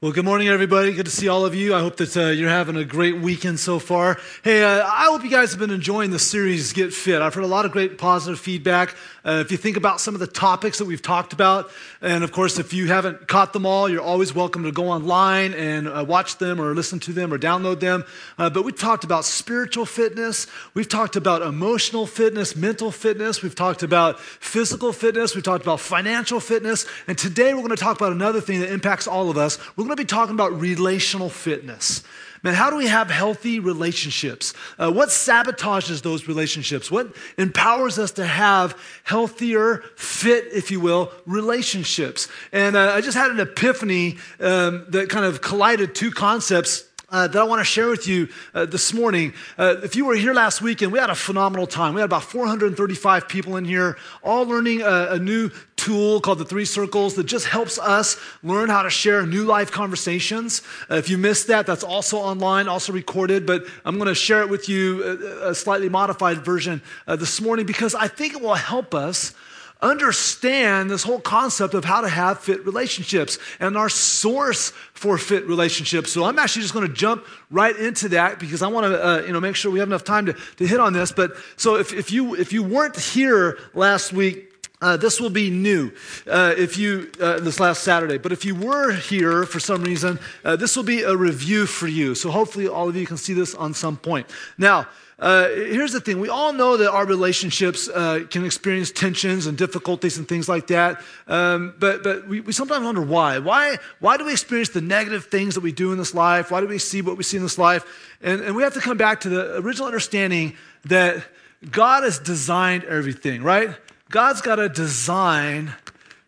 Well, 0.00 0.12
good 0.12 0.24
morning, 0.24 0.46
everybody. 0.46 0.92
Good 0.92 1.06
to 1.06 1.10
see 1.10 1.26
all 1.26 1.44
of 1.44 1.56
you. 1.56 1.74
I 1.74 1.80
hope 1.80 1.96
that 1.96 2.16
uh, 2.16 2.26
you're 2.28 2.48
having 2.48 2.76
a 2.76 2.84
great 2.84 3.18
weekend 3.18 3.58
so 3.58 3.80
far. 3.80 4.16
Hey, 4.44 4.62
uh, 4.62 4.86
I 4.86 5.06
hope 5.06 5.24
you 5.24 5.28
guys 5.28 5.50
have 5.50 5.58
been 5.58 5.72
enjoying 5.72 6.12
the 6.12 6.20
series 6.20 6.72
Get 6.72 6.92
Fit. 6.92 7.20
I've 7.20 7.34
heard 7.34 7.42
a 7.42 7.48
lot 7.48 7.64
of 7.64 7.72
great 7.72 7.98
positive 7.98 8.38
feedback. 8.38 8.94
Uh, 9.24 9.42
if 9.44 9.50
you 9.50 9.56
think 9.56 9.76
about 9.76 10.00
some 10.00 10.14
of 10.14 10.20
the 10.20 10.28
topics 10.28 10.78
that 10.78 10.84
we've 10.84 11.02
talked 11.02 11.32
about, 11.32 11.68
and 12.00 12.22
of 12.22 12.30
course, 12.30 12.60
if 12.60 12.72
you 12.72 12.86
haven't 12.86 13.26
caught 13.26 13.52
them 13.52 13.66
all, 13.66 13.88
you're 13.88 14.00
always 14.00 14.32
welcome 14.32 14.62
to 14.62 14.70
go 14.70 14.88
online 14.88 15.52
and 15.52 15.88
uh, 15.88 16.04
watch 16.06 16.38
them 16.38 16.60
or 16.60 16.76
listen 16.76 17.00
to 17.00 17.12
them 17.12 17.34
or 17.34 17.38
download 17.38 17.80
them. 17.80 18.04
Uh, 18.38 18.48
but 18.48 18.64
we 18.64 18.70
talked 18.70 19.02
about 19.02 19.24
spiritual 19.24 19.84
fitness, 19.84 20.46
we've 20.74 20.88
talked 20.88 21.16
about 21.16 21.42
emotional 21.42 22.06
fitness, 22.06 22.54
mental 22.54 22.92
fitness, 22.92 23.42
we've 23.42 23.56
talked 23.56 23.82
about 23.82 24.20
physical 24.20 24.92
fitness, 24.92 25.34
we've 25.34 25.42
talked 25.42 25.64
about 25.64 25.80
financial 25.80 26.38
fitness, 26.38 26.86
and 27.08 27.18
today 27.18 27.52
we're 27.52 27.62
going 27.62 27.70
to 27.70 27.76
talk 27.76 27.96
about 27.96 28.12
another 28.12 28.40
thing 28.40 28.60
that 28.60 28.72
impacts 28.72 29.08
all 29.08 29.28
of 29.28 29.36
us. 29.36 29.58
We're 29.76 29.87
going 29.88 29.96
to 29.96 30.02
be 30.02 30.06
talking 30.06 30.34
about 30.34 30.60
relational 30.60 31.28
fitness. 31.28 32.02
Man, 32.42 32.54
how 32.54 32.70
do 32.70 32.76
we 32.76 32.86
have 32.86 33.10
healthy 33.10 33.58
relationships? 33.58 34.54
Uh, 34.78 34.92
what 34.92 35.08
sabotages 35.08 36.02
those 36.02 36.28
relationships? 36.28 36.90
What 36.90 37.16
empowers 37.36 37.98
us 37.98 38.12
to 38.12 38.24
have 38.24 38.80
healthier, 39.02 39.82
fit, 39.96 40.46
if 40.52 40.70
you 40.70 40.78
will, 40.78 41.10
relationships? 41.26 42.28
And 42.52 42.76
uh, 42.76 42.92
I 42.94 43.00
just 43.00 43.18
had 43.18 43.32
an 43.32 43.40
epiphany 43.40 44.18
um, 44.38 44.86
that 44.90 45.08
kind 45.08 45.24
of 45.24 45.40
collided 45.40 45.96
two 45.96 46.12
concepts 46.12 46.87
uh, 47.10 47.26
that 47.26 47.40
I 47.40 47.44
want 47.44 47.60
to 47.60 47.64
share 47.64 47.88
with 47.88 48.06
you 48.06 48.28
uh, 48.54 48.66
this 48.66 48.92
morning. 48.92 49.32
Uh, 49.56 49.76
if 49.82 49.96
you 49.96 50.04
were 50.04 50.14
here 50.14 50.34
last 50.34 50.60
weekend, 50.60 50.92
we 50.92 50.98
had 50.98 51.10
a 51.10 51.14
phenomenal 51.14 51.66
time. 51.66 51.94
We 51.94 52.00
had 52.00 52.06
about 52.06 52.24
435 52.24 53.28
people 53.28 53.56
in 53.56 53.64
here, 53.64 53.96
all 54.22 54.44
learning 54.44 54.82
a, 54.82 55.08
a, 55.12 55.18
new 55.18 55.50
tool 55.76 56.20
called 56.20 56.38
the 56.38 56.44
Three 56.44 56.66
Circles 56.66 57.14
that 57.14 57.24
just 57.24 57.46
helps 57.46 57.78
us 57.78 58.20
learn 58.42 58.68
how 58.68 58.82
to 58.82 58.90
share 58.90 59.24
new 59.24 59.44
life 59.44 59.70
conversations. 59.70 60.62
Uh, 60.90 60.96
if 60.96 61.08
you 61.08 61.16
missed 61.16 61.46
that, 61.46 61.66
that's 61.66 61.84
also 61.84 62.18
online, 62.18 62.68
also 62.68 62.92
recorded, 62.92 63.46
but 63.46 63.64
I'm 63.84 63.96
going 63.96 64.08
to 64.08 64.14
share 64.14 64.42
it 64.42 64.50
with 64.50 64.68
you, 64.68 65.02
a, 65.02 65.46
uh, 65.46 65.50
a 65.50 65.54
slightly 65.54 65.88
modified 65.88 66.44
version 66.44 66.82
uh, 67.06 67.16
this 67.16 67.40
morning, 67.40 67.64
because 67.64 67.94
I 67.94 68.08
think 68.08 68.34
it 68.34 68.42
will 68.42 68.54
help 68.54 68.94
us 68.94 69.34
understand 69.80 70.90
this 70.90 71.02
whole 71.02 71.20
concept 71.20 71.74
of 71.74 71.84
how 71.84 72.00
to 72.00 72.08
have 72.08 72.40
fit 72.40 72.64
relationships 72.66 73.38
and 73.60 73.76
our 73.76 73.88
source 73.88 74.70
for 74.92 75.18
fit 75.18 75.46
relationships. 75.46 76.12
So 76.12 76.24
I'm 76.24 76.38
actually 76.38 76.62
just 76.62 76.74
going 76.74 76.86
to 76.86 76.92
jump 76.92 77.24
right 77.50 77.76
into 77.76 78.08
that 78.10 78.40
because 78.40 78.62
I 78.62 78.68
want 78.68 78.86
to, 78.86 79.04
uh, 79.04 79.22
you 79.26 79.32
know, 79.32 79.40
make 79.40 79.56
sure 79.56 79.70
we 79.70 79.78
have 79.78 79.88
enough 79.88 80.04
time 80.04 80.26
to, 80.26 80.32
to 80.32 80.66
hit 80.66 80.80
on 80.80 80.92
this. 80.92 81.12
But 81.12 81.32
so 81.56 81.76
if, 81.76 81.92
if 81.92 82.10
you 82.10 82.34
if 82.34 82.52
you 82.52 82.62
weren't 82.62 82.96
here 82.96 83.58
last 83.74 84.12
week. 84.12 84.46
Uh, 84.80 84.96
this 84.96 85.20
will 85.20 85.28
be 85.28 85.50
new 85.50 85.90
uh, 86.28 86.54
if 86.56 86.78
you 86.78 87.10
uh, 87.20 87.40
this 87.40 87.58
last 87.58 87.82
Saturday. 87.82 88.16
But 88.16 88.30
if 88.30 88.44
you 88.44 88.54
were 88.54 88.92
here 88.92 89.44
for 89.44 89.58
some 89.58 89.82
reason, 89.82 90.20
uh, 90.44 90.54
this 90.54 90.76
will 90.76 90.84
be 90.84 91.02
a 91.02 91.16
review 91.16 91.66
for 91.66 91.88
you. 91.88 92.14
So 92.14 92.30
hopefully 92.30 92.68
all 92.68 92.88
of 92.88 92.94
you 92.94 93.04
can 93.04 93.16
see 93.16 93.32
this 93.32 93.56
on 93.56 93.74
some 93.74 93.96
point. 93.96 94.28
Now, 94.56 94.86
uh, 95.18 95.48
here's 95.48 95.92
the 95.92 96.00
thing. 96.00 96.20
We 96.20 96.28
all 96.28 96.52
know 96.52 96.76
that 96.76 96.92
our 96.92 97.04
relationships 97.04 97.88
uh, 97.88 98.20
can 98.30 98.44
experience 98.44 98.92
tensions 98.92 99.46
and 99.46 99.58
difficulties 99.58 100.16
and 100.16 100.28
things 100.28 100.48
like 100.48 100.68
that. 100.68 101.02
Um, 101.26 101.74
but, 101.78 102.04
but 102.04 102.28
we, 102.28 102.40
we, 102.40 102.52
sometimes 102.52 102.84
wonder 102.84 103.02
why. 103.02 103.40
why 103.40 103.78
why 103.98 104.16
do 104.16 104.24
we 104.24 104.32
experience 104.32 104.68
the 104.68 104.80
negative 104.80 105.24
things 105.24 105.56
that 105.56 105.62
we 105.62 105.72
do 105.72 105.90
in 105.90 105.98
this 105.98 106.14
life? 106.14 106.52
Why 106.52 106.60
do 106.60 106.68
we 106.68 106.78
see 106.78 107.02
what 107.02 107.16
we 107.16 107.24
see 107.24 107.36
in 107.36 107.42
this 107.42 107.58
life? 107.58 107.84
And, 108.22 108.42
and 108.42 108.54
we 108.54 108.62
have 108.62 108.74
to 108.74 108.80
come 108.80 108.96
back 108.96 109.20
to 109.22 109.28
the 109.28 109.56
original 109.56 109.86
understanding 109.86 110.56
that 110.84 111.24
god 111.72 112.04
has 112.04 112.20
designed 112.20 112.84
everything 112.84 113.42
right? 113.42 113.70
God's 114.10 114.40
got 114.40 114.60
a 114.60 114.68
design 114.68 115.74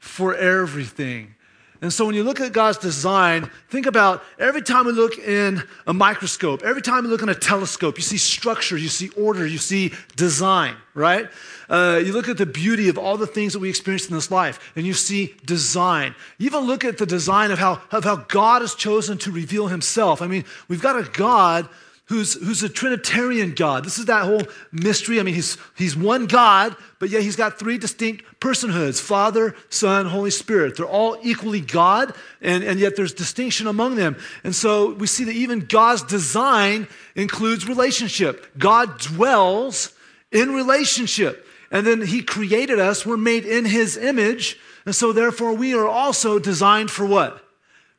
for 0.01 0.35
everything 0.35 1.37
and 1.83 1.91
so 1.91 2.05
when 2.05 2.15
you 2.15 2.25
look 2.25 2.41
at 2.41 2.53
God's 2.53 2.77
design, 2.77 3.51
think 3.71 3.87
about 3.87 4.23
every 4.39 4.61
time 4.61 4.85
we 4.85 4.93
look 4.93 5.19
in 5.19 5.63
a 5.87 5.95
microscope, 5.95 6.63
every 6.63 6.83
time 6.83 7.05
we 7.05 7.11
look 7.11 7.23
in 7.23 7.31
a 7.31 7.35
telescope, 7.35 7.97
you 7.97 8.03
see 8.03 8.19
structure, 8.19 8.77
you 8.77 8.89
see 8.89 9.09
order, 9.11 9.47
you 9.47 9.57
see 9.57 9.95
design, 10.15 10.77
right? 10.93 11.29
Uh, 11.71 11.99
you 12.05 12.13
look 12.13 12.29
at 12.29 12.37
the 12.37 12.45
beauty 12.45 12.91
of 12.91 12.99
all 12.99 13.17
the 13.17 13.27
things 13.27 13.55
that 13.55 13.61
we 13.61 13.71
experience 13.71 14.09
in 14.09 14.15
this 14.15 14.31
life, 14.31 14.73
and 14.77 14.87
you 14.87 14.93
see 14.93 15.35
design. 15.47 16.15
You 16.37 16.47
even 16.47 16.65
look 16.65 16.85
at 16.85 16.99
the 16.99 17.07
design 17.07 17.51
of 17.51 17.59
how, 17.59 17.81
of 17.91 18.05
how 18.05 18.17
God 18.17 18.61
has 18.61 18.75
chosen 18.75 19.17
to 19.19 19.33
reveal 19.33 19.69
himself. 19.69 20.21
I 20.21 20.27
mean, 20.27 20.45
we've 20.69 20.83
got 20.83 20.97
a 20.97 21.09
God 21.11 21.67
who's, 22.11 22.35
who's 22.35 22.65
a 22.65 22.69
Trinitarian 22.69 23.55
God. 23.55 23.85
This 23.85 23.97
is 23.97 24.07
that 24.07 24.25
whole 24.25 24.43
mystery. 24.73 25.21
I 25.21 25.23
mean, 25.23 25.37
he's, 25.37 25.57
he's 25.77 25.97
one 25.97 26.27
God, 26.27 26.75
but 26.99 27.09
yet 27.09 27.23
he's 27.23 27.37
got 27.37 27.57
three 27.57 27.79
distinct 27.79 28.25
personhoods 28.41 29.01
Father, 29.01 29.55
Son, 29.69 30.07
Holy 30.07 30.33
Spirit. 30.33 30.77
They're 30.77 30.87
all 30.87 31.17
equally 31.23 31.61
God, 31.61 32.13
and, 32.43 32.65
and 32.65 32.81
yet 32.81 32.97
there's 32.97 33.15
distinction 33.15 33.69
among 33.69 33.95
them. 33.95 34.17
And 34.43 34.55
so 34.55 34.93
we 34.95 35.07
see 35.07 35.23
that 35.23 35.37
even 35.37 35.61
God's 35.61 36.03
design 36.03 36.89
includes 37.15 37.69
relationship. 37.69 38.59
God 38.59 38.99
dwells 38.99 39.95
in 40.33 40.53
relationship. 40.53 41.47
And 41.71 41.87
then 41.87 42.03
he 42.03 42.23
created 42.23 42.81
us, 42.81 43.07
we're 43.07 43.17
made 43.19 43.47
in 43.47 43.65
his 43.65 43.97
image. 43.97 44.59
And 44.85 44.97
so 44.97 45.13
therefore 45.13 45.55
we 45.55 45.75
are 45.75 45.87
also 45.87 46.41
designed 46.41 46.91
for 46.91 47.07
what? 47.07 47.45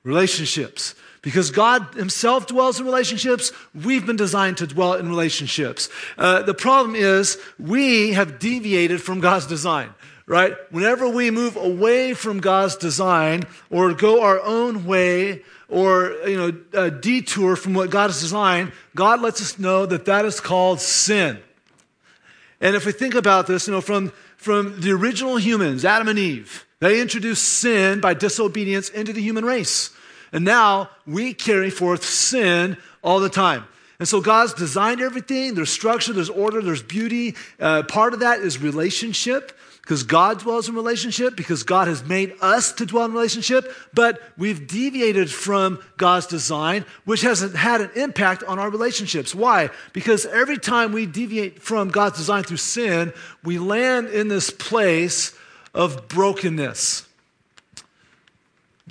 Relationships. 0.03 0.95
Because 1.21 1.51
God 1.51 1.93
Himself 1.93 2.47
dwells 2.47 2.79
in 2.79 2.85
relationships, 2.85 3.51
we've 3.75 4.05
been 4.05 4.15
designed 4.15 4.57
to 4.57 4.67
dwell 4.67 4.93
in 4.93 5.07
relationships. 5.07 5.89
Uh, 6.17 6.41
the 6.41 6.53
problem 6.53 6.95
is 6.95 7.37
we 7.59 8.13
have 8.13 8.39
deviated 8.39 9.01
from 9.01 9.19
God's 9.19 9.45
design, 9.45 9.91
right? 10.25 10.55
Whenever 10.71 11.07
we 11.07 11.29
move 11.29 11.55
away 11.57 12.15
from 12.15 12.39
God's 12.39 12.75
design 12.75 13.43
or 13.69 13.93
go 13.93 14.23
our 14.23 14.41
own 14.41 14.85
way 14.85 15.43
or 15.69 16.15
you 16.25 16.37
know 16.37 16.89
detour 16.89 17.55
from 17.55 17.75
what 17.75 17.91
God 17.91 18.07
has 18.07 18.19
designed, 18.19 18.71
God 18.95 19.21
lets 19.21 19.41
us 19.41 19.59
know 19.59 19.85
that 19.85 20.05
that 20.05 20.25
is 20.25 20.39
called 20.39 20.81
sin. 20.81 21.39
And 22.59 22.75
if 22.75 22.85
we 22.85 22.91
think 22.91 23.13
about 23.15 23.45
this, 23.45 23.67
you 23.67 23.73
know, 23.73 23.81
from 23.81 24.11
from 24.37 24.81
the 24.81 24.91
original 24.91 25.37
humans, 25.37 25.85
Adam 25.85 26.07
and 26.07 26.17
Eve, 26.17 26.65
they 26.79 26.99
introduced 26.99 27.43
sin 27.43 27.99
by 28.01 28.15
disobedience 28.15 28.89
into 28.89 29.13
the 29.13 29.21
human 29.21 29.45
race. 29.45 29.91
And 30.31 30.45
now 30.45 30.89
we 31.05 31.33
carry 31.33 31.69
forth 31.69 32.03
sin 32.03 32.77
all 33.03 33.19
the 33.19 33.29
time. 33.29 33.65
And 33.99 34.07
so 34.07 34.19
God's 34.19 34.53
designed 34.53 35.01
everything. 35.01 35.53
There's 35.53 35.69
structure, 35.69 36.13
there's 36.13 36.29
order, 36.29 36.61
there's 36.61 36.81
beauty. 36.81 37.35
Uh, 37.59 37.83
part 37.83 38.13
of 38.13 38.21
that 38.21 38.39
is 38.39 38.59
relationship 38.59 39.51
because 39.81 40.03
God 40.03 40.39
dwells 40.39 40.69
in 40.69 40.75
relationship, 40.75 41.35
because 41.35 41.63
God 41.63 41.87
has 41.87 42.03
made 42.03 42.33
us 42.41 42.71
to 42.73 42.85
dwell 42.85 43.05
in 43.05 43.13
relationship, 43.13 43.75
but 43.93 44.21
we've 44.37 44.67
deviated 44.67 45.29
from 45.29 45.83
God's 45.97 46.27
design, 46.27 46.85
which 47.05 47.21
hasn't 47.21 47.55
had 47.55 47.81
an 47.81 47.89
impact 47.95 48.43
on 48.43 48.59
our 48.59 48.69
relationships. 48.69 49.33
Why? 49.33 49.69
Because 49.91 50.25
every 50.25 50.59
time 50.59 50.93
we 50.93 51.05
deviate 51.05 51.61
from 51.61 51.89
God's 51.89 52.17
design 52.17 52.43
through 52.43 52.57
sin, 52.57 53.11
we 53.43 53.57
land 53.57 54.07
in 54.07 54.27
this 54.27 54.49
place 54.49 55.35
of 55.73 56.07
brokenness. 56.07 57.07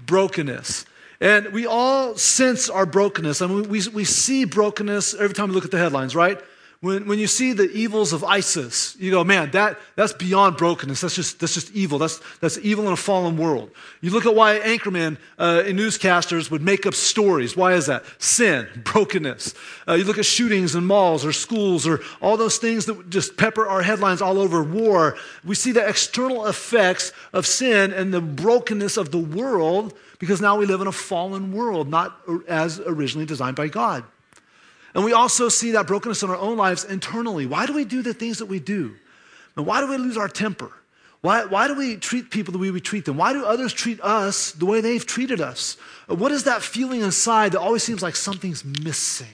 Brokenness. 0.07 0.87
And 1.21 1.53
we 1.53 1.67
all 1.67 2.17
sense 2.17 2.71
our 2.71 2.87
brokenness. 2.87 3.43
I 3.43 3.47
mean, 3.47 3.69
we, 3.69 3.83
we 3.89 4.05
see 4.05 4.45
brokenness 4.45 5.15
every 5.15 5.35
time 5.35 5.49
we 5.49 5.55
look 5.55 5.67
at 5.67 5.71
the 5.71 5.79
headlines, 5.79 6.17
right? 6.17 6.41
When, 6.81 7.07
when 7.07 7.19
you 7.19 7.27
see 7.27 7.53
the 7.53 7.71
evils 7.73 8.15
of 8.15 8.25
ISIS, 8.25 8.97
you 8.99 9.11
go, 9.11 9.23
man, 9.23 9.51
that, 9.51 9.79
that's 9.97 10.15
beyond 10.15 10.57
brokenness. 10.57 11.03
That's 11.03 11.15
just, 11.15 11.39
that's 11.39 11.53
just 11.53 11.71
evil. 11.73 11.99
That's, 11.99 12.23
that's 12.41 12.57
evil 12.63 12.87
in 12.87 12.95
a 12.95 12.97
fallen 12.97 13.37
world. 13.37 13.71
You 14.01 14.11
look 14.13 14.25
at 14.25 14.35
why 14.35 14.59
anchormen 14.61 15.19
uh, 15.39 15.65
and 15.67 15.79
newscasters 15.79 16.51
would 16.51 16.63
make 16.63 16.87
up 16.87 16.95
stories. 16.95 17.55
Why 17.55 17.75
is 17.75 17.85
that? 17.85 18.05
Sin, 18.17 18.67
brokenness. 18.85 19.53
Uh, 19.87 19.93
you 19.93 20.05
look 20.05 20.17
at 20.17 20.25
shootings 20.25 20.75
in 20.75 20.87
malls 20.87 21.23
or 21.23 21.33
schools 21.33 21.87
or 21.87 22.01
all 22.23 22.39
those 22.39 22.57
things 22.57 22.87
that 22.87 23.11
just 23.11 23.37
pepper 23.37 23.69
our 23.69 23.83
headlines 23.83 24.23
all 24.23 24.39
over 24.39 24.63
war. 24.63 25.19
We 25.45 25.57
see 25.57 25.73
the 25.73 25.87
external 25.87 26.47
effects 26.47 27.13
of 27.35 27.47
sin 27.47 27.93
and 27.93 28.15
the 28.15 28.23
brokenness 28.23 28.97
of 28.97 29.11
the 29.11 29.19
world 29.19 29.93
because 30.21 30.41
now 30.41 30.57
we 30.57 30.67
live 30.67 30.81
in 30.81 30.87
a 30.87 30.93
fallen 30.93 31.53
world, 31.53 31.89
not 31.89 32.17
as 32.47 32.79
originally 32.79 33.27
designed 33.27 33.57
by 33.57 33.67
God. 33.67 34.05
And 34.95 35.05
we 35.05 35.13
also 35.13 35.49
see 35.49 35.73
that 35.73 35.87
brokenness 35.87 36.23
in 36.23 36.31
our 36.31 36.37
own 36.37 36.57
lives 36.57 36.85
internally. 36.85 37.47
Why 37.47 37.67
do 37.67 37.73
we 37.73 37.85
do 37.85 38.03
the 38.03 38.15
things 38.15 38.39
that 38.39 38.47
we 38.47 38.61
do? 38.61 38.95
And 39.57 39.67
why 39.67 39.81
do 39.81 39.89
we 39.89 39.97
lose 39.97 40.17
our 40.17 40.29
temper? 40.29 40.71
Why, 41.23 41.45
why 41.45 41.69
do 41.69 41.75
we 41.75 41.97
treat 41.97 42.31
people 42.31 42.53
the 42.53 42.59
way 42.59 42.71
we 42.71 42.81
treat 42.81 43.05
them? 43.05 43.17
Why 43.17 43.33
do 43.33 43.45
others 43.45 43.73
treat 43.73 44.01
us 44.01 44.53
the 44.53 44.67
way 44.67 44.81
they've 44.81 45.05
treated 45.05 45.41
us? 45.41 45.77
Uh, 46.09 46.15
what 46.15 46.33
is 46.33 46.45
that 46.45 46.63
feeling 46.63 47.01
inside 47.01 47.53
that 47.53 47.61
always 47.61 47.83
seems 47.83 48.03
like 48.03 48.17
something's 48.17 48.65
missing? 48.65 49.27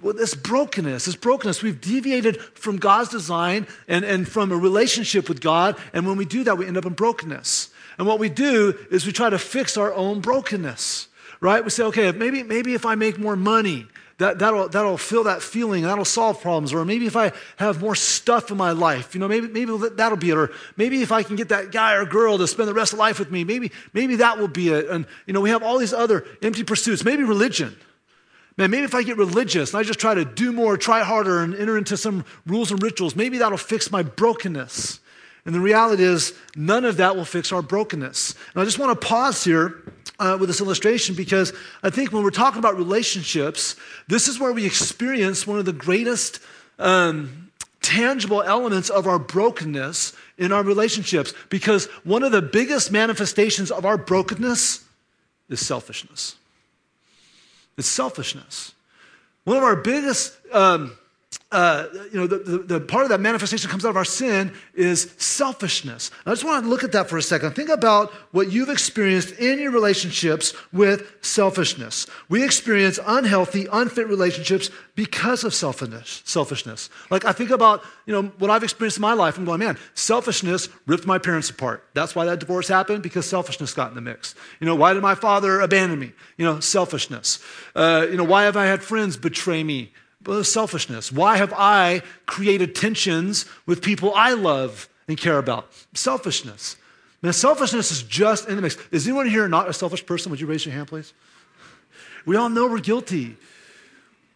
Well, 0.00 0.14
this 0.14 0.34
brokenness, 0.34 1.04
this 1.04 1.16
brokenness, 1.16 1.62
we've 1.62 1.80
deviated 1.80 2.40
from 2.40 2.78
God's 2.78 3.10
design 3.10 3.66
and, 3.88 4.04
and 4.04 4.26
from 4.26 4.50
a 4.52 4.56
relationship 4.56 5.28
with 5.28 5.40
God. 5.40 5.76
And 5.92 6.06
when 6.06 6.16
we 6.16 6.24
do 6.24 6.44
that, 6.44 6.56
we 6.56 6.66
end 6.66 6.76
up 6.76 6.86
in 6.86 6.94
brokenness. 6.94 7.70
And 8.02 8.08
what 8.08 8.18
we 8.18 8.28
do 8.28 8.76
is 8.90 9.06
we 9.06 9.12
try 9.12 9.30
to 9.30 9.38
fix 9.38 9.76
our 9.76 9.94
own 9.94 10.18
brokenness, 10.18 11.06
right? 11.40 11.62
We 11.62 11.70
say, 11.70 11.84
okay, 11.84 12.10
maybe, 12.10 12.42
maybe 12.42 12.74
if 12.74 12.84
I 12.84 12.96
make 12.96 13.16
more 13.16 13.36
money, 13.36 13.86
that, 14.18 14.40
that'll, 14.40 14.68
that'll 14.68 14.98
fill 14.98 15.22
that 15.22 15.40
feeling, 15.40 15.84
that'll 15.84 16.04
solve 16.04 16.42
problems. 16.42 16.72
Or 16.72 16.84
maybe 16.84 17.06
if 17.06 17.14
I 17.14 17.30
have 17.58 17.80
more 17.80 17.94
stuff 17.94 18.50
in 18.50 18.56
my 18.56 18.72
life, 18.72 19.14
you 19.14 19.20
know, 19.20 19.28
maybe, 19.28 19.46
maybe 19.46 19.78
that'll 19.94 20.18
be 20.18 20.30
it. 20.30 20.36
Or 20.36 20.50
maybe 20.76 21.00
if 21.02 21.12
I 21.12 21.22
can 21.22 21.36
get 21.36 21.50
that 21.50 21.70
guy 21.70 21.94
or 21.94 22.04
girl 22.04 22.38
to 22.38 22.48
spend 22.48 22.68
the 22.68 22.74
rest 22.74 22.92
of 22.92 22.98
life 22.98 23.20
with 23.20 23.30
me, 23.30 23.44
maybe, 23.44 23.70
maybe 23.92 24.16
that 24.16 24.36
will 24.36 24.48
be 24.48 24.70
it. 24.70 24.88
And, 24.88 25.06
you 25.26 25.32
know, 25.32 25.40
we 25.40 25.50
have 25.50 25.62
all 25.62 25.78
these 25.78 25.92
other 25.92 26.26
empty 26.42 26.64
pursuits. 26.64 27.04
Maybe 27.04 27.22
religion. 27.22 27.76
Man, 28.56 28.72
maybe 28.72 28.82
if 28.82 28.96
I 28.96 29.04
get 29.04 29.16
religious 29.16 29.74
and 29.74 29.78
I 29.78 29.84
just 29.84 30.00
try 30.00 30.14
to 30.14 30.24
do 30.24 30.50
more, 30.50 30.76
try 30.76 31.04
harder, 31.04 31.40
and 31.40 31.54
enter 31.54 31.78
into 31.78 31.96
some 31.96 32.24
rules 32.48 32.72
and 32.72 32.82
rituals, 32.82 33.14
maybe 33.14 33.38
that'll 33.38 33.58
fix 33.58 33.92
my 33.92 34.02
brokenness. 34.02 34.98
And 35.44 35.54
the 35.54 35.60
reality 35.60 36.04
is, 36.04 36.34
none 36.54 36.84
of 36.84 36.98
that 36.98 37.16
will 37.16 37.24
fix 37.24 37.52
our 37.52 37.62
brokenness. 37.62 38.34
And 38.54 38.62
I 38.62 38.64
just 38.64 38.78
want 38.78 38.98
to 38.98 39.06
pause 39.06 39.42
here 39.42 39.82
uh, 40.18 40.36
with 40.38 40.48
this 40.48 40.60
illustration 40.60 41.16
because 41.16 41.52
I 41.82 41.90
think 41.90 42.12
when 42.12 42.22
we're 42.22 42.30
talking 42.30 42.60
about 42.60 42.76
relationships, 42.76 43.74
this 44.06 44.28
is 44.28 44.38
where 44.38 44.52
we 44.52 44.64
experience 44.64 45.46
one 45.46 45.58
of 45.58 45.64
the 45.64 45.72
greatest 45.72 46.38
um, 46.78 47.50
tangible 47.80 48.40
elements 48.40 48.88
of 48.88 49.08
our 49.08 49.18
brokenness 49.18 50.14
in 50.38 50.52
our 50.52 50.62
relationships. 50.62 51.34
Because 51.48 51.86
one 52.04 52.22
of 52.22 52.30
the 52.30 52.42
biggest 52.42 52.92
manifestations 52.92 53.72
of 53.72 53.84
our 53.84 53.98
brokenness 53.98 54.84
is 55.48 55.66
selfishness. 55.66 56.36
It's 57.76 57.88
selfishness. 57.88 58.74
One 59.44 59.56
of 59.56 59.64
our 59.64 59.76
biggest 59.76 60.36
um, 60.52 60.96
uh, 61.52 61.86
you 62.10 62.18
know, 62.18 62.26
the, 62.26 62.38
the, 62.38 62.58
the, 62.58 62.80
part 62.80 63.02
of 63.02 63.10
that 63.10 63.20
manifestation 63.20 63.70
comes 63.70 63.84
out 63.84 63.90
of 63.90 63.96
our 63.96 64.06
sin 64.06 64.52
is 64.74 65.14
selfishness. 65.18 66.10
I 66.24 66.30
just 66.30 66.44
want 66.44 66.64
to 66.64 66.70
look 66.70 66.82
at 66.82 66.92
that 66.92 67.10
for 67.10 67.18
a 67.18 67.22
second. 67.22 67.52
Think 67.52 67.68
about 67.68 68.10
what 68.32 68.50
you've 68.50 68.70
experienced 68.70 69.32
in 69.32 69.58
your 69.58 69.70
relationships 69.70 70.54
with 70.72 71.14
selfishness. 71.20 72.06
We 72.30 72.42
experience 72.42 72.98
unhealthy, 73.04 73.66
unfit 73.70 74.06
relationships 74.08 74.70
because 74.94 75.44
of 75.44 75.52
selfishness. 75.52 76.22
Selfishness. 76.24 76.88
Like 77.10 77.26
I 77.26 77.32
think 77.32 77.50
about, 77.50 77.84
you 78.06 78.14
know, 78.14 78.32
what 78.38 78.50
I've 78.50 78.64
experienced 78.64 78.96
in 78.96 79.02
my 79.02 79.12
life. 79.12 79.36
I'm 79.36 79.44
going, 79.44 79.60
man, 79.60 79.76
selfishness 79.92 80.70
ripped 80.86 81.06
my 81.06 81.18
parents 81.18 81.50
apart. 81.50 81.84
That's 81.92 82.14
why 82.14 82.24
that 82.24 82.40
divorce 82.40 82.66
happened 82.68 83.02
because 83.02 83.28
selfishness 83.28 83.74
got 83.74 83.90
in 83.90 83.94
the 83.94 84.00
mix. 84.00 84.34
You 84.58 84.66
know, 84.66 84.74
why 84.74 84.94
did 84.94 85.02
my 85.02 85.14
father 85.14 85.60
abandon 85.60 85.98
me? 85.98 86.12
You 86.38 86.46
know, 86.46 86.60
selfishness. 86.60 87.40
Uh, 87.74 88.06
you 88.10 88.16
know, 88.16 88.24
why 88.24 88.44
have 88.44 88.56
I 88.56 88.64
had 88.64 88.82
friends 88.82 89.18
betray 89.18 89.62
me? 89.62 89.92
Selfishness. 90.42 91.12
Why 91.12 91.36
have 91.36 91.52
I 91.56 92.02
created 92.26 92.74
tensions 92.74 93.46
with 93.66 93.82
people 93.82 94.12
I 94.14 94.32
love 94.32 94.88
and 95.08 95.16
care 95.16 95.38
about? 95.38 95.72
Selfishness. 95.94 96.76
Man, 97.22 97.32
selfishness 97.32 97.92
is 97.92 98.02
just 98.02 98.48
in 98.48 98.56
the 98.56 98.62
mix. 98.62 98.76
Is 98.90 99.06
anyone 99.06 99.28
here 99.28 99.48
not 99.48 99.68
a 99.68 99.72
selfish 99.72 100.04
person? 100.04 100.30
Would 100.30 100.40
you 100.40 100.46
raise 100.46 100.66
your 100.66 100.74
hand, 100.74 100.88
please? 100.88 101.12
We 102.26 102.36
all 102.36 102.48
know 102.48 102.66
we're 102.66 102.80
guilty. 102.80 103.36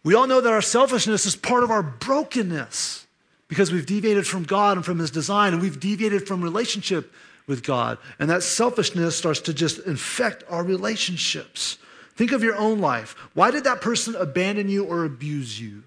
We 0.03 0.15
all 0.15 0.27
know 0.27 0.39
that 0.39 0.53
our 0.53 0.61
selfishness 0.61 1.25
is 1.25 1.35
part 1.35 1.63
of 1.63 1.71
our 1.71 1.83
brokenness 1.83 3.05
because 3.49 3.71
we've 3.71 3.85
deviated 3.85 4.25
from 4.25 4.43
God 4.43 4.77
and 4.77 4.85
from 4.85 4.99
His 4.99 5.11
design, 5.11 5.53
and 5.53 5.61
we've 5.61 5.79
deviated 5.79 6.27
from 6.27 6.41
relationship 6.41 7.13
with 7.45 7.63
God. 7.63 7.97
And 8.19 8.29
that 8.29 8.43
selfishness 8.43 9.15
starts 9.15 9.39
to 9.41 9.53
just 9.53 9.79
infect 9.79 10.43
our 10.49 10.63
relationships. 10.63 11.77
Think 12.17 12.31
of 12.31 12.43
your 12.43 12.55
own 12.55 12.79
life. 12.79 13.15
Why 13.35 13.51
did 13.51 13.63
that 13.65 13.79
person 13.79 14.15
abandon 14.15 14.69
you 14.69 14.83
or 14.83 15.05
abuse 15.05 15.61
you? 15.61 15.83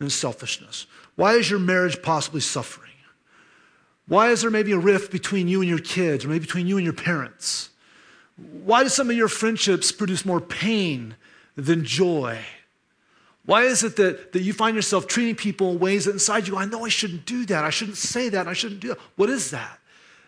In 0.00 0.10
selfishness. 0.10 0.86
Why 1.16 1.32
is 1.32 1.50
your 1.50 1.58
marriage 1.58 2.00
possibly 2.02 2.40
suffering? 2.40 2.92
Why 4.06 4.30
is 4.30 4.42
there 4.42 4.50
maybe 4.50 4.70
a 4.72 4.78
rift 4.78 5.10
between 5.10 5.48
you 5.48 5.60
and 5.60 5.68
your 5.68 5.80
kids, 5.80 6.24
or 6.24 6.28
maybe 6.28 6.40
between 6.40 6.68
you 6.68 6.76
and 6.76 6.84
your 6.84 6.92
parents? 6.92 7.70
Why 8.36 8.84
do 8.84 8.88
some 8.88 9.10
of 9.10 9.16
your 9.16 9.26
friendships 9.26 9.90
produce 9.90 10.24
more 10.24 10.40
pain 10.40 11.16
than 11.56 11.84
joy? 11.84 12.38
Why 13.46 13.62
is 13.62 13.82
it 13.82 13.96
that, 13.96 14.32
that 14.32 14.42
you 14.42 14.52
find 14.52 14.76
yourself 14.76 15.08
treating 15.08 15.34
people 15.34 15.72
in 15.72 15.80
ways 15.80 16.04
that 16.04 16.12
inside 16.12 16.46
you, 16.46 16.56
I 16.56 16.66
know 16.66 16.84
I 16.84 16.90
shouldn't 16.90 17.26
do 17.26 17.44
that. 17.46 17.64
I 17.64 17.70
shouldn't 17.70 17.96
say 17.96 18.28
that. 18.28 18.46
I 18.46 18.52
shouldn't 18.52 18.80
do 18.80 18.88
that. 18.88 18.98
What 19.16 19.30
is 19.30 19.50
that? 19.50 19.80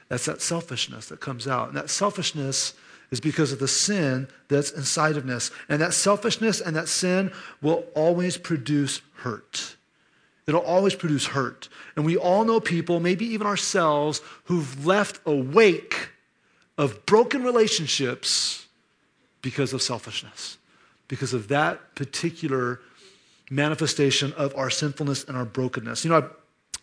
That's 0.08 0.24
that 0.24 0.40
selfishness 0.40 1.06
that 1.06 1.20
comes 1.20 1.46
out. 1.46 1.68
And 1.68 1.76
that 1.76 1.90
selfishness 1.90 2.74
is 3.10 3.20
because 3.20 3.52
of 3.52 3.58
the 3.58 3.68
sin 3.68 4.28
that's 4.48 4.70
inside 4.70 5.16
of 5.16 5.28
us. 5.28 5.50
And 5.68 5.80
that 5.80 5.94
selfishness 5.94 6.60
and 6.60 6.76
that 6.76 6.88
sin 6.88 7.32
will 7.62 7.84
always 7.94 8.36
produce 8.36 9.00
hurt. 9.14 9.76
It'll 10.46 10.60
always 10.60 10.94
produce 10.94 11.26
hurt. 11.26 11.68
And 11.96 12.04
we 12.04 12.16
all 12.16 12.44
know 12.44 12.60
people, 12.60 13.00
maybe 13.00 13.26
even 13.26 13.46
ourselves, 13.46 14.22
who've 14.44 14.86
left 14.86 15.20
a 15.26 15.34
wake 15.34 16.10
of 16.78 17.04
broken 17.06 17.42
relationships 17.42 18.66
because 19.42 19.72
of 19.72 19.82
selfishness, 19.82 20.58
because 21.06 21.34
of 21.34 21.48
that 21.48 21.94
particular 21.94 22.80
manifestation 23.50 24.32
of 24.34 24.54
our 24.56 24.70
sinfulness 24.70 25.24
and 25.24 25.36
our 25.36 25.44
brokenness. 25.44 26.04
You 26.04 26.10
know, 26.10 26.18
I 26.18 26.28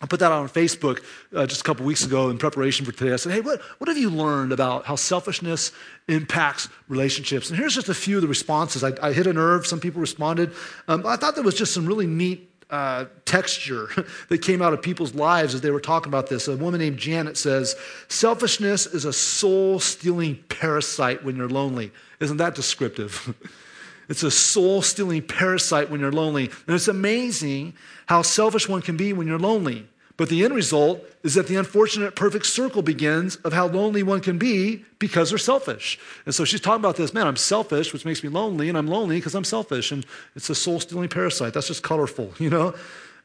I 0.06 0.08
put 0.08 0.20
that 0.20 0.32
out 0.32 0.34
on 0.34 0.50
Facebook 0.50 1.04
uh, 1.36 1.48
just 1.48 1.62
a 1.62 1.64
couple 1.64 1.84
weeks 1.84 2.06
ago 2.06 2.30
in 2.30 2.38
preparation 2.38 2.86
for 2.86 2.92
today. 2.92 3.12
I 3.12 3.16
said, 3.16 3.32
hey, 3.32 3.42
what, 3.42 3.60
what 3.80 3.88
have 3.88 3.98
you 3.98 4.12
learned 4.12 4.52
about 4.52 4.86
how 4.86 4.96
selfishness 4.96 5.72
impacts 6.08 6.70
relationships? 6.88 7.50
And 7.50 7.58
here's 7.58 7.74
just 7.74 7.90
a 7.90 7.94
few 7.96 8.18
of 8.18 8.22
the 8.22 8.28
responses. 8.28 8.84
I, 8.84 8.92
I 9.02 9.14
hit 9.14 9.26
a 9.26 9.34
nerve. 9.34 9.66
Some 9.66 9.80
people 9.80 10.00
responded. 10.02 10.54
Um, 10.88 11.08
I 11.08 11.16
thought 11.16 11.34
there 11.34 11.44
was 11.44 11.56
just 11.56 11.74
some 11.74 11.88
really 11.88 12.06
neat 12.06 12.52
uh, 12.70 13.06
texture 13.26 13.90
that 14.30 14.44
came 14.44 14.62
out 14.62 14.74
of 14.74 14.84
people's 14.84 15.16
lives 15.16 15.56
as 15.56 15.62
they 15.62 15.72
were 15.72 15.82
talking 15.82 16.12
about 16.12 16.30
this. 16.30 16.48
A 16.48 16.56
woman 16.56 16.80
named 16.80 17.00
Janet 17.00 17.36
says, 17.36 17.76
Selfishness 18.08 18.86
is 18.86 19.06
a 19.06 19.14
soul 19.14 19.80
stealing 19.80 20.36
parasite 20.50 21.24
when 21.24 21.36
you're 21.36 21.50
lonely. 21.50 21.92
Isn't 22.20 22.38
that 22.38 22.54
descriptive? 22.54 23.34
It's 24.08 24.24
a 24.24 24.32
soul 24.32 24.82
stealing 24.82 25.24
parasite 25.24 25.90
when 25.90 26.00
you're 26.00 26.12
lonely. 26.12 26.52
And 26.68 26.76
it's 26.76 26.88
amazing 26.88 27.74
how 28.06 28.22
selfish 28.22 28.70
one 28.70 28.82
can 28.82 28.98
be 28.98 29.14
when 29.14 29.28
you're 29.28 29.40
lonely. 29.40 29.88
But 30.18 30.30
the 30.30 30.46
end 30.46 30.56
result 30.56 31.04
is 31.24 31.34
that 31.34 31.48
the 31.48 31.58
unfortunate 31.58 32.16
perfect 32.16 32.46
circle 32.46 32.82
begins 32.82 33.36
of 33.38 33.52
how 33.52 33.68
lonely 33.68 34.02
one 34.02 34.22
can 34.22 34.38
be 34.38 34.86
because 34.98 35.30
they're 35.30 35.38
selfish. 35.38 36.00
And 36.26 36.34
so 36.34 36.46
she's 36.46 36.62
talking 36.62 36.80
about 36.80 36.96
this 36.96 37.14
man, 37.14 37.28
I'm 37.28 37.36
selfish, 37.36 37.92
which 37.92 38.06
makes 38.06 38.24
me 38.24 38.30
lonely, 38.30 38.70
and 38.70 38.78
I'm 38.78 38.88
lonely 38.88 39.18
because 39.18 39.36
I'm 39.36 39.44
selfish. 39.44 39.92
And 39.92 40.06
it's 40.36 40.50
a 40.50 40.56
soul 40.56 40.80
stealing 40.80 41.10
parasite. 41.10 41.54
That's 41.54 41.68
just 41.68 41.84
colorful, 41.84 42.34
you 42.40 42.50
know? 42.50 42.74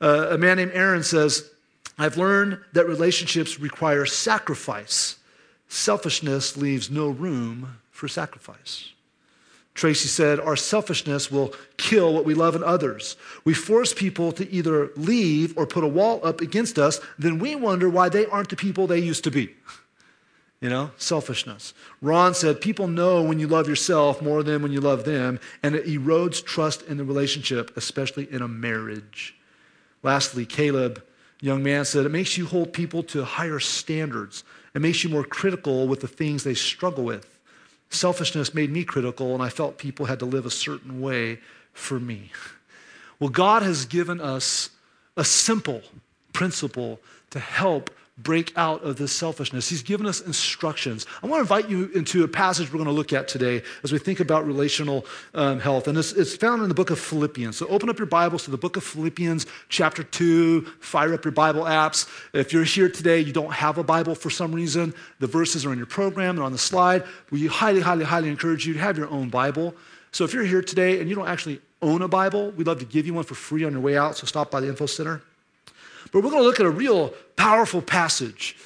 Uh, 0.00 0.28
a 0.31 0.38
man 0.38 0.56
named 0.56 0.72
Aaron 0.75 1.02
says, 1.02 1.50
I've 1.98 2.16
learned 2.16 2.58
that 2.72 2.87
relationships 2.87 3.60
require 3.60 4.06
sacrifice. 4.06 5.16
Selfishness 5.69 6.56
leaves 6.56 6.90
no 6.90 7.08
room 7.08 7.76
for 7.90 8.08
sacrifice. 8.08 8.92
Tracy 9.75 10.08
said, 10.08 10.40
Our 10.40 10.56
selfishness 10.56 11.31
will 11.31 11.55
kill 11.76 12.12
what 12.12 12.25
we 12.25 12.34
love 12.34 12.56
in 12.56 12.62
others. 12.62 13.17
We 13.44 13.55
force 13.55 13.94
people 13.94 14.32
to 14.32 14.50
either 14.50 14.90
leave 14.96 15.56
or 15.56 15.67
put 15.67 15.84
a 15.84 15.88
wall 15.88 16.20
up 16.25 16.40
against 16.40 16.78
us, 16.78 17.00
then 17.19 17.38
we 17.38 17.55
wonder 17.55 17.88
why 17.88 18.08
they 18.08 18.26
aren't 18.26 18.50
the 18.50 18.56
people 18.56 18.87
they 18.87 18.99
used 18.99 19.25
to 19.25 19.31
be. 19.31 19.55
You 20.61 20.69
know, 20.69 20.90
selfishness. 20.99 21.72
Ron 22.02 22.34
said, 22.34 22.61
People 22.61 22.87
know 22.87 23.22
when 23.22 23.38
you 23.38 23.46
love 23.46 23.67
yourself 23.67 24.20
more 24.20 24.43
than 24.43 24.61
when 24.62 24.72
you 24.72 24.81
love 24.81 25.05
them, 25.05 25.40
and 25.62 25.75
it 25.75 25.87
erodes 25.87 26.45
trust 26.45 26.83
in 26.83 26.99
the 26.99 27.04
relationship, 27.04 27.75
especially 27.76 28.30
in 28.30 28.42
a 28.42 28.49
marriage. 28.49 29.37
Lastly, 30.02 30.45
Caleb, 30.45 31.02
young 31.40 31.62
man, 31.62 31.87
said, 31.87 32.04
It 32.04 32.11
makes 32.11 32.37
you 32.37 32.45
hold 32.45 32.75
people 32.75 33.02
to 33.04 33.25
higher 33.25 33.61
standards. 33.61 34.45
It 34.75 34.83
makes 34.83 35.02
you 35.02 35.09
more 35.09 35.25
critical 35.25 35.88
with 35.88 36.00
the 36.00 36.09
things 36.09 36.45
they 36.45 36.54
struggle 36.54 37.04
with. 37.04 37.39
Selfishness 37.90 38.54
made 38.54 38.70
me 38.70 38.85
critical, 38.85 39.35
and 39.35 39.42
I 39.42 39.49
felt 39.49 39.76
people 39.76 40.06
had 40.06 40.20
to 40.20 40.25
live 40.25 40.47
a 40.47 40.50
certain 40.50 41.00
way 41.00 41.40
for 41.73 42.00
me. 42.00 42.30
Well, 43.18 43.30
God 43.30 43.62
has 43.62 43.85
given 43.85 44.20
us 44.20 44.70
a 45.16 45.25
simple 45.25 45.82
principle 46.32 47.00
to 47.30 47.40
help 47.40 47.90
break 48.23 48.57
out 48.57 48.83
of 48.83 48.97
this 48.97 49.12
selfishness. 49.12 49.69
He's 49.69 49.83
given 49.83 50.07
us 50.07 50.21
instructions. 50.21 51.07
I 51.23 51.27
want 51.27 51.39
to 51.39 51.43
invite 51.43 51.71
you 51.71 51.91
into 51.95 52.25
a 52.25 52.29
passage 52.29 52.73
we're 52.73 52.79
going 52.79 52.87
to 52.87 52.95
look 52.95 53.12
at 53.12 53.29
today 53.29 53.62
as 53.83 53.93
we 53.93 53.99
think 53.99 54.21
about 54.21 54.47
relational 54.47 55.07
um, 55.35 55.61
health. 55.61 55.89
And 55.89 55.97
it's, 55.97 56.12
it's, 56.12 56.37
found 56.37 56.62
in 56.62 56.69
the 56.69 56.75
book 56.75 56.91
of 56.91 56.99
Philippians. 56.99 57.57
So 57.57 57.67
open 57.67 57.91
up 57.91 57.99
your 57.99 58.07
Bibles 58.07 58.45
to 58.45 58.50
the 58.50 58.59
book 58.59 58.77
of 58.77 58.85
Philippians, 58.85 59.47
chapter 59.69 60.03
2. 60.03 60.62
Fire 60.81 61.12
up 61.15 61.25
your 61.25 61.33
Bible 61.33 61.62
apps. 61.62 62.09
If 62.33 62.53
you're 62.53 62.65
here 62.65 62.89
today, 62.89 63.21
you 63.21 63.33
don't 63.33 63.53
have 63.53 63.79
a 63.79 63.85
Bible 63.85 64.15
for 64.15 64.31
some 64.31 64.53
reason, 64.53 64.95
the 65.19 65.27
verses 65.27 65.67
are 65.67 65.73
in 65.73 65.79
your 65.79 65.87
program, 65.87 66.37
they're 66.37 66.45
on 66.45 66.53
the 66.53 66.59
slide. 66.59 67.05
We 67.31 67.47
highly, 67.47 67.81
highly, 67.81 68.05
highly 68.05 68.29
encourage 68.29 68.67
you 68.67 68.75
to 68.75 68.81
have 68.81 68.97
your 68.97 69.09
own 69.11 69.29
Bible. 69.29 69.75
So 70.12 70.25
if 70.25 70.33
you're 70.33 70.45
here 70.45 70.62
today 70.62 71.00
and 71.00 71.09
you 71.09 71.15
don't 71.15 71.29
actually 71.29 71.61
own 71.83 72.03
a 72.03 72.09
Bible, 72.09 72.50
we'd 72.53 72.67
love 72.67 72.79
to 72.81 72.85
give 72.85 73.07
you 73.07 73.15
one 73.15 73.25
for 73.25 73.35
free 73.35 73.65
on 73.65 73.73
your 73.73 73.81
way 73.81 73.97
out. 73.97 74.17
So 74.17 74.27
stop 74.27 74.50
by 74.50 74.61
the 74.61 74.69
info 74.69 74.87
center. 74.87 75.23
But 76.12 76.23
we're 76.23 76.31
going 76.31 76.43
to 76.43 76.47
look 76.49 76.61
at 76.61 76.67
a 76.67 76.71
real 76.71 77.14
powerful 77.37 77.83
passage. 77.83 78.57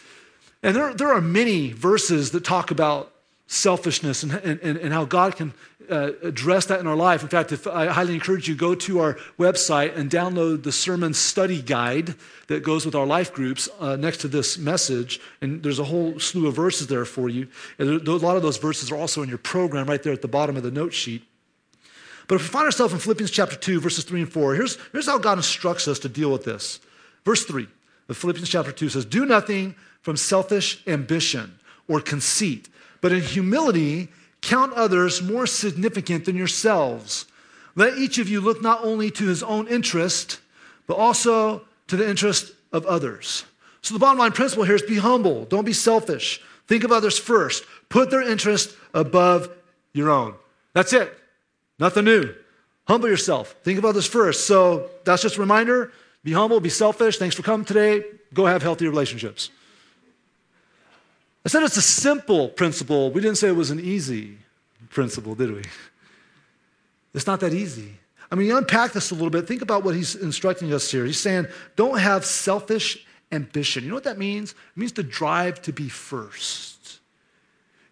And 0.62 0.74
there, 0.74 0.94
there 0.94 1.12
are 1.12 1.20
many 1.20 1.72
verses 1.72 2.30
that 2.30 2.44
talk 2.44 2.70
about 2.70 3.12
selfishness 3.46 4.22
and, 4.22 4.32
and, 4.32 4.76
and 4.78 4.92
how 4.92 5.04
God 5.04 5.36
can 5.36 5.52
uh, 5.90 6.12
address 6.22 6.66
that 6.66 6.80
in 6.80 6.86
our 6.86 6.96
life. 6.96 7.22
In 7.22 7.28
fact, 7.28 7.52
if, 7.52 7.66
I 7.66 7.86
highly 7.86 8.14
encourage 8.14 8.48
you 8.48 8.54
go 8.54 8.74
to 8.74 9.00
our 9.00 9.18
website 9.38 9.96
and 9.96 10.10
download 10.10 10.62
the 10.62 10.72
sermon 10.72 11.12
study 11.12 11.60
guide 11.60 12.14
that 12.46 12.62
goes 12.62 12.86
with 12.86 12.94
our 12.94 13.06
life 13.06 13.32
groups 13.32 13.68
uh, 13.80 13.96
next 13.96 14.18
to 14.18 14.28
this 14.28 14.56
message. 14.56 15.20
And 15.40 15.62
there's 15.62 15.78
a 15.78 15.84
whole 15.84 16.18
slew 16.18 16.46
of 16.48 16.56
verses 16.56 16.86
there 16.86 17.04
for 17.04 17.28
you. 17.28 17.48
And 17.78 18.06
a 18.08 18.12
lot 18.12 18.36
of 18.36 18.42
those 18.42 18.56
verses 18.56 18.90
are 18.90 18.96
also 18.96 19.22
in 19.22 19.28
your 19.28 19.38
program 19.38 19.86
right 19.86 20.02
there 20.02 20.12
at 20.12 20.22
the 20.22 20.28
bottom 20.28 20.56
of 20.56 20.62
the 20.62 20.70
note 20.70 20.94
sheet. 20.94 21.22
But 22.26 22.36
if 22.36 22.42
we 22.42 22.48
find 22.48 22.64
ourselves 22.64 22.94
in 22.94 23.00
Philippians 23.00 23.30
chapter 23.30 23.56
2, 23.56 23.80
verses 23.80 24.04
3 24.04 24.22
and 24.22 24.32
4, 24.32 24.54
here's, 24.54 24.78
here's 24.92 25.06
how 25.06 25.18
God 25.18 25.36
instructs 25.36 25.86
us 25.86 25.98
to 26.00 26.08
deal 26.08 26.32
with 26.32 26.44
this. 26.44 26.80
Verse 27.24 27.44
3 27.44 27.66
of 28.08 28.16
Philippians 28.16 28.48
chapter 28.48 28.72
2 28.72 28.90
says, 28.90 29.04
Do 29.04 29.24
nothing 29.24 29.74
from 30.02 30.16
selfish 30.16 30.82
ambition 30.86 31.58
or 31.88 32.00
conceit, 32.00 32.68
but 33.00 33.12
in 33.12 33.20
humility 33.20 34.08
count 34.40 34.72
others 34.74 35.22
more 35.22 35.46
significant 35.46 36.26
than 36.26 36.36
yourselves. 36.36 37.26
Let 37.76 37.98
each 37.98 38.18
of 38.18 38.28
you 38.28 38.40
look 38.40 38.62
not 38.62 38.84
only 38.84 39.10
to 39.12 39.26
his 39.26 39.42
own 39.42 39.66
interest, 39.68 40.40
but 40.86 40.96
also 40.96 41.62
to 41.88 41.96
the 41.96 42.08
interest 42.08 42.52
of 42.72 42.84
others. 42.86 43.44
So 43.82 43.94
the 43.94 44.00
bottom 44.00 44.18
line 44.18 44.32
principle 44.32 44.64
here 44.64 44.74
is 44.74 44.82
be 44.82 44.96
humble, 44.96 45.44
don't 45.46 45.64
be 45.64 45.72
selfish. 45.72 46.40
Think 46.66 46.84
of 46.84 46.92
others 46.92 47.18
first. 47.18 47.64
Put 47.88 48.10
their 48.10 48.22
interest 48.22 48.74
above 48.94 49.50
your 49.92 50.10
own. 50.10 50.34
That's 50.72 50.92
it. 50.92 51.12
Nothing 51.78 52.06
new. 52.06 52.34
Humble 52.86 53.08
yourself. 53.08 53.54
Think 53.62 53.78
of 53.78 53.84
others 53.84 54.06
first. 54.06 54.46
So 54.46 54.90
that's 55.04 55.22
just 55.22 55.36
a 55.36 55.40
reminder. 55.40 55.92
Be 56.24 56.32
humble, 56.32 56.58
be 56.58 56.70
selfish. 56.70 57.18
Thanks 57.18 57.36
for 57.36 57.42
coming 57.42 57.66
today. 57.66 58.02
Go 58.32 58.46
have 58.46 58.62
healthy 58.62 58.88
relationships. 58.88 59.50
I 61.44 61.50
said 61.50 61.62
it's 61.62 61.76
a 61.76 61.82
simple 61.82 62.48
principle. 62.48 63.10
We 63.10 63.20
didn't 63.20 63.36
say 63.36 63.48
it 63.48 63.56
was 63.56 63.70
an 63.70 63.78
easy 63.78 64.38
principle, 64.88 65.34
did 65.34 65.52
we? 65.52 65.62
It's 67.12 67.26
not 67.26 67.40
that 67.40 67.52
easy. 67.52 67.98
I 68.32 68.34
mean, 68.34 68.48
you 68.48 68.56
unpack 68.56 68.92
this 68.92 69.10
a 69.10 69.14
little 69.14 69.30
bit. 69.30 69.46
Think 69.46 69.60
about 69.60 69.84
what 69.84 69.94
he's 69.94 70.16
instructing 70.16 70.72
us 70.72 70.90
here. 70.90 71.04
He's 71.04 71.20
saying, 71.20 71.46
don't 71.76 71.98
have 71.98 72.24
selfish 72.24 73.06
ambition. 73.30 73.84
You 73.84 73.90
know 73.90 73.94
what 73.94 74.04
that 74.04 74.18
means? 74.18 74.52
It 74.52 74.76
means 74.76 74.92
to 74.92 75.02
drive 75.02 75.60
to 75.62 75.72
be 75.72 75.90
first. 75.90 77.00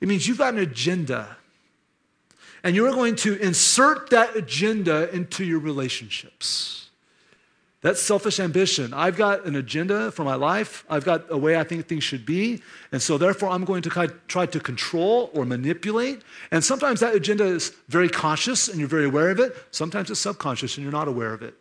It 0.01 0.09
means 0.09 0.27
you've 0.27 0.39
got 0.39 0.55
an 0.55 0.61
agenda, 0.61 1.37
and 2.65 2.75
you're 2.75 2.91
going 2.91 3.15
to 3.17 3.37
insert 3.37 4.11
that 4.11 4.35
agenda 4.35 5.15
into 5.15 5.45
your 5.45 5.61
relationships. 5.61 6.82
That's 7.83 8.01
selfish 8.01 8.39
ambition. 8.39 8.95
I've 8.95 9.17
got 9.17 9.45
an 9.45 9.57
agenda 9.57 10.13
for 10.13 10.23
my 10.23 10.37
life. 10.37 10.85
I've 10.89 11.05
got 11.05 11.25
a 11.29 11.37
way 11.37 11.57
I 11.57 11.65
think 11.65 11.89
things 11.89 12.05
should 12.05 12.25
be. 12.25 12.63
And 12.93 13.03
so, 13.03 13.19
therefore, 13.19 13.51
I'm 13.51 13.65
going 13.65 13.83
to 13.83 14.13
try 14.29 14.47
to 14.47 14.61
control 14.61 15.31
or 15.35 15.45
manipulate. 15.45 16.23
And 16.53 16.65
sometimes 16.65 17.01
that 17.01 17.15
agenda 17.15 17.45
is 17.45 17.75
very 17.89 18.09
conscious 18.09 18.69
and 18.69 18.79
you're 18.79 18.89
very 18.89 19.07
aware 19.07 19.31
of 19.31 19.41
it. 19.41 19.57
Sometimes 19.73 20.11
it's 20.13 20.21
subconscious 20.21 20.77
and 20.77 20.85
you're 20.85 20.93
not 20.93 21.09
aware 21.09 21.35
of 21.35 21.43
it. 21.43 21.55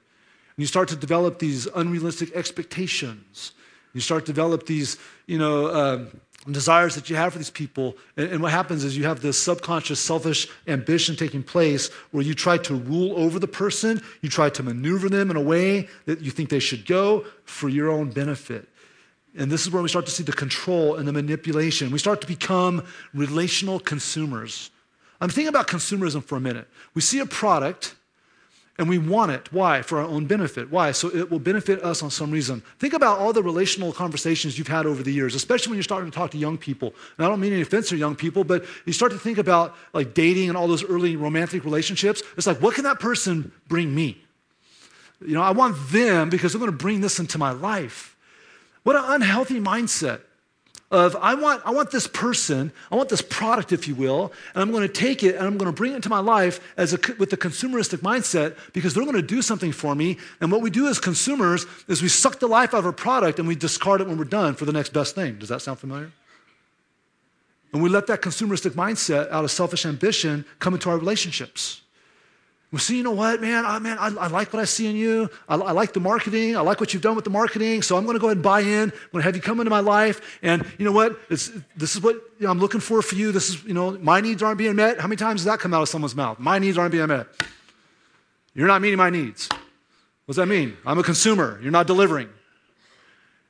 And 0.56 0.58
you 0.58 0.68
start 0.68 0.90
to 0.90 0.96
develop 0.96 1.40
these 1.40 1.66
unrealistic 1.66 2.32
expectations. 2.36 3.54
You 3.94 4.00
start 4.00 4.28
to 4.28 4.32
develop 4.32 4.68
these, 4.68 4.98
you 5.26 5.40
know, 5.40 5.74
um, 5.74 6.22
uh, 6.48 6.52
desires 6.52 6.96
that 6.96 7.10
you 7.10 7.16
have 7.16 7.34
for 7.34 7.40
these 7.40 7.50
people. 7.50 7.96
And, 8.18 8.32
and, 8.34 8.42
what 8.42 8.52
happens 8.52 8.84
is 8.84 8.98
you 8.98 9.06
have 9.06 9.22
this 9.22 9.38
subconscious, 9.38 10.00
selfish 10.00 10.48
ambition 10.68 11.16
taking 11.16 11.44
place 11.44 11.90
where 12.12 12.24
you 12.24 12.34
try 12.34 12.58
to 12.60 12.76
rule 12.76 13.18
over 13.18 13.40
the 13.40 13.48
person, 13.48 14.02
you 14.22 14.30
try 14.30 14.50
to 14.50 14.64
maneuver 14.64 15.10
them 15.10 15.32
in 15.32 15.38
a 15.38 15.42
way 15.42 15.88
that 16.06 16.22
you 16.22 16.32
think 16.32 16.50
they 16.50 16.60
should 16.60 16.86
go 16.86 17.26
for 17.46 17.70
your 17.70 17.90
own 17.90 18.10
benefit. 18.10 18.68
And 19.38 19.50
this 19.50 19.66
is 19.66 19.72
where 19.72 19.82
we 19.82 19.90
start 19.90 20.06
to 20.08 20.12
see 20.12 20.24
the 20.24 20.34
control 20.34 20.96
and 20.96 21.08
the 21.08 21.14
manipulation. 21.14 21.92
We 21.92 22.00
start 22.00 22.20
to 22.22 22.28
become 22.28 22.86
relational 23.14 23.80
consumers. 23.80 24.72
I'm 25.22 25.30
thinking 25.30 25.48
about 25.48 25.68
consumerism 25.68 26.24
for 26.24 26.36
a 26.36 26.42
minute. 26.42 26.68
We 26.96 27.02
see 27.02 27.20
a 27.20 27.26
product 27.26 27.96
and 28.82 28.90
we 28.90 28.98
want 28.98 29.32
it. 29.32 29.54
Why? 29.54 29.84
For 29.84 30.00
our 30.00 30.08
own 30.08 30.26
benefit. 30.26 30.72
Why? 30.72 30.92
So 30.92 31.10
it 31.16 31.30
will 31.30 31.38
benefit 31.38 31.84
us 31.84 32.02
on 32.02 32.10
some 32.10 32.32
reason. 32.32 32.64
Think 32.80 32.96
about 32.96 33.20
all 33.20 33.32
the 33.32 33.44
relational 33.44 33.94
conversations 33.94 34.58
you've 34.58 34.70
had 34.70 34.88
over 34.88 35.04
the 35.04 35.14
years, 35.14 35.36
especially 35.36 35.70
when 35.70 35.78
you're 35.78 35.84
starting 35.84 36.10
to 36.10 36.18
talk 36.18 36.32
to 36.32 36.38
young 36.40 36.58
people. 36.58 36.96
And 37.16 37.28
I 37.28 37.30
don't 37.30 37.40
mean 37.40 37.54
any 37.54 37.62
offense 37.62 37.90
to 37.90 37.96
young 37.96 38.16
people, 38.16 38.44
but 38.44 38.66
you 38.88 38.92
start 38.92 39.12
to 39.12 39.20
think 39.20 39.38
about 39.38 39.76
like 39.94 40.16
dating 40.16 40.50
and 40.50 40.58
all 40.58 40.68
those 40.68 40.84
early 40.84 41.16
romantic 41.16 41.64
relationships. 41.64 42.24
It's 42.36 42.48
like, 42.48 42.60
what 42.60 42.74
can 42.74 42.84
that 42.86 43.00
person 43.00 43.52
bring 43.68 43.94
me? 43.94 44.20
You 45.24 45.36
know, 45.36 45.44
I 45.44 45.52
want 45.52 45.78
them 45.92 46.32
because 46.32 46.52
they're 46.52 46.60
going 46.60 46.72
to 46.72 46.76
bring 46.76 47.02
this 47.02 47.20
into 47.20 47.38
my 47.38 47.52
life. 47.52 48.18
What 48.82 48.96
an 48.96 49.04
unhealthy 49.06 49.60
mindset 49.60 50.22
of 50.92 51.16
I 51.16 51.36
want, 51.36 51.62
I 51.66 51.72
want 51.72 51.90
this 51.90 52.06
person, 52.06 52.72
I 52.92 52.96
want 52.96 53.10
this 53.10 53.22
product, 53.22 53.72
if 53.72 53.88
you 53.88 53.96
will, 53.96 54.34
and 54.54 54.62
I'm 54.62 54.72
going 54.72 54.86
to 54.86 54.94
take 54.94 55.24
it 55.24 55.36
and 55.36 55.46
I'm 55.48 55.58
going 55.58 55.72
to 55.72 55.76
bring 55.76 55.94
it 55.94 55.96
into 55.96 56.10
my 56.10 56.20
life 56.20 56.60
as 56.76 56.94
a, 56.94 57.00
with 57.18 57.32
a 57.32 57.38
consumeristic 57.38 58.00
mindset 58.00 58.58
because 58.74 58.94
they're 58.94 59.06
going 59.06 59.16
to 59.16 59.22
do 59.22 59.42
something 59.42 59.72
for 59.72 59.96
me. 59.96 60.18
And 60.42 60.52
what 60.52 60.62
we 60.62 60.70
do 60.70 60.88
as 60.88 61.00
consumers 61.00 61.66
is 61.88 62.02
we 62.02 62.10
suck 62.10 62.40
the 62.40 62.48
life 62.48 62.74
out 62.74 62.80
of 62.80 62.86
a 62.86 62.94
product 62.94 63.40
and 63.40 63.48
we 63.48 63.56
discard 63.56 64.02
it 64.02 64.08
when 64.08 64.18
we're 64.18 64.26
done 64.26 64.54
for 64.54 64.66
the 64.66 64.74
next 64.74 64.92
best 64.92 65.16
thing. 65.16 65.40
Does 65.40 65.50
that 65.50 65.62
sound 65.62 65.80
familiar? 65.80 66.12
And 67.74 67.82
we 67.82 67.90
let 67.90 68.08
that 68.08 68.22
consumeristic 68.22 68.72
mindset 68.72 69.32
out 69.32 69.46
of 69.46 69.52
selfish 69.52 69.86
ambition 69.86 70.44
come 70.60 70.74
into 70.74 70.90
our 70.90 70.98
relationships. 70.98 71.82
Well, 72.72 72.80
see, 72.80 72.96
you 72.96 73.04
know 73.04 73.12
what, 73.12 73.42
man? 73.42 73.66
I, 73.66 73.80
man, 73.80 73.98
I, 74.00 74.08
I 74.08 74.28
like 74.28 74.54
what 74.54 74.62
I 74.62 74.66
see 74.66 74.88
in 74.88 74.96
you. 74.96 75.30
I, 75.50 75.56
I, 75.56 75.72
like 75.74 75.92
the 75.92 76.00
marketing. 76.00 76.56
I 76.56 76.62
like 76.62 76.80
what 76.80 76.94
you've 76.94 77.04
done 77.04 77.16
with 77.16 77.26
the 77.26 77.30
marketing. 77.30 77.82
So 77.82 77.98
I'm 77.98 78.06
going 78.06 78.16
to 78.16 78.20
go 78.20 78.28
ahead 78.28 78.38
and 78.38 78.44
buy 78.44 78.62
in. 78.62 78.84
I'm 78.84 78.90
going 79.12 79.22
to 79.22 79.22
have 79.24 79.36
you 79.36 79.42
come 79.42 79.60
into 79.60 79.70
my 79.70 79.82
life. 79.82 80.40
And 80.42 80.66
you 80.78 80.86
know 80.86 80.94
what? 80.94 81.20
It's, 81.30 81.52
this 81.76 81.98
is 81.98 82.02
what 82.02 82.16
you 82.40 82.46
know, 82.46 82.50
I'm 82.50 82.60
looking 82.60 82.80
for 82.80 83.02
for 83.02 83.16
you. 83.16 83.34
This 83.34 83.50
is, 83.50 83.64
you 83.66 83.74
know, 83.74 83.98
my 84.00 84.22
needs 84.22 84.42
aren't 84.42 84.58
being 84.58 84.78
met. 84.78 85.02
How 85.02 85.08
many 85.08 85.18
times 85.18 85.42
does 85.42 85.46
that 85.46 85.60
come 85.60 85.74
out 85.74 85.82
of 85.82 85.90
someone's 85.90 86.16
mouth? 86.16 86.40
My 86.40 86.60
needs 86.60 86.78
aren't 86.78 86.94
being 86.94 87.08
met. 87.08 87.28
You're 88.54 88.68
not 88.68 88.82
meeting 88.82 88.98
my 88.98 89.10
needs. 89.10 89.50
What 89.50 90.28
does 90.28 90.36
that 90.38 90.48
mean? 90.48 90.78
I'm 90.86 90.98
a 90.98 91.04
consumer. 91.04 91.60
You're 91.62 91.72
not 91.72 91.88
delivering. 91.88 92.30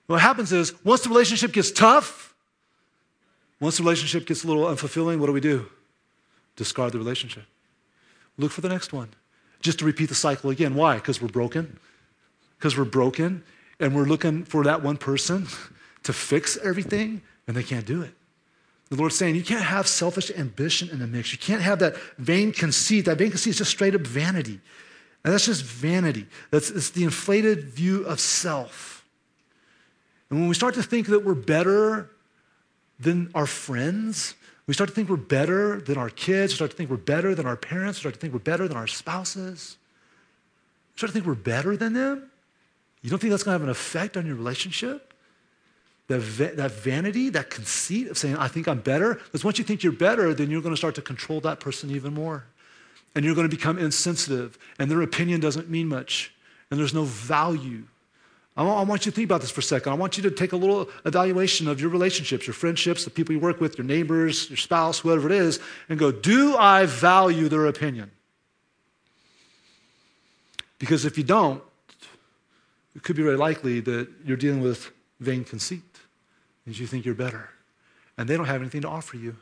What 0.08 0.20
happens 0.20 0.52
is 0.52 0.74
once 0.84 1.02
the 1.02 1.10
relationship 1.10 1.52
gets 1.52 1.72
tough, 1.72 2.34
once 3.60 3.78
the 3.78 3.84
relationship 3.84 4.26
gets 4.26 4.44
a 4.44 4.48
little 4.48 4.64
unfulfilling, 4.64 5.20
what 5.20 5.28
do 5.28 5.32
we 5.32 5.42
do? 5.42 5.68
Discard 6.56 6.92
the 6.92 6.98
relationship. 6.98 7.44
Look 8.38 8.52
for 8.52 8.62
the 8.62 8.70
next 8.70 8.94
one. 8.94 9.10
Just 9.62 9.80
to 9.80 9.86
repeat 9.86 10.10
the 10.10 10.16
cycle 10.16 10.50
again. 10.50 10.76
Why? 10.76 10.96
Because 10.96 11.22
we're 11.22 11.28
broken. 11.28 11.80
Because 12.58 12.78
we're 12.78 12.86
broken 12.86 13.44
and 13.80 13.96
we're 13.96 14.06
looking 14.06 14.46
for 14.46 14.64
that 14.64 14.84
one 14.84 14.98
person 14.98 15.48
to 16.04 16.14
fix 16.14 16.58
everything 16.58 17.22
and 17.48 17.56
they 17.56 17.64
can't 17.64 17.86
do 17.86 18.02
it. 18.02 18.14
The 18.90 18.98
Lord's 18.98 19.18
saying 19.18 19.36
you 19.36 19.44
can't 19.44 19.64
have 19.64 19.88
selfish 19.88 20.32
ambition 20.32 20.90
in 20.90 21.00
the 21.00 21.08
mix. 21.08 21.32
You 21.32 21.38
can't 21.38 21.62
have 21.62 21.80
that 21.80 21.96
vain 22.18 22.52
conceit. 22.52 23.06
That 23.06 23.18
vain 23.18 23.30
conceit 23.30 23.52
is 23.52 23.58
just 23.60 23.72
straight 23.72 23.96
up 23.96 24.02
vanity. 24.02 24.60
And 25.24 25.34
that's 25.34 25.46
just 25.46 25.64
vanity. 25.64 26.28
That's 26.50 26.70
it's 26.70 26.90
the 26.90 27.04
inflated 27.04 27.66
view 27.66 28.06
of 28.06 28.20
self. 28.20 29.06
And 30.30 30.40
when 30.40 30.50
we 30.50 30.56
start 30.56 30.74
to 30.76 30.84
think 30.84 31.08
that 31.08 31.24
we're 31.24 31.36
better 31.36 32.10
than 33.00 33.32
our 33.34 33.46
friends, 33.46 34.36
we 34.72 34.74
start 34.74 34.90
to 34.90 34.96
think 34.96 35.10
we're 35.10 35.18
better 35.18 35.82
than 35.82 35.98
our 35.98 36.10
kids. 36.10 36.54
We 36.54 36.56
start 36.56 36.72
to 36.72 36.78
think 36.78 36.90
we're 36.90 36.96
better 36.96 37.36
than 37.36 37.46
our 37.46 37.58
parents. 37.58 38.00
We 38.00 38.04
start 38.04 38.14
to 38.14 38.22
think 38.22 38.32
we're 38.32 38.40
better 38.40 38.70
than 38.70 38.78
our 38.78 38.88
spouses. 38.88 39.76
We 40.94 41.00
start 41.00 41.10
to 41.10 41.14
think 41.14 41.26
we're 41.26 41.36
better 41.36 41.76
than 41.76 41.92
them. 41.92 42.32
You 43.02 43.10
don't 43.10 43.20
think 43.20 43.32
that's 43.32 43.44
going 43.44 43.54
to 43.54 43.60
have 43.60 43.64
an 43.64 43.70
effect 43.70 44.16
on 44.16 44.26
your 44.26 44.38
relationship? 44.38 45.14
That, 46.08 46.20
that 46.56 46.72
vanity, 46.72 47.28
that 47.32 47.50
conceit 47.50 48.08
of 48.08 48.18
saying, 48.18 48.38
I 48.38 48.48
think 48.48 48.70
I'm 48.70 48.80
better. 48.80 49.16
Because 49.16 49.44
once 49.44 49.58
you 49.58 49.66
think 49.66 49.84
you're 49.84 49.92
better, 49.92 50.34
then 50.34 50.50
you're 50.50 50.62
going 50.62 50.74
to 50.74 50.78
start 50.78 50.96
to 50.96 51.02
control 51.02 51.42
that 51.42 51.60
person 51.60 51.92
even 51.92 52.14
more. 52.14 52.46
And 53.14 53.26
you're 53.26 53.36
going 53.36 53.50
to 53.50 53.54
become 53.54 53.78
insensitive, 53.78 54.58
and 54.80 54.90
their 54.90 55.02
opinion 55.02 55.42
doesn't 55.42 55.70
mean 55.70 55.90
much, 55.90 56.34
and 56.70 56.80
there's 56.80 56.94
no 56.94 57.04
value. 57.04 57.84
I 58.58 58.64
want 58.64 59.06
you 59.06 59.12
to 59.12 59.16
think 59.16 59.26
about 59.26 59.42
this 59.42 59.50
for 59.50 59.62
a 59.62 59.64
second. 59.64 59.94
I 59.94 59.96
want 59.96 60.18
you 60.18 60.24
to 60.24 60.32
take 60.32 60.52
a 60.52 60.58
little 60.58 60.90
evaluation 61.06 61.70
of 61.70 61.80
your 61.80 61.90
relationships, 61.90 62.46
your 62.46 62.54
friendships, 62.54 63.06
the 63.06 63.10
people 63.10 63.34
you 63.34 63.40
work 63.40 63.62
with, 63.62 63.78
your 63.78 63.86
neighbors, 63.86 64.50
your 64.50 64.58
spouse, 64.58 65.04
whatever 65.04 65.28
it 65.28 65.34
is, 65.34 65.60
and 65.88 65.98
go, 65.98 66.12
do 66.12 66.58
I 66.58 66.86
value 66.86 67.48
their 67.48 67.66
opinion? 67.66 68.12
Because 70.80 71.06
if 71.06 71.18
you 71.18 71.24
don't, 71.24 71.64
it 72.94 73.04
could 73.04 73.16
be 73.16 73.24
very 73.24 73.38
likely 73.38 73.80
that 73.80 74.10
you're 74.26 74.36
dealing 74.36 74.62
with 74.62 74.92
vain 75.22 75.46
conceit, 75.46 75.82
and 76.66 76.78
you 76.78 76.86
think 76.86 77.06
you're 77.06 77.16
better, 77.16 77.50
and 78.18 78.28
they 78.28 78.36
don't 78.36 78.48
have 78.48 78.60
anything 78.60 78.82
to 78.82 78.90
offer 78.90 79.16
you. 79.16 79.38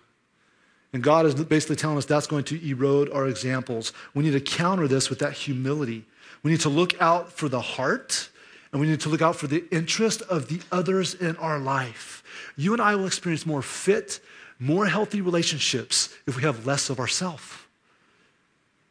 And 0.93 1.01
God 1.01 1.25
is 1.25 1.33
basically 1.33 1.77
telling 1.77 1.97
us 1.97 2.05
that's 2.05 2.27
going 2.27 2.43
to 2.45 2.69
erode 2.69 3.11
our 3.11 3.27
examples. 3.27 3.91
We 4.13 4.23
need 4.23 4.31
to 4.31 4.41
counter 4.41 4.87
this 4.87 5.09
with 5.09 5.19
that 5.19 5.33
humility. 5.33 6.05
We 6.43 6.51
need 6.51 6.61
to 6.61 6.69
look 6.69 6.99
out 7.01 7.31
for 7.31 7.49
the 7.49 7.61
heart 7.61 8.29
and 8.71 8.81
we 8.81 8.87
need 8.87 8.99
to 9.01 9.09
look 9.09 9.21
out 9.21 9.35
for 9.35 9.47
the 9.47 9.65
interest 9.71 10.21
of 10.23 10.47
the 10.47 10.59
others 10.71 11.13
in 11.13 11.35
our 11.37 11.59
life. 11.59 12.23
You 12.55 12.73
and 12.73 12.81
I 12.81 12.95
will 12.95 13.07
experience 13.07 13.45
more 13.45 13.61
fit, 13.61 14.19
more 14.59 14.85
healthy 14.85 15.21
relationships 15.21 16.15
if 16.27 16.35
we 16.35 16.43
have 16.43 16.65
less 16.65 16.89
of 16.89 16.99
ourselves 16.99 17.57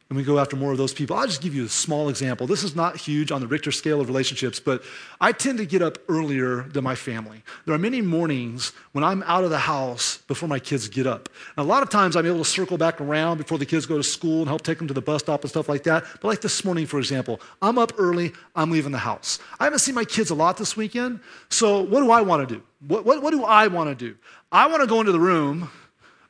and 0.09 0.17
we 0.17 0.23
go 0.23 0.39
after 0.39 0.55
more 0.55 0.71
of 0.71 0.79
those 0.79 0.91
people. 0.91 1.15
I'll 1.15 1.27
just 1.27 1.41
give 1.41 1.53
you 1.53 1.65
a 1.65 1.69
small 1.69 2.09
example. 2.09 2.47
This 2.47 2.63
is 2.63 2.75
not 2.75 2.97
huge 2.97 3.31
on 3.31 3.41
the 3.41 3.47
Richter 3.47 3.71
scale 3.71 4.01
of 4.01 4.07
relationships, 4.07 4.59
but 4.59 4.81
I 5.21 5.31
tend 5.31 5.59
to 5.59 5.67
get 5.67 5.83
up 5.83 5.99
earlier 6.09 6.63
than 6.63 6.83
my 6.83 6.95
family. 6.95 7.43
There 7.65 7.75
are 7.75 7.79
many 7.79 8.01
mornings 8.01 8.73
when 8.93 9.03
I'm 9.03 9.21
out 9.27 9.43
of 9.43 9.51
the 9.51 9.59
house 9.59 10.17
before 10.27 10.49
my 10.49 10.57
kids 10.57 10.89
get 10.89 11.05
up. 11.05 11.29
And 11.55 11.63
a 11.63 11.67
lot 11.67 11.83
of 11.83 11.91
times 11.91 12.15
I'm 12.15 12.25
able 12.25 12.39
to 12.39 12.45
circle 12.45 12.75
back 12.75 12.99
around 12.99 13.37
before 13.37 13.59
the 13.59 13.67
kids 13.67 13.85
go 13.85 13.97
to 13.97 14.03
school 14.03 14.39
and 14.39 14.47
help 14.47 14.63
take 14.63 14.79
them 14.79 14.87
to 14.87 14.95
the 14.95 15.01
bus 15.01 15.21
stop 15.21 15.41
and 15.43 15.49
stuff 15.51 15.69
like 15.69 15.83
that. 15.83 16.03
But 16.21 16.27
like 16.27 16.41
this 16.41 16.65
morning, 16.65 16.87
for 16.87 16.97
example, 16.97 17.39
I'm 17.61 17.77
up 17.77 17.93
early, 17.99 18.33
I'm 18.55 18.71
leaving 18.71 18.91
the 18.91 18.97
house. 18.97 19.37
I 19.59 19.65
haven't 19.65 19.79
seen 19.79 19.93
my 19.93 20.05
kids 20.05 20.31
a 20.31 20.35
lot 20.35 20.57
this 20.57 20.75
weekend, 20.75 21.19
so 21.49 21.81
what 21.81 21.99
do 21.99 22.09
I 22.09 22.21
want 22.21 22.49
to 22.49 22.55
do? 22.55 22.63
What, 22.87 23.05
what, 23.05 23.21
what 23.21 23.29
do 23.29 23.43
I 23.43 23.67
want 23.67 23.89
to 23.89 23.95
do? 23.95 24.17
I 24.51 24.65
want 24.65 24.81
to 24.81 24.87
go 24.87 25.01
into 25.01 25.11
the 25.11 25.19
room 25.19 25.69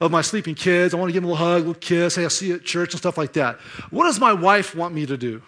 of 0.01 0.11
my 0.11 0.21
sleeping 0.21 0.55
kids. 0.55 0.93
I 0.93 0.97
want 0.97 1.09
to 1.09 1.13
give 1.13 1.23
them 1.23 1.29
a 1.29 1.33
little 1.33 1.45
hug, 1.45 1.63
a 1.63 1.67
little 1.67 1.73
kiss. 1.75 2.15
Hey, 2.15 2.23
I'll 2.23 2.29
see 2.29 2.47
you 2.47 2.55
at 2.55 2.63
church 2.63 2.93
and 2.93 2.99
stuff 2.99 3.17
like 3.17 3.33
that. 3.33 3.59
What 3.89 4.05
does 4.05 4.19
my 4.19 4.33
wife 4.33 4.75
want 4.75 4.93
me 4.93 5.05
to 5.05 5.17
do? 5.17 5.41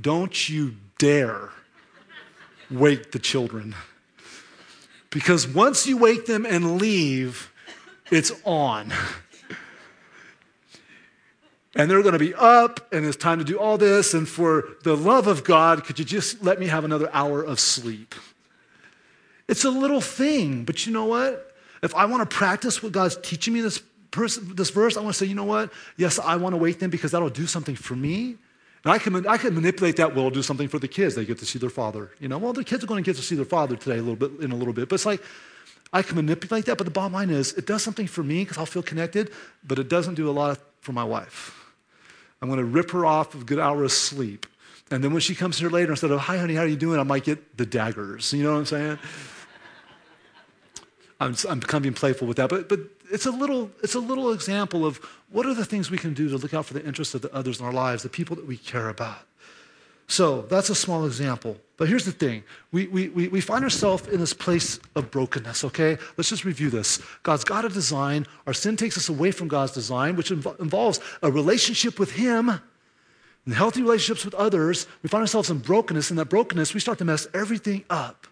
Don't 0.00 0.48
you 0.48 0.74
dare 0.98 1.50
wake 2.70 3.12
the 3.12 3.18
children. 3.18 3.74
Because 5.10 5.46
once 5.46 5.86
you 5.86 5.96
wake 5.96 6.26
them 6.26 6.44
and 6.44 6.80
leave, 6.80 7.52
it's 8.10 8.32
on. 8.44 8.92
And 11.76 11.90
they're 11.90 12.02
going 12.02 12.12
to 12.12 12.18
be 12.18 12.34
up, 12.34 12.92
and 12.92 13.04
it's 13.04 13.16
time 13.16 13.38
to 13.38 13.44
do 13.44 13.58
all 13.58 13.78
this. 13.78 14.14
And 14.14 14.28
for 14.28 14.68
the 14.82 14.96
love 14.96 15.26
of 15.26 15.44
God, 15.44 15.84
could 15.84 15.98
you 15.98 16.04
just 16.04 16.42
let 16.42 16.60
me 16.60 16.66
have 16.66 16.84
another 16.84 17.10
hour 17.12 17.42
of 17.42 17.58
sleep? 17.58 18.14
It's 19.48 19.64
a 19.64 19.70
little 19.70 20.00
thing, 20.00 20.64
but 20.64 20.86
you 20.86 20.92
know 20.92 21.04
what? 21.04 21.53
If 21.84 21.94
I 21.94 22.06
want 22.06 22.28
to 22.28 22.36
practice 22.36 22.82
what 22.82 22.92
God's 22.92 23.16
teaching 23.18 23.52
me 23.52 23.60
this, 23.60 23.82
this 24.10 24.70
verse, 24.70 24.96
I 24.96 25.00
want 25.00 25.14
to 25.14 25.18
say, 25.18 25.26
you 25.26 25.34
know 25.34 25.44
what? 25.44 25.70
Yes, 25.98 26.18
I 26.18 26.36
want 26.36 26.54
to 26.54 26.56
wait 26.56 26.80
them 26.80 26.88
because 26.88 27.10
that'll 27.12 27.28
do 27.28 27.46
something 27.46 27.76
for 27.76 27.94
me. 27.94 28.36
And 28.84 28.92
I 28.92 28.98
can, 28.98 29.26
I 29.26 29.36
can 29.36 29.54
manipulate 29.54 29.96
that 29.96 30.14
will 30.14 30.30
do 30.30 30.42
something 30.42 30.66
for 30.66 30.78
the 30.78 30.88
kids. 30.88 31.14
They 31.14 31.26
get 31.26 31.38
to 31.38 31.46
see 31.46 31.58
their 31.58 31.68
father. 31.68 32.10
You 32.20 32.28
know, 32.28 32.38
well, 32.38 32.54
the 32.54 32.64
kids 32.64 32.82
are 32.82 32.86
going 32.86 33.04
to 33.04 33.08
get 33.08 33.16
to 33.16 33.22
see 33.22 33.34
their 33.34 33.44
father 33.44 33.76
today 33.76 33.98
a 33.98 34.02
little 34.02 34.16
bit 34.16 34.42
in 34.42 34.50
a 34.50 34.56
little 34.56 34.72
bit. 34.72 34.88
But 34.88 34.94
it's 34.94 35.06
like 35.06 35.22
I 35.92 36.00
can 36.00 36.16
manipulate 36.16 36.64
that. 36.66 36.78
But 36.78 36.84
the 36.84 36.90
bottom 36.90 37.12
line 37.12 37.28
is, 37.28 37.52
it 37.52 37.66
does 37.66 37.82
something 37.82 38.06
for 38.06 38.22
me 38.22 38.44
because 38.44 38.56
I'll 38.56 38.66
feel 38.66 38.82
connected, 38.82 39.30
but 39.62 39.78
it 39.78 39.90
doesn't 39.90 40.14
do 40.14 40.30
a 40.30 40.32
lot 40.32 40.58
for 40.80 40.92
my 40.92 41.04
wife. 41.04 41.54
I'm 42.40 42.48
going 42.48 42.60
to 42.60 42.64
rip 42.64 42.92
her 42.92 43.04
off 43.04 43.34
a 43.34 43.44
good 43.44 43.58
hour 43.58 43.84
of 43.84 43.92
sleep. 43.92 44.46
And 44.90 45.04
then 45.04 45.12
when 45.12 45.20
she 45.20 45.34
comes 45.34 45.58
here 45.58 45.70
later, 45.70 45.92
instead 45.92 46.10
of, 46.10 46.20
hi, 46.20 46.38
honey, 46.38 46.54
how 46.54 46.62
are 46.62 46.66
you 46.66 46.76
doing? 46.76 46.98
I 46.98 47.04
might 47.04 47.24
get 47.24 47.56
the 47.56 47.66
daggers. 47.66 48.32
You 48.32 48.42
know 48.42 48.52
what 48.52 48.58
I'm 48.58 48.66
saying? 48.66 48.98
I'm, 51.20 51.34
I'm 51.48 51.60
being 51.82 51.94
playful 51.94 52.26
with 52.26 52.36
that, 52.38 52.50
but, 52.50 52.68
but 52.68 52.80
it's, 53.10 53.26
a 53.26 53.30
little, 53.30 53.70
it's 53.82 53.94
a 53.94 54.00
little 54.00 54.32
example 54.32 54.84
of 54.84 54.98
what 55.30 55.46
are 55.46 55.54
the 55.54 55.64
things 55.64 55.90
we 55.90 55.98
can 55.98 56.12
do 56.12 56.28
to 56.28 56.36
look 56.36 56.54
out 56.54 56.66
for 56.66 56.74
the 56.74 56.84
interests 56.84 57.14
of 57.14 57.22
the 57.22 57.32
others 57.34 57.60
in 57.60 57.66
our 57.66 57.72
lives, 57.72 58.02
the 58.02 58.08
people 58.08 58.36
that 58.36 58.46
we 58.46 58.56
care 58.56 58.88
about. 58.88 59.18
So 60.06 60.42
that's 60.42 60.68
a 60.68 60.74
small 60.74 61.06
example. 61.06 61.56
But 61.76 61.88
here's 61.88 62.04
the 62.04 62.12
thing 62.12 62.44
we, 62.72 62.86
we, 62.88 63.08
we 63.08 63.40
find 63.40 63.64
ourselves 63.64 64.06
in 64.08 64.20
this 64.20 64.34
place 64.34 64.78
of 64.94 65.10
brokenness, 65.10 65.64
okay? 65.64 65.96
Let's 66.16 66.28
just 66.28 66.44
review 66.44 66.70
this. 66.70 67.00
God's 67.22 67.44
got 67.44 67.64
a 67.64 67.68
design. 67.68 68.26
Our 68.46 68.52
sin 68.52 68.76
takes 68.76 68.96
us 68.96 69.08
away 69.08 69.30
from 69.30 69.48
God's 69.48 69.72
design, 69.72 70.16
which 70.16 70.30
inv- 70.30 70.60
involves 70.60 71.00
a 71.22 71.30
relationship 71.30 71.98
with 71.98 72.12
Him 72.12 72.50
and 73.46 73.54
healthy 73.54 73.82
relationships 73.82 74.24
with 74.24 74.34
others. 74.34 74.86
We 75.02 75.08
find 75.08 75.22
ourselves 75.22 75.50
in 75.50 75.58
brokenness. 75.58 76.10
In 76.10 76.16
that 76.16 76.28
brokenness, 76.28 76.74
we 76.74 76.80
start 76.80 76.98
to 76.98 77.04
mess 77.04 77.26
everything 77.34 77.84
up. 77.88 78.26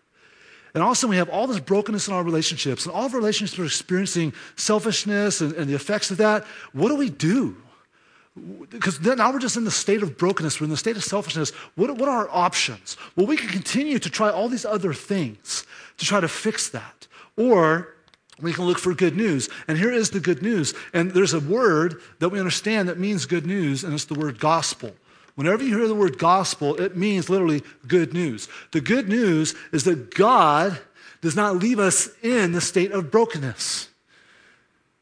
And 0.75 0.83
also, 0.83 1.07
we 1.07 1.17
have 1.17 1.29
all 1.29 1.47
this 1.47 1.61
brokenness 1.61 2.09
in 2.09 2.15
our 2.15 2.23
relationships, 2.23 2.87
and 2.87 2.95
all 2.95 3.05
of 3.05 3.13
our 3.13 3.21
relationships 3.21 3.59
are 3.59 3.65
experiencing 3.65 4.33
selfishness 4.57 5.41
and, 5.41 5.53
and 5.53 5.69
the 5.69 5.75
effects 5.75 6.11
of 6.11 6.17
that. 6.17 6.45
What 6.73 6.89
do 6.89 6.97
we 6.97 7.11
do? 7.11 7.57
Because 8.71 8.99
now 9.01 9.31
we're 9.31 9.39
just 9.39 9.59
in 9.59 9.65
the 9.65 9.71
state 9.71 10.03
of 10.03 10.17
brokenness, 10.17 10.59
we're 10.59 10.65
in 10.65 10.71
the 10.71 10.77
state 10.79 10.97
of 10.97 11.05
selfishness. 11.05 11.51
What, 11.75 11.99
what 11.99 12.09
are 12.09 12.27
our 12.27 12.31
options? 12.31 12.97
Well, 13.15 13.27
we 13.27 13.37
can 13.37 13.51
continue 13.51 13.99
to 13.99 14.09
try 14.09 14.31
all 14.31 14.49
these 14.49 14.65
other 14.65 14.95
things 14.95 15.67
to 15.99 16.07
try 16.07 16.21
to 16.21 16.29
fix 16.29 16.71
that. 16.71 17.07
Or 17.37 17.95
we 18.41 18.55
can 18.55 18.65
look 18.65 18.79
for 18.79 18.95
good 18.95 19.17
news. 19.17 19.51
And 19.69 19.77
here 19.77 19.93
is 19.93 20.11
the 20.11 20.21
good 20.21 20.43
news. 20.43 20.73
And 20.95 21.11
there's 21.11 21.35
a 21.35 21.41
word 21.41 22.01
that 22.21 22.31
we 22.31 22.39
understand 22.39 22.89
that 22.89 22.99
means 22.99 23.27
good 23.27 23.47
news, 23.47 23.85
and 23.85 23.93
it's 23.93 24.07
the 24.07 24.15
word 24.15 24.41
gospel. 24.41 24.95
Whenever 25.35 25.63
you 25.63 25.79
hear 25.79 25.89
the 25.89 25.95
word 25.95 26.19
gospel, 26.19 26.79
it 26.81 26.97
means 26.97 27.31
literally 27.31 27.63
good 27.87 28.13
news. 28.13 28.49
The 28.73 28.81
good 28.81 29.09
news 29.09 29.55
is 29.73 29.85
that 29.85 30.15
God 30.15 30.79
does 31.23 31.37
not 31.37 31.57
leave 31.57 31.79
us 31.79 32.11
in 32.23 32.53
the 32.53 32.61
state 32.61 32.93
of 32.93 33.11
brokenness. 33.11 33.89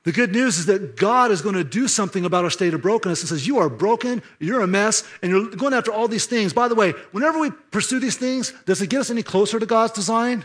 The 0.05 0.13
good 0.13 0.33
news 0.33 0.59
is 0.59 0.67
that 0.67 0.97
God 0.97 1.31
is 1.31 1.43
going 1.43 1.57
to 1.57 1.65
do 1.65 1.87
something 1.87 2.25
about 2.25 2.45
our 2.45 2.51
state 2.51 2.73
of 2.73 2.81
brokenness 2.81 3.21
and 3.21 3.29
says, 3.29 3.47
You 3.47 3.59
are 3.59 3.69
broken, 3.69 4.23
you're 4.39 4.63
a 4.63 4.67
mess, 4.67 5.05
and 5.21 5.31
you're 5.31 5.51
going 5.51 5.75
after 5.75 5.93
all 5.93 6.09
these 6.09 6.27
things. 6.27 6.53
By 6.53 6.69
the 6.69 6.75
way, 6.75 6.93
whenever 7.13 7.39
we 7.39 7.51
pursue 7.51 7.99
these 7.99 8.17
things, 8.17 8.55
does 8.65 8.81
it 8.81 8.89
get 8.89 9.01
us 9.01 9.11
any 9.11 9.23
closer 9.23 9.59
to 9.59 9.67
God's 9.67 9.93
design? 9.93 10.45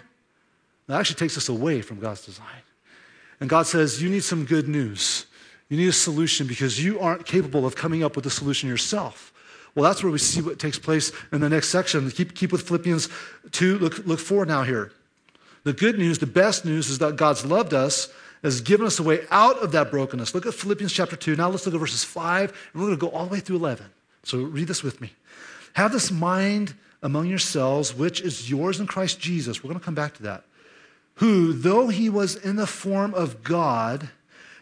It 0.89 0.93
actually 0.93 1.15
takes 1.15 1.37
us 1.37 1.47
away 1.47 1.81
from 1.81 1.99
God's 1.99 2.25
design. 2.25 2.63
And 3.39 3.49
God 3.49 3.65
says, 3.65 4.01
You 4.01 4.09
need 4.09 4.23
some 4.23 4.45
good 4.45 4.67
news. 4.67 5.25
You 5.69 5.77
need 5.77 5.87
a 5.87 5.93
solution 5.93 6.47
because 6.47 6.83
you 6.83 6.99
aren't 6.99 7.25
capable 7.25 7.65
of 7.65 7.75
coming 7.75 8.03
up 8.03 8.15
with 8.15 8.25
a 8.25 8.29
solution 8.29 8.67
yourself. 8.69 9.33
Well, 9.75 9.83
that's 9.83 10.01
where 10.01 10.11
we 10.11 10.19
see 10.19 10.41
what 10.41 10.57
takes 10.57 10.79
place 10.79 11.11
in 11.33 11.41
the 11.41 11.49
next 11.49 11.67
section. 11.67 12.09
Keep, 12.09 12.33
keep 12.33 12.51
with 12.51 12.61
Philippians 12.61 13.09
2. 13.51 13.77
Look, 13.79 13.99
look 14.07 14.19
forward 14.19 14.47
now 14.47 14.63
here. 14.63 14.91
The 15.63 15.73
good 15.73 15.99
news, 15.99 16.19
the 16.19 16.27
best 16.27 16.63
news 16.63 16.89
is 16.89 16.99
that 16.99 17.17
God's 17.17 17.45
loved 17.45 17.73
us, 17.73 18.07
has 18.41 18.61
given 18.61 18.85
us 18.85 18.99
a 18.99 19.03
way 19.03 19.25
out 19.31 19.57
of 19.57 19.73
that 19.73 19.91
brokenness. 19.91 20.33
Look 20.33 20.45
at 20.45 20.53
Philippians 20.53 20.93
chapter 20.93 21.15
2. 21.15 21.35
Now 21.35 21.49
let's 21.49 21.65
look 21.65 21.75
at 21.75 21.79
verses 21.79 22.03
5, 22.03 22.49
and 22.73 22.81
we're 22.81 22.87
going 22.87 22.97
to 22.97 23.01
go 23.01 23.09
all 23.09 23.25
the 23.25 23.33
way 23.33 23.39
through 23.39 23.57
11. 23.57 23.87
So 24.23 24.39
read 24.43 24.67
this 24.67 24.81
with 24.81 25.01
me. 25.01 25.11
Have 25.73 25.91
this 25.91 26.09
mind 26.09 26.73
among 27.03 27.27
yourselves, 27.27 27.93
which 27.93 28.21
is 28.21 28.49
yours 28.49 28.79
in 28.79 28.87
Christ 28.87 29.19
Jesus. 29.19 29.63
We're 29.63 29.69
going 29.69 29.79
to 29.79 29.85
come 29.85 29.95
back 29.95 30.13
to 30.15 30.23
that. 30.23 30.43
Who, 31.15 31.51
though 31.53 31.89
he 31.89 32.09
was 32.09 32.35
in 32.35 32.55
the 32.55 32.67
form 32.67 33.13
of 33.13 33.43
God, 33.43 34.09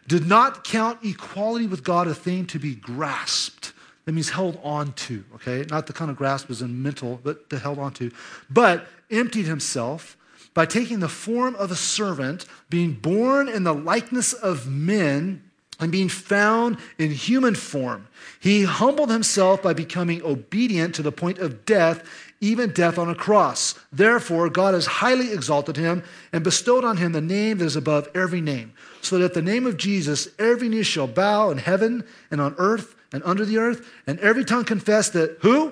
did 0.08 0.28
not 0.28 0.64
count 0.64 1.00
equality 1.04 1.68
with 1.68 1.84
God 1.84 2.08
a 2.08 2.16
thing 2.16 2.46
to 2.48 2.60
be 2.60 2.76
grasped 2.76 3.74
that 4.06 4.12
means 4.12 4.30
held 4.30 4.60
on 4.64 4.94
to, 4.94 5.24
okay? 5.36 5.66
Not 5.70 5.88
the 5.88 5.94
kind 5.94 6.12
of 6.12 6.18
grasp 6.18 6.50
as 6.50 6.62
in 6.62 6.84
mental, 6.84 7.20
but 7.24 7.50
the 7.50 7.60
held 7.60 7.80
on 7.80 7.94
to. 7.94 8.12
But 8.50 8.88
emptied 9.10 9.46
himself 9.46 10.18
by 10.54 10.66
taking 10.66 11.00
the 11.00 11.10
form 11.10 11.56
of 11.56 11.72
a 11.72 11.76
servant, 11.76 12.46
being 12.70 12.94
born 12.94 13.48
in 13.48 13.64
the 13.64 13.74
likeness 13.74 14.34
of 14.34 14.68
men, 14.68 15.42
and 15.80 15.92
being 15.92 16.10
found 16.10 16.78
in 16.98 17.12
human 17.12 17.56
form. 17.56 18.08
He 18.40 18.64
humbled 18.64 19.10
himself 19.10 19.62
by 19.62 19.74
becoming 19.74 20.22
obedient 20.24 20.96
to 20.96 21.02
the 21.02 21.12
point 21.12 21.40
of 21.40 21.66
death, 21.66 22.08
even 22.40 22.72
death 22.72 22.98
on 22.98 23.10
a 23.10 23.16
cross. 23.16 23.76
Therefore, 23.92 24.50
God 24.50 24.76
has 24.76 24.86
highly 24.86 25.32
exalted 25.34 25.76
him 25.76 26.04
and 26.32 26.44
bestowed 26.44 26.86
on 26.86 26.98
him 26.98 27.12
the 27.12 27.22
name 27.22 27.58
that 27.58 27.66
is 27.66 27.76
above 27.76 28.08
every 28.14 28.42
name, 28.42 28.74
so 29.02 29.18
that 29.18 29.26
at 29.26 29.34
the 29.34 29.42
name 29.42 29.66
of 29.66 29.78
Jesus, 29.78 30.28
every 30.38 30.70
knee 30.70 30.84
shall 30.84 31.08
bow 31.08 31.50
in 31.50 31.58
heaven 31.58 32.04
and 32.30 32.40
on 32.40 32.56
earth 32.58 32.96
and 33.14 33.24
under 33.24 33.46
the 33.46 33.60
earth, 33.60 33.88
and 34.08 34.20
every 34.20 34.44
tongue 34.44 34.66
confess 34.66 35.10
that 35.12 35.38
who? 35.42 35.72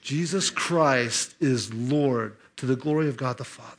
Jesus 0.00 0.48
Christ 0.48 1.34
is 1.40 1.74
Lord 1.74 2.36
to 2.56 2.66
the 2.66 2.76
glory 2.76 3.08
of 3.08 3.16
God 3.16 3.36
the 3.36 3.44
Father. 3.44 3.76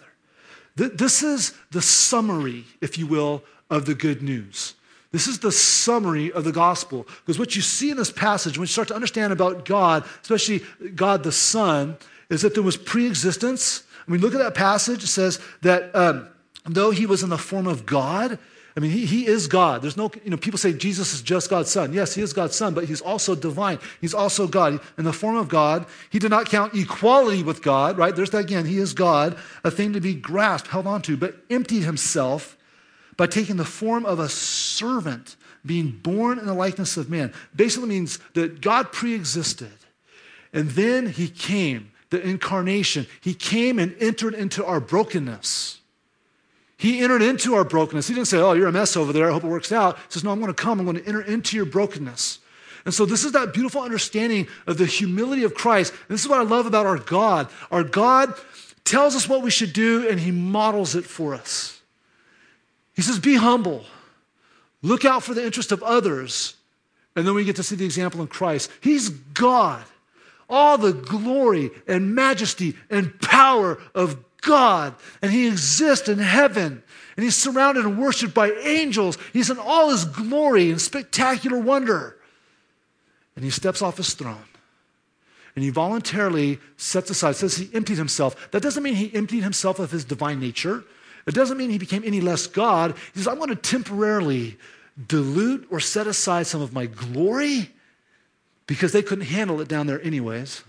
This 0.75 1.23
is 1.23 1.53
the 1.71 1.81
summary, 1.81 2.65
if 2.79 2.97
you 2.97 3.07
will, 3.07 3.43
of 3.69 3.85
the 3.85 3.95
good 3.95 4.21
news. 4.21 4.75
This 5.11 5.27
is 5.27 5.39
the 5.39 5.51
summary 5.51 6.31
of 6.31 6.43
the 6.43 6.51
gospel. 6.51 7.05
Because 7.25 7.37
what 7.37 7.55
you 7.55 7.61
see 7.61 7.91
in 7.91 7.97
this 7.97 8.11
passage, 8.11 8.57
when 8.57 8.63
you 8.63 8.67
start 8.67 8.87
to 8.89 8.95
understand 8.95 9.33
about 9.33 9.65
God, 9.65 10.05
especially 10.21 10.61
God 10.95 11.23
the 11.23 11.31
Son, 11.31 11.97
is 12.29 12.41
that 12.43 12.53
there 12.53 12.63
was 12.63 12.77
pre 12.77 13.07
existence. 13.07 13.83
I 14.07 14.11
mean, 14.11 14.21
look 14.21 14.33
at 14.33 14.39
that 14.39 14.55
passage. 14.55 15.03
It 15.03 15.07
says 15.07 15.39
that 15.61 15.93
um, 15.93 16.29
though 16.65 16.91
he 16.91 17.05
was 17.05 17.23
in 17.23 17.29
the 17.29 17.37
form 17.37 17.67
of 17.67 17.85
God, 17.85 18.39
I 18.75 18.79
mean, 18.79 18.91
he, 18.91 19.05
he 19.05 19.27
is 19.27 19.47
God. 19.47 19.81
There's 19.81 19.97
no, 19.97 20.09
you 20.23 20.31
know, 20.31 20.37
people 20.37 20.57
say 20.57 20.71
Jesus 20.71 21.13
is 21.13 21.21
just 21.21 21.49
God's 21.49 21.69
son. 21.69 21.91
Yes, 21.91 22.15
he 22.15 22.21
is 22.21 22.31
God's 22.31 22.55
son, 22.55 22.73
but 22.73 22.85
he's 22.85 23.01
also 23.01 23.35
divine. 23.35 23.79
He's 23.99 24.13
also 24.13 24.47
God. 24.47 24.79
In 24.97 25.03
the 25.03 25.11
form 25.11 25.35
of 25.35 25.49
God, 25.49 25.85
he 26.09 26.19
did 26.19 26.31
not 26.31 26.49
count 26.49 26.73
equality 26.73 27.43
with 27.43 27.61
God, 27.61 27.97
right? 27.97 28.15
There's 28.15 28.29
that 28.29 28.45
again. 28.45 28.65
He 28.65 28.77
is 28.77 28.93
God, 28.93 29.37
a 29.65 29.71
thing 29.71 29.91
to 29.93 29.99
be 29.99 30.13
grasped, 30.13 30.69
held 30.69 30.87
onto, 30.87 31.17
but 31.17 31.35
emptied 31.49 31.83
himself 31.83 32.57
by 33.17 33.27
taking 33.27 33.57
the 33.57 33.65
form 33.65 34.05
of 34.05 34.19
a 34.19 34.29
servant, 34.29 35.35
being 35.65 35.91
born 35.91 36.39
in 36.39 36.45
the 36.45 36.53
likeness 36.53 36.95
of 36.95 37.09
man. 37.09 37.33
Basically 37.53 37.89
means 37.89 38.19
that 38.35 38.61
God 38.61 38.93
pre 38.93 39.13
existed. 39.13 39.73
And 40.53 40.69
then 40.71 41.07
he 41.07 41.27
came, 41.27 41.91
the 42.09 42.21
incarnation. 42.21 43.05
He 43.19 43.33
came 43.33 43.79
and 43.79 43.95
entered 43.99 44.33
into 44.33 44.65
our 44.65 44.79
brokenness. 44.79 45.80
He 46.81 47.01
entered 47.01 47.21
into 47.21 47.53
our 47.53 47.63
brokenness. 47.63 48.07
He 48.07 48.15
didn't 48.15 48.25
say, 48.25 48.39
Oh, 48.39 48.53
you're 48.53 48.67
a 48.67 48.71
mess 48.71 48.97
over 48.97 49.13
there. 49.13 49.29
I 49.29 49.33
hope 49.33 49.43
it 49.43 49.47
works 49.47 49.71
out. 49.71 49.97
He 49.97 50.03
says, 50.09 50.23
No, 50.23 50.31
I'm 50.31 50.39
going 50.39 50.51
to 50.51 50.59
come. 50.59 50.79
I'm 50.79 50.85
going 50.87 50.97
to 50.97 51.07
enter 51.07 51.21
into 51.21 51.55
your 51.55 51.67
brokenness. 51.67 52.39
And 52.85 52.91
so, 52.91 53.05
this 53.05 53.23
is 53.23 53.33
that 53.33 53.53
beautiful 53.53 53.83
understanding 53.83 54.47
of 54.65 54.79
the 54.79 54.87
humility 54.87 55.43
of 55.43 55.53
Christ. 55.53 55.93
And 55.93 56.09
this 56.09 56.23
is 56.23 56.27
what 56.27 56.39
I 56.39 56.43
love 56.43 56.65
about 56.65 56.87
our 56.87 56.97
God. 56.97 57.49
Our 57.69 57.83
God 57.83 58.33
tells 58.83 59.15
us 59.15 59.29
what 59.29 59.43
we 59.43 59.51
should 59.51 59.73
do, 59.73 60.09
and 60.09 60.19
He 60.19 60.31
models 60.31 60.95
it 60.95 61.05
for 61.05 61.35
us. 61.35 61.79
He 62.95 63.03
says, 63.03 63.19
Be 63.19 63.35
humble, 63.35 63.85
look 64.81 65.05
out 65.05 65.21
for 65.21 65.35
the 65.35 65.45
interest 65.45 65.71
of 65.71 65.83
others. 65.83 66.55
And 67.15 67.27
then 67.27 67.35
we 67.35 67.43
get 67.43 67.57
to 67.57 67.63
see 67.63 67.75
the 67.75 67.85
example 67.85 68.21
in 68.21 68.27
Christ. 68.27 68.71
He's 68.81 69.09
God. 69.09 69.83
All 70.49 70.79
the 70.79 70.93
glory 70.93 71.69
and 71.87 72.15
majesty 72.15 72.75
and 72.89 73.21
power 73.21 73.79
of 73.93 74.17
God, 74.41 74.95
and 75.21 75.31
He 75.31 75.47
exists 75.47 76.09
in 76.09 76.19
heaven, 76.19 76.83
and 77.15 77.23
He's 77.23 77.35
surrounded 77.35 77.85
and 77.85 77.99
worshiped 77.99 78.33
by 78.33 78.51
angels. 78.51 79.17
He's 79.33 79.49
in 79.49 79.57
all 79.57 79.89
His 79.89 80.05
glory 80.05 80.69
and 80.71 80.81
spectacular 80.81 81.57
wonder. 81.57 82.17
And 83.35 83.45
He 83.45 83.51
steps 83.51 83.81
off 83.81 83.97
His 83.97 84.13
throne. 84.13 84.43
And 85.55 85.63
he 85.63 85.69
voluntarily 85.69 86.59
sets 86.77 87.09
aside, 87.09 87.35
says 87.35 87.57
he 87.57 87.69
emptied 87.73 87.97
himself. 87.97 88.51
That 88.51 88.63
doesn't 88.63 88.83
mean 88.83 88.95
he 88.95 89.13
emptied 89.13 89.43
himself 89.43 89.79
of 89.79 89.91
his 89.91 90.05
divine 90.05 90.39
nature. 90.39 90.83
It 91.27 91.35
doesn't 91.35 91.57
mean 91.57 91.69
he 91.69 91.77
became 91.77 92.03
any 92.05 92.21
less 92.21 92.47
God. 92.47 92.95
He 93.13 93.19
says, 93.19 93.27
I'm 93.27 93.37
going 93.37 93.49
to 93.49 93.55
temporarily 93.55 94.57
dilute 95.07 95.67
or 95.69 95.79
set 95.79 96.07
aside 96.07 96.47
some 96.47 96.61
of 96.61 96.73
my 96.73 96.85
glory 96.85 97.69
because 98.65 98.93
they 98.93 99.01
couldn't 99.01 99.25
handle 99.25 99.59
it 99.61 99.67
down 99.67 99.87
there, 99.87 100.01
anyways. 100.01 100.63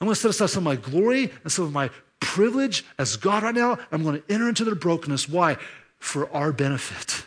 I'm 0.00 0.06
going 0.06 0.14
to 0.14 0.20
set 0.20 0.30
aside 0.30 0.50
some 0.50 0.66
of 0.66 0.76
my 0.76 0.76
glory 0.76 1.32
and 1.42 1.52
some 1.52 1.64
of 1.64 1.72
my 1.72 1.90
privilege 2.38 2.84
as 3.00 3.16
God 3.16 3.42
right 3.42 3.54
now. 3.54 3.80
I'm 3.90 4.04
going 4.04 4.22
to 4.22 4.32
enter 4.32 4.48
into 4.48 4.62
their 4.62 4.76
brokenness. 4.76 5.28
Why? 5.28 5.56
For 5.98 6.32
our 6.32 6.52
benefit. 6.52 7.26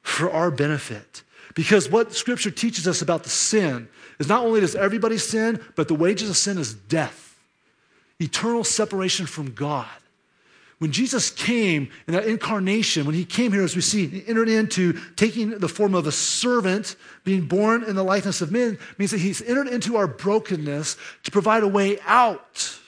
For 0.00 0.30
our 0.30 0.50
benefit. 0.50 1.22
Because 1.54 1.90
what 1.90 2.14
Scripture 2.14 2.50
teaches 2.50 2.88
us 2.88 3.02
about 3.02 3.24
the 3.24 3.28
sin 3.28 3.86
is 4.18 4.26
not 4.26 4.46
only 4.46 4.62
does 4.62 4.74
everybody 4.74 5.18
sin, 5.18 5.62
but 5.76 5.88
the 5.88 5.94
wages 5.94 6.30
of 6.30 6.38
sin 6.38 6.56
is 6.56 6.72
death, 6.72 7.38
eternal 8.18 8.64
separation 8.64 9.26
from 9.26 9.52
God. 9.52 9.86
When 10.78 10.90
Jesus 10.90 11.28
came 11.28 11.90
in 12.06 12.14
that 12.14 12.24
incarnation, 12.24 13.04
when 13.04 13.14
he 13.14 13.26
came 13.26 13.52
here, 13.52 13.62
as 13.62 13.76
we 13.76 13.82
see, 13.82 14.06
he 14.06 14.26
entered 14.26 14.48
into 14.48 14.98
taking 15.16 15.50
the 15.50 15.68
form 15.68 15.94
of 15.94 16.06
a 16.06 16.12
servant, 16.12 16.96
being 17.24 17.42
born 17.42 17.84
in 17.84 17.94
the 17.94 18.04
likeness 18.04 18.40
of 18.40 18.52
men, 18.52 18.78
means 18.96 19.10
that 19.10 19.20
he's 19.20 19.42
entered 19.42 19.68
into 19.68 19.98
our 19.98 20.06
brokenness 20.06 20.96
to 21.24 21.30
provide 21.30 21.62
a 21.62 21.68
way 21.68 21.98
out. 22.06 22.78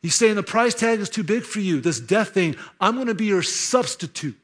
He's 0.00 0.14
saying 0.14 0.36
the 0.36 0.42
price 0.42 0.74
tag 0.74 1.00
is 1.00 1.10
too 1.10 1.24
big 1.24 1.42
for 1.42 1.60
you, 1.60 1.80
this 1.80 2.00
death 2.00 2.30
thing. 2.30 2.56
I'm 2.80 2.94
going 2.94 3.08
to 3.08 3.14
be 3.14 3.26
your 3.26 3.42
substitute. 3.42 4.36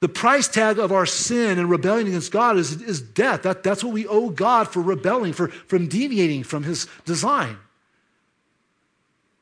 The 0.00 0.08
price 0.08 0.48
tag 0.48 0.78
of 0.78 0.92
our 0.92 1.06
sin 1.06 1.58
and 1.58 1.70
rebellion 1.70 2.08
against 2.08 2.32
God 2.32 2.58
is, 2.58 2.82
is 2.82 3.00
death. 3.00 3.42
That, 3.42 3.62
that's 3.62 3.82
what 3.82 3.92
we 3.92 4.06
owe 4.06 4.28
God 4.28 4.68
for 4.68 4.82
rebelling, 4.82 5.32
for 5.32 5.48
from 5.48 5.88
deviating 5.88 6.42
from 6.42 6.64
his 6.64 6.86
design. 7.04 7.56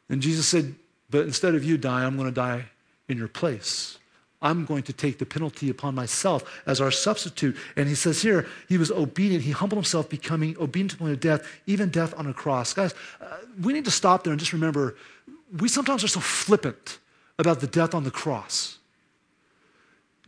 And 0.09 0.23
Jesus 0.23 0.47
said, 0.47 0.75
But 1.11 1.27
instead 1.27 1.55
of 1.55 1.65
you 1.65 1.77
die, 1.77 2.05
I'm 2.05 2.17
going 2.17 2.29
to 2.29 2.35
die 2.35 2.67
in 3.09 3.19
your 3.19 3.29
place. 3.29 3.99
I'm 4.45 4.67
going 4.67 4.83
to 4.85 4.93
take 4.93 5.19
the 5.19 5.27
penalty 5.27 5.71
upon 5.71 5.95
myself 5.95 6.63
as 6.67 6.81
our 6.81 6.91
substitute. 6.91 7.57
And 7.77 7.89
he 7.89 7.95
says 7.95 8.21
here, 8.21 8.47
he 8.69 8.77
was 8.77 8.93
obedient. 8.93 9.43
He 9.43 9.53
humbled 9.53 9.79
himself, 9.79 10.09
becoming 10.09 10.55
obedient 10.61 10.91
to 10.91 10.97
the 10.97 11.01
point 11.01 11.13
of 11.15 11.21
death, 11.21 11.49
even 11.67 11.89
death 11.89 12.15
on 12.17 12.27
a 12.27 12.35
cross. 12.35 12.75
Guys, 12.75 12.95
uh, 13.21 13.39
we 13.63 13.73
need 13.73 13.87
to 13.87 13.91
stop 13.91 14.23
there 14.23 14.33
and 14.33 14.39
just 14.39 14.53
remember 14.53 14.97
we 15.59 15.69
sometimes 15.69 16.05
are 16.05 16.09
so 16.09 16.21
flippant 16.21 16.99
about 17.39 17.61
the 17.61 17.67
death 17.67 17.95
on 17.95 18.05
the 18.05 18.11
cross. 18.11 18.79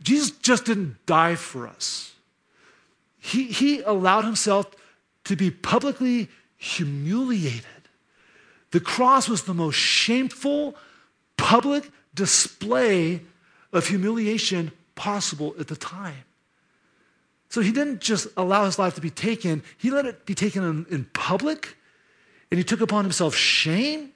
Jesus 0.01 0.31
just 0.31 0.65
didn't 0.65 1.05
die 1.05 1.35
for 1.35 1.67
us. 1.67 2.13
He, 3.19 3.45
he 3.45 3.81
allowed 3.81 4.25
himself 4.25 4.67
to 5.25 5.35
be 5.35 5.51
publicly 5.51 6.29
humiliated. 6.57 7.65
The 8.71 8.79
cross 8.79 9.29
was 9.29 9.43
the 9.43 9.53
most 9.53 9.75
shameful 9.75 10.75
public 11.35 11.91
display 12.13 13.21
of 13.73 13.87
humiliation 13.87 14.71
possible 14.95 15.55
at 15.59 15.67
the 15.67 15.75
time. 15.75 16.23
So 17.49 17.61
he 17.61 17.71
didn't 17.71 18.01
just 18.01 18.27
allow 18.35 18.65
his 18.65 18.77
life 18.77 18.95
to 18.95 19.01
be 19.01 19.09
taken, 19.09 19.63
he 19.77 19.89
let 19.89 20.05
it 20.05 20.25
be 20.25 20.35
taken 20.35 20.63
in, 20.63 20.85
in 20.89 21.05
public, 21.13 21.77
and 22.51 22.57
he 22.57 22.63
took 22.63 22.81
upon 22.81 23.05
himself 23.05 23.35
shame 23.35 24.11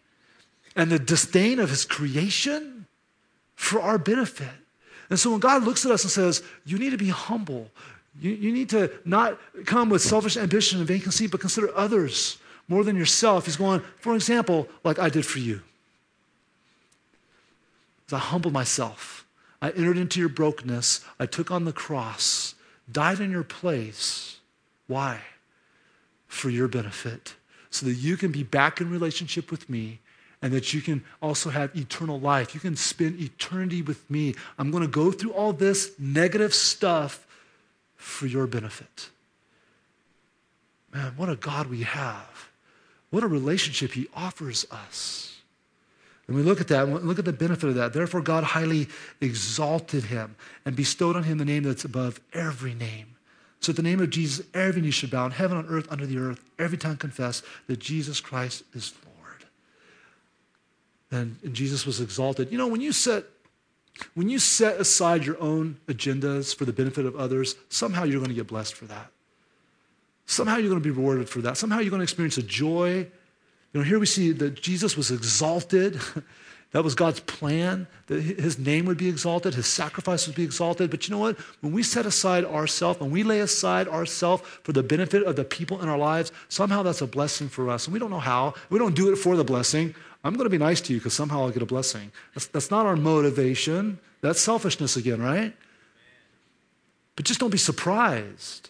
and 0.76 0.90
the 0.92 1.00
disdain 1.00 1.60
of 1.60 1.70
his 1.70 1.86
creation 1.86 2.86
for 3.56 3.82
our 3.82 3.98
benefit. 3.98 4.50
And 5.10 5.20
so 5.20 5.32
when 5.32 5.40
God 5.40 5.64
looks 5.64 5.86
at 5.86 5.92
us 5.92 6.04
and 6.04 6.12
says, 6.12 6.42
You 6.66 6.78
need 6.78 6.92
to 6.92 6.98
be 6.98 7.10
humble, 7.10 7.70
you, 8.20 8.32
you 8.32 8.52
need 8.52 8.70
to 8.70 8.92
not 9.06 9.40
come 9.66 9.90
with 9.90 10.02
selfish 10.02 10.38
ambition 10.38 10.80
and 10.80 11.04
conceit, 11.04 11.32
but 11.32 11.42
consider 11.42 11.76
others 11.76 12.38
more 12.68 12.84
than 12.84 12.96
yourself. 12.96 13.46
He's 13.46 13.58
going, 13.58 13.82
for 14.00 14.16
example, 14.16 14.68
like 14.84 15.00
I 15.00 15.10
did 15.10 15.26
for 15.26 15.40
you. 15.40 15.62
As 18.08 18.14
I 18.14 18.20
humbled 18.20 18.54
myself, 18.54 19.21
I 19.62 19.70
entered 19.70 19.98
into 19.98 20.20
your 20.20 20.30
brokenness, 20.30 21.06
I 21.20 21.26
took 21.26 21.52
on 21.52 21.66
the 21.66 21.74
cross, 21.74 22.56
died 22.92 23.20
in 23.20 23.32
your 23.32 23.44
place. 23.44 24.40
Why? 24.88 25.20
For 26.28 26.50
your 26.50 26.68
benefit, 26.68 27.36
so 27.70 27.86
that 27.86 27.94
you 27.94 28.18
can 28.18 28.32
be 28.32 28.44
back 28.44 28.82
in 28.82 28.90
relationship 28.90 29.52
with 29.52 29.70
me 29.70 30.00
and 30.42 30.52
that 30.54 30.74
you 30.74 30.82
can 30.82 31.04
also 31.22 31.50
have 31.52 31.76
eternal 31.76 32.20
life. 32.20 32.56
You 32.56 32.60
can 32.60 32.76
spend 32.76 33.20
eternity 33.20 33.82
with 33.82 34.10
me. 34.10 34.34
I'm 34.58 34.72
going 34.72 34.82
to 34.82 34.90
go 34.90 35.12
through 35.12 35.34
all 35.34 35.54
this 35.54 35.92
negative 36.00 36.54
stuff 36.54 37.28
for 37.96 38.26
your 38.26 38.48
benefit. 38.48 39.10
Man, 40.94 41.14
what 41.16 41.30
a 41.30 41.36
God 41.36 41.68
we 41.68 41.84
have. 41.84 42.50
What 43.12 43.24
a 43.24 43.28
relationship 43.28 43.92
he 43.92 44.08
offers 44.16 44.66
us. 44.72 45.41
And 46.32 46.38
we 46.38 46.44
look 46.44 46.62
at 46.62 46.70
that, 46.70 46.88
and 46.88 47.04
look 47.04 47.20
at 47.20 47.26
the 47.26 47.34
benefit 47.34 47.68
of 47.68 47.76
that. 47.76 47.92
Therefore, 47.92 48.22
God 48.22 48.46
highly 48.46 48.88
exalted 49.20 50.06
him 50.06 50.38
and 50.64 50.78
bestowed 50.78 51.18
on 51.18 51.24
him 51.24 51.40
the 51.40 51.44
name 51.44 51.64
that's 51.64 51.84
above 51.84 52.22
every 52.32 52.74
name. 52.74 53.18
So, 53.60 53.72
at 53.72 53.76
the 53.76 53.84
name 53.84 54.00
of 54.00 54.10
Jesus, 54.10 54.46
every 54.54 54.82
knee 54.82 54.92
should 54.92 55.12
bow 55.12 55.26
in 55.26 55.34
heaven, 55.34 55.58
on 55.58 55.68
earth, 55.68 55.92
under 55.92 56.06
the 56.06 56.18
earth, 56.18 56.42
every 56.58 56.78
tongue 56.78 56.96
confess 56.96 57.44
that 57.68 57.80
Jesus 57.80 58.22
Christ 58.22 58.64
is 58.74 58.94
Lord 59.06 59.46
and, 61.12 61.36
and 61.44 61.54
Jesus 61.54 61.86
was 61.86 62.00
exalted. 62.00 62.50
You 62.50 62.58
know, 62.58 62.68
when 62.68 62.80
you 62.80 62.94
set 62.94 63.26
when 64.14 64.30
you 64.30 64.40
set 64.40 64.80
aside 64.80 65.26
your 65.26 65.40
own 65.42 65.82
agendas 65.88 66.56
for 66.56 66.64
the 66.64 66.72
benefit 66.72 67.06
of 67.06 67.18
others, 67.18 67.56
somehow 67.68 68.06
you're 68.06 68.20
going 68.20 68.30
to 68.30 68.36
get 68.36 68.48
blessed 68.48 68.74
for 68.74 68.86
that. 68.86 69.12
Somehow 70.28 70.56
you're 70.56 70.70
going 70.70 70.82
to 70.82 70.84
be 70.84 70.96
rewarded 70.96 71.28
for 71.28 71.42
that. 71.42 71.58
Somehow 71.58 71.80
you're 71.80 71.90
going 71.90 72.00
to 72.00 72.04
experience 72.04 72.38
a 72.38 72.42
joy. 72.42 73.06
You 73.74 73.80
know, 73.80 73.86
here 73.86 74.00
we 74.00 74.06
see 74.06 74.32
that 74.34 74.62
Jesus 74.62 74.98
was 74.98 75.12
exalted. 75.12 76.00
that 76.72 76.84
was 76.84 76.96
God's 76.96 77.20
plan, 77.22 77.88
that 78.08 78.22
his 78.22 78.58
name 78.58 78.86
would 78.86 78.98
be 78.98 79.10
exalted, 79.10 79.54
his 79.54 79.68
sacrifice 79.68 80.26
would 80.28 80.36
be 80.36 80.44
exalted. 80.44 80.90
But 80.90 81.08
you 81.08 81.14
know 81.14 81.20
what? 81.20 81.38
When 81.62 81.74
we 81.74 81.84
set 81.84 82.06
aside 82.06 82.46
ourselves, 82.46 83.00
when 83.00 83.12
we 83.12 83.24
lay 83.24 83.42
aside 83.42 83.88
ourselves 83.88 84.44
for 84.64 84.72
the 84.72 84.84
benefit 84.84 85.24
of 85.24 85.36
the 85.36 85.44
people 85.44 85.82
in 85.82 85.90
our 85.90 85.98
lives, 85.98 86.32
somehow 86.48 86.82
that's 86.82 87.02
a 87.02 87.08
blessing 87.08 87.50
for 87.50 87.70
us. 87.70 87.88
And 87.88 87.94
we 87.94 88.00
don't 88.00 88.10
know 88.10 88.20
how. 88.20 88.54
We 88.70 88.80
don't 88.80 88.96
do 88.96 89.12
it 89.12 89.18
for 89.18 89.36
the 89.36 89.44
blessing. 89.44 89.94
I'm 90.24 90.34
going 90.34 90.46
to 90.46 90.50
be 90.50 90.58
nice 90.58 90.82
to 90.82 90.94
you 90.94 91.00
because 91.00 91.14
somehow 91.14 91.42
I'll 91.42 91.52
get 91.52 91.64
a 91.64 91.66
blessing. 91.66 92.12
That's, 92.36 92.48
that's 92.48 92.72
not 92.72 92.86
our 92.86 92.96
motivation. 92.96 94.00
That's 94.22 94.40
selfishness 94.40 94.96
again, 94.96 95.22
right? 95.22 95.56
But 97.16 97.26
just 97.26 97.40
don't 97.40 97.50
be 97.50 97.58
surprised 97.58 98.70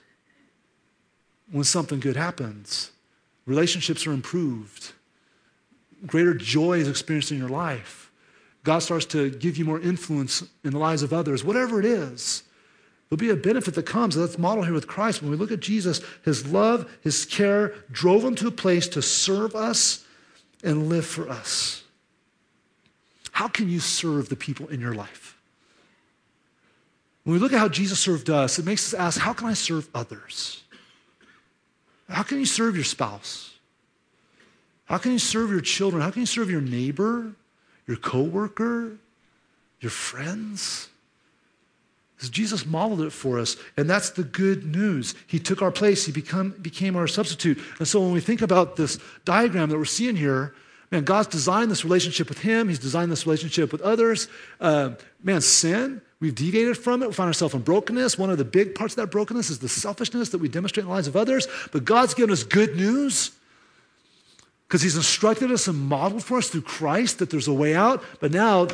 when 1.51 1.65
something 1.65 1.99
good 1.99 2.15
happens. 2.15 2.91
Relationships 3.45 4.05
are 4.05 4.13
improved, 4.13 4.91
greater 6.05 6.33
joy 6.33 6.79
is 6.79 6.87
experienced 6.87 7.31
in 7.31 7.37
your 7.37 7.49
life. 7.49 8.11
God 8.63 8.79
starts 8.79 9.05
to 9.07 9.31
give 9.31 9.57
you 9.57 9.65
more 9.65 9.79
influence 9.79 10.43
in 10.63 10.71
the 10.71 10.77
lives 10.77 11.01
of 11.01 11.13
others, 11.13 11.43
whatever 11.43 11.79
it 11.79 11.85
is. 11.85 12.43
There'll 13.09 13.19
be 13.19 13.29
a 13.29 13.35
benefit 13.35 13.73
that 13.73 13.85
comes. 13.85 14.15
That's 14.15 14.37
model 14.37 14.63
here 14.63 14.73
with 14.73 14.87
Christ. 14.87 15.21
When 15.21 15.31
we 15.31 15.37
look 15.37 15.51
at 15.51 15.59
Jesus, 15.59 15.99
his 16.23 16.47
love, 16.47 16.89
his 17.01 17.25
care 17.25 17.73
drove 17.91 18.23
him 18.23 18.35
to 18.35 18.47
a 18.47 18.51
place 18.51 18.87
to 18.89 19.01
serve 19.01 19.55
us 19.55 20.05
and 20.63 20.87
live 20.87 21.05
for 21.05 21.27
us. 21.27 21.83
How 23.31 23.47
can 23.47 23.69
you 23.69 23.79
serve 23.79 24.29
the 24.29 24.35
people 24.35 24.67
in 24.67 24.79
your 24.79 24.93
life? 24.93 25.37
When 27.23 27.33
we 27.33 27.39
look 27.39 27.53
at 27.53 27.59
how 27.59 27.69
Jesus 27.69 27.99
served 27.99 28.29
us, 28.29 28.59
it 28.59 28.65
makes 28.65 28.93
us 28.93 28.99
ask, 28.99 29.19
how 29.19 29.33
can 29.33 29.47
I 29.47 29.53
serve 29.53 29.89
others? 29.93 30.63
How 32.11 32.23
can 32.23 32.39
you 32.39 32.45
serve 32.45 32.75
your 32.75 32.83
spouse? 32.83 33.53
How 34.85 34.97
can 34.97 35.13
you 35.13 35.19
serve 35.19 35.51
your 35.51 35.61
children? 35.61 36.01
How 36.01 36.11
can 36.11 36.21
you 36.21 36.25
serve 36.25 36.51
your 36.51 36.61
neighbor, 36.61 37.31
your 37.87 37.97
coworker, 37.97 38.97
your 39.79 39.91
friends? 39.91 40.89
Jesus 42.29 42.67
modeled 42.67 43.01
it 43.01 43.11
for 43.11 43.39
us, 43.39 43.57
and 43.77 43.89
that's 43.89 44.11
the 44.11 44.23
good 44.23 44.65
news. 44.65 45.15
He 45.25 45.39
took 45.39 45.61
our 45.63 45.71
place, 45.71 46.05
He 46.05 46.11
become, 46.11 46.51
became 46.61 46.95
our 46.95 47.07
substitute. 47.07 47.59
And 47.79 47.87
so 47.87 47.99
when 47.99 48.11
we 48.11 48.19
think 48.19 48.43
about 48.43 48.75
this 48.75 48.99
diagram 49.25 49.69
that 49.69 49.77
we're 49.77 49.85
seeing 49.85 50.15
here, 50.15 50.53
man, 50.91 51.03
God's 51.03 51.27
designed 51.27 51.71
this 51.71 51.83
relationship 51.83 52.29
with 52.29 52.39
Him, 52.39 52.69
He's 52.69 52.79
designed 52.79 53.11
this 53.11 53.25
relationship 53.25 53.71
with 53.71 53.81
others. 53.81 54.27
Uh, 54.59 54.91
man, 55.23 55.41
sin, 55.41 56.01
we've 56.19 56.35
deviated 56.35 56.77
from 56.77 57.01
it. 57.01 57.07
We 57.07 57.13
find 57.13 57.27
ourselves 57.27 57.53
in 57.53 57.61
brokenness. 57.61 58.17
One 58.17 58.29
of 58.29 58.37
the 58.37 58.45
big 58.45 58.75
parts 58.75 58.93
of 58.93 58.97
that 58.97 59.11
brokenness 59.11 59.49
is 59.49 59.59
the 59.59 59.69
selfishness 59.69 60.29
that 60.29 60.39
we 60.39 60.49
demonstrate 60.49 60.83
in 60.83 60.89
the 60.89 60.93
lives 60.93 61.07
of 61.07 61.15
others. 61.15 61.47
But 61.71 61.85
God's 61.85 62.13
given 62.13 62.31
us 62.31 62.43
good 62.43 62.75
news 62.75 63.31
because 64.67 64.81
He's 64.81 64.95
instructed 64.95 65.51
us 65.51 65.67
and 65.67 65.77
modeled 65.77 66.23
for 66.23 66.37
us 66.37 66.49
through 66.49 66.61
Christ 66.61 67.19
that 67.19 67.29
there's 67.29 67.47
a 67.47 67.53
way 67.53 67.75
out. 67.75 68.03
But 68.19 68.31
now, 68.31 68.67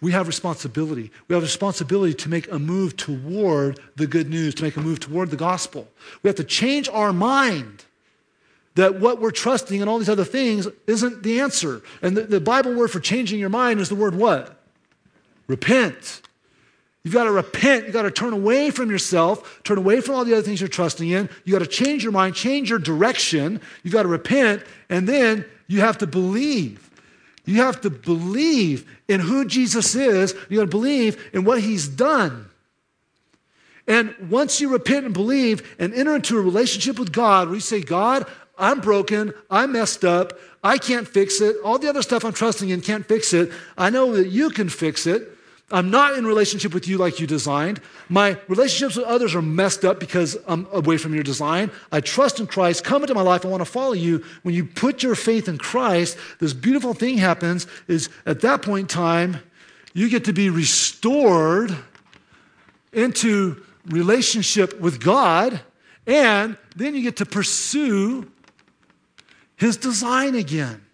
we 0.00 0.12
have 0.12 0.26
responsibility. 0.26 1.10
We 1.26 1.34
have 1.34 1.42
responsibility 1.42 2.14
to 2.14 2.28
make 2.28 2.50
a 2.52 2.58
move 2.58 2.96
toward 2.96 3.80
the 3.96 4.06
good 4.06 4.30
news, 4.30 4.54
to 4.56 4.62
make 4.62 4.76
a 4.76 4.80
move 4.80 5.00
toward 5.00 5.30
the 5.30 5.36
gospel. 5.36 5.88
We 6.22 6.28
have 6.28 6.36
to 6.36 6.44
change 6.44 6.88
our 6.88 7.12
mind 7.12 7.84
that 8.78 9.00
what 9.00 9.20
we're 9.20 9.32
trusting 9.32 9.80
and 9.80 9.90
all 9.90 9.98
these 9.98 10.08
other 10.08 10.24
things 10.24 10.68
isn't 10.86 11.24
the 11.24 11.40
answer. 11.40 11.82
And 12.00 12.16
the, 12.16 12.22
the 12.22 12.40
Bible 12.40 12.72
word 12.74 12.92
for 12.92 13.00
changing 13.00 13.40
your 13.40 13.48
mind 13.48 13.80
is 13.80 13.88
the 13.88 13.96
word 13.96 14.14
what? 14.14 14.56
Repent. 15.48 16.22
You've 17.02 17.12
got 17.12 17.24
to 17.24 17.32
repent. 17.32 17.86
You've 17.86 17.92
got 17.92 18.02
to 18.02 18.12
turn 18.12 18.32
away 18.32 18.70
from 18.70 18.88
yourself, 18.88 19.64
turn 19.64 19.78
away 19.78 20.00
from 20.00 20.14
all 20.14 20.24
the 20.24 20.32
other 20.32 20.42
things 20.42 20.60
you're 20.60 20.68
trusting 20.68 21.08
in. 21.10 21.28
You've 21.44 21.58
got 21.58 21.64
to 21.64 21.66
change 21.66 22.04
your 22.04 22.12
mind, 22.12 22.36
change 22.36 22.70
your 22.70 22.78
direction. 22.78 23.60
You've 23.82 23.94
got 23.94 24.04
to 24.04 24.08
repent, 24.08 24.62
and 24.88 25.08
then 25.08 25.44
you 25.66 25.80
have 25.80 25.98
to 25.98 26.06
believe. 26.06 26.88
You 27.46 27.56
have 27.56 27.80
to 27.80 27.90
believe 27.90 28.88
in 29.08 29.18
who 29.18 29.44
Jesus 29.44 29.96
is. 29.96 30.36
You 30.48 30.58
got 30.58 30.64
to 30.64 30.70
believe 30.70 31.30
in 31.32 31.44
what 31.44 31.62
he's 31.62 31.88
done. 31.88 32.48
And 33.88 34.14
once 34.28 34.60
you 34.60 34.68
repent 34.68 35.06
and 35.06 35.14
believe 35.14 35.74
and 35.80 35.94
enter 35.94 36.14
into 36.14 36.38
a 36.38 36.42
relationship 36.42 36.98
with 36.98 37.10
God 37.10 37.48
where 37.48 37.54
you 37.54 37.60
say, 37.60 37.80
God, 37.80 38.26
I'm 38.58 38.80
broken, 38.80 39.32
I'm 39.50 39.72
messed 39.72 40.04
up, 40.04 40.38
I 40.62 40.78
can't 40.78 41.06
fix 41.06 41.40
it, 41.40 41.56
all 41.64 41.78
the 41.78 41.88
other 41.88 42.02
stuff 42.02 42.24
I'm 42.24 42.32
trusting 42.32 42.68
in 42.68 42.80
can't 42.80 43.06
fix 43.06 43.32
it. 43.32 43.52
I 43.76 43.90
know 43.90 44.16
that 44.16 44.28
you 44.28 44.50
can 44.50 44.68
fix 44.68 45.06
it. 45.06 45.36
I'm 45.70 45.90
not 45.90 46.16
in 46.16 46.26
relationship 46.26 46.72
with 46.72 46.88
you 46.88 46.96
like 46.96 47.20
you 47.20 47.26
designed. 47.26 47.82
My 48.08 48.38
relationships 48.48 48.96
with 48.96 49.04
others 49.04 49.34
are 49.34 49.42
messed 49.42 49.84
up 49.84 50.00
because 50.00 50.36
I'm 50.46 50.66
away 50.72 50.96
from 50.96 51.12
your 51.14 51.22
design. 51.22 51.70
I 51.92 52.00
trust 52.00 52.40
in 52.40 52.46
Christ. 52.46 52.84
Come 52.84 53.02
into 53.02 53.14
my 53.14 53.20
life. 53.20 53.44
I 53.44 53.48
want 53.48 53.60
to 53.60 53.70
follow 53.70 53.92
you. 53.92 54.24
When 54.44 54.54
you 54.54 54.64
put 54.64 55.02
your 55.02 55.14
faith 55.14 55.46
in 55.46 55.58
Christ, 55.58 56.16
this 56.40 56.54
beautiful 56.54 56.94
thing 56.94 57.18
happens 57.18 57.66
is 57.86 58.08
at 58.24 58.40
that 58.40 58.62
point 58.62 58.84
in 58.84 58.86
time, 58.86 59.40
you 59.92 60.08
get 60.08 60.24
to 60.24 60.32
be 60.32 60.48
restored 60.48 61.76
into 62.92 63.62
relationship 63.86 64.80
with 64.80 65.02
God, 65.02 65.60
and 66.06 66.56
then 66.76 66.94
you 66.94 67.02
get 67.02 67.16
to 67.16 67.26
pursue 67.26 68.30
his 69.58 69.76
design 69.76 70.34
again. 70.34 70.84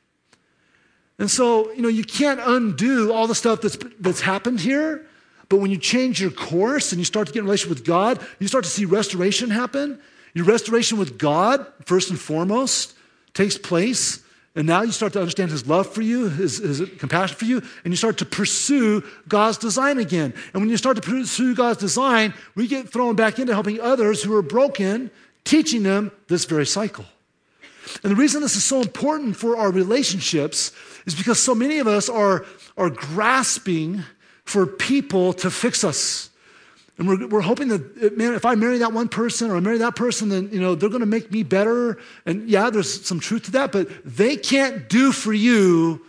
And 1.18 1.30
so, 1.30 1.70
you 1.72 1.82
know, 1.82 1.88
you 1.88 2.02
can't 2.02 2.40
undo 2.40 3.12
all 3.12 3.26
the 3.26 3.34
stuff 3.34 3.60
that's, 3.60 3.78
that's 4.00 4.20
happened 4.20 4.60
here. 4.60 5.06
But 5.48 5.58
when 5.58 5.70
you 5.70 5.76
change 5.76 6.20
your 6.20 6.30
course 6.30 6.90
and 6.90 6.98
you 6.98 7.04
start 7.04 7.28
to 7.28 7.32
get 7.32 7.40
in 7.40 7.44
relationship 7.44 7.78
with 7.78 7.86
God, 7.86 8.26
you 8.40 8.48
start 8.48 8.64
to 8.64 8.70
see 8.70 8.84
restoration 8.84 9.50
happen. 9.50 10.00
Your 10.32 10.46
restoration 10.46 10.98
with 10.98 11.18
God, 11.18 11.64
first 11.84 12.10
and 12.10 12.18
foremost, 12.18 12.94
takes 13.34 13.56
place. 13.56 14.24
And 14.56 14.66
now 14.66 14.82
you 14.82 14.92
start 14.92 15.12
to 15.12 15.20
understand 15.20 15.50
his 15.50 15.66
love 15.66 15.92
for 15.92 16.02
you, 16.02 16.28
his, 16.28 16.58
his, 16.58 16.80
compassion 16.98 17.36
for 17.36 17.44
you, 17.44 17.62
and 17.84 17.92
you 17.92 17.96
start 17.96 18.18
to 18.18 18.24
pursue 18.24 19.04
God's 19.28 19.58
design 19.58 19.98
again. 19.98 20.32
And 20.52 20.62
when 20.62 20.70
you 20.70 20.76
start 20.76 20.96
to 20.96 21.02
pursue 21.02 21.54
God's 21.54 21.78
design, 21.78 22.34
we 22.54 22.66
get 22.66 22.88
thrown 22.88 23.16
back 23.16 23.38
into 23.38 23.52
helping 23.52 23.80
others 23.80 24.22
who 24.22 24.34
are 24.34 24.42
broken, 24.42 25.10
teaching 25.44 25.82
them 25.82 26.12
this 26.28 26.44
very 26.44 26.66
cycle. 26.66 27.04
And 28.02 28.10
the 28.10 28.16
reason 28.16 28.40
this 28.40 28.56
is 28.56 28.64
so 28.64 28.80
important 28.80 29.36
for 29.36 29.56
our 29.56 29.70
relationships 29.70 30.72
is 31.06 31.14
because 31.14 31.40
so 31.40 31.54
many 31.54 31.78
of 31.78 31.86
us 31.86 32.08
are, 32.08 32.44
are 32.76 32.90
grasping 32.90 34.02
for 34.44 34.66
people 34.66 35.32
to 35.34 35.50
fix 35.50 35.84
us. 35.84 36.30
And 36.98 37.08
we're, 37.08 37.26
we're 37.26 37.40
hoping 37.40 37.68
that, 37.68 37.80
uh, 38.02 38.16
man, 38.16 38.34
if 38.34 38.44
I 38.44 38.54
marry 38.54 38.78
that 38.78 38.92
one 38.92 39.08
person 39.08 39.50
or 39.50 39.56
I 39.56 39.60
marry 39.60 39.78
that 39.78 39.96
person, 39.96 40.28
then, 40.28 40.48
you 40.52 40.60
know, 40.60 40.74
they're 40.74 40.88
going 40.88 41.00
to 41.00 41.06
make 41.06 41.30
me 41.30 41.42
better. 41.42 41.98
And 42.24 42.48
yeah, 42.48 42.70
there's 42.70 43.04
some 43.04 43.20
truth 43.20 43.44
to 43.44 43.50
that, 43.52 43.72
but 43.72 43.88
they 44.04 44.36
can't 44.36 44.88
do 44.88 45.10
for 45.10 45.32
you 45.32 46.04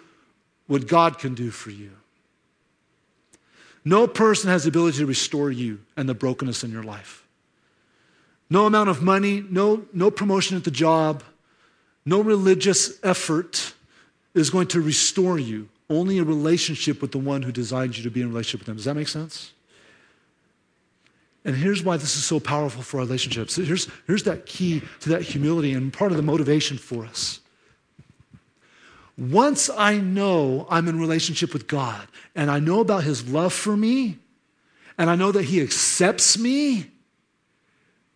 what 0.67 0.87
God 0.87 1.17
can 1.17 1.33
do 1.33 1.49
for 1.49 1.71
you. 1.71 1.91
No 3.83 4.07
person 4.07 4.49
has 4.49 4.63
the 4.63 4.69
ability 4.69 4.97
to 4.97 5.05
restore 5.05 5.51
you 5.51 5.79
and 5.95 6.09
the 6.09 6.15
brokenness 6.15 6.63
in 6.63 6.71
your 6.71 6.83
life. 6.83 7.25
No 8.49 8.65
amount 8.65 8.89
of 8.89 9.01
money, 9.01 9.43
no, 9.49 9.85
no 9.93 10.11
promotion 10.11 10.57
at 10.57 10.63
the 10.63 10.71
job, 10.71 11.23
no 12.05 12.21
religious 12.21 12.99
effort 13.03 13.73
is 14.33 14.49
going 14.49 14.67
to 14.67 14.81
restore 14.81 15.39
you. 15.39 15.69
Only 15.89 16.17
a 16.19 16.23
relationship 16.23 17.01
with 17.01 17.11
the 17.11 17.17
one 17.17 17.41
who 17.41 17.51
designed 17.51 17.97
you 17.97 18.03
to 18.03 18.09
be 18.09 18.21
in 18.21 18.29
relationship 18.29 18.61
with 18.61 18.67
them. 18.67 18.75
Does 18.75 18.85
that 18.85 18.95
make 18.95 19.07
sense? 19.07 19.51
And 21.43 21.55
here's 21.55 21.83
why 21.83 21.97
this 21.97 22.15
is 22.15 22.25
so 22.25 22.39
powerful 22.39 22.81
for 22.81 22.97
our 22.97 23.05
relationships. 23.05 23.55
Here's, 23.55 23.87
here's 24.07 24.23
that 24.23 24.45
key 24.47 24.81
to 25.01 25.09
that 25.09 25.21
humility 25.21 25.73
and 25.73 25.93
part 25.93 26.11
of 26.11 26.17
the 26.17 26.23
motivation 26.23 26.77
for 26.77 27.05
us. 27.05 27.39
Once 29.17 29.69
I 29.69 29.97
know 29.97 30.67
I'm 30.69 30.87
in 30.87 30.99
relationship 30.99 31.53
with 31.53 31.67
God 31.67 32.07
and 32.35 32.51
I 32.51 32.59
know 32.59 32.81
about 32.81 33.03
his 33.03 33.29
love 33.29 33.53
for 33.53 33.77
me 33.77 34.17
and 34.97 35.09
I 35.09 35.15
know 35.15 35.31
that 35.31 35.43
he 35.43 35.61
accepts 35.61 36.37
me, 36.37 36.91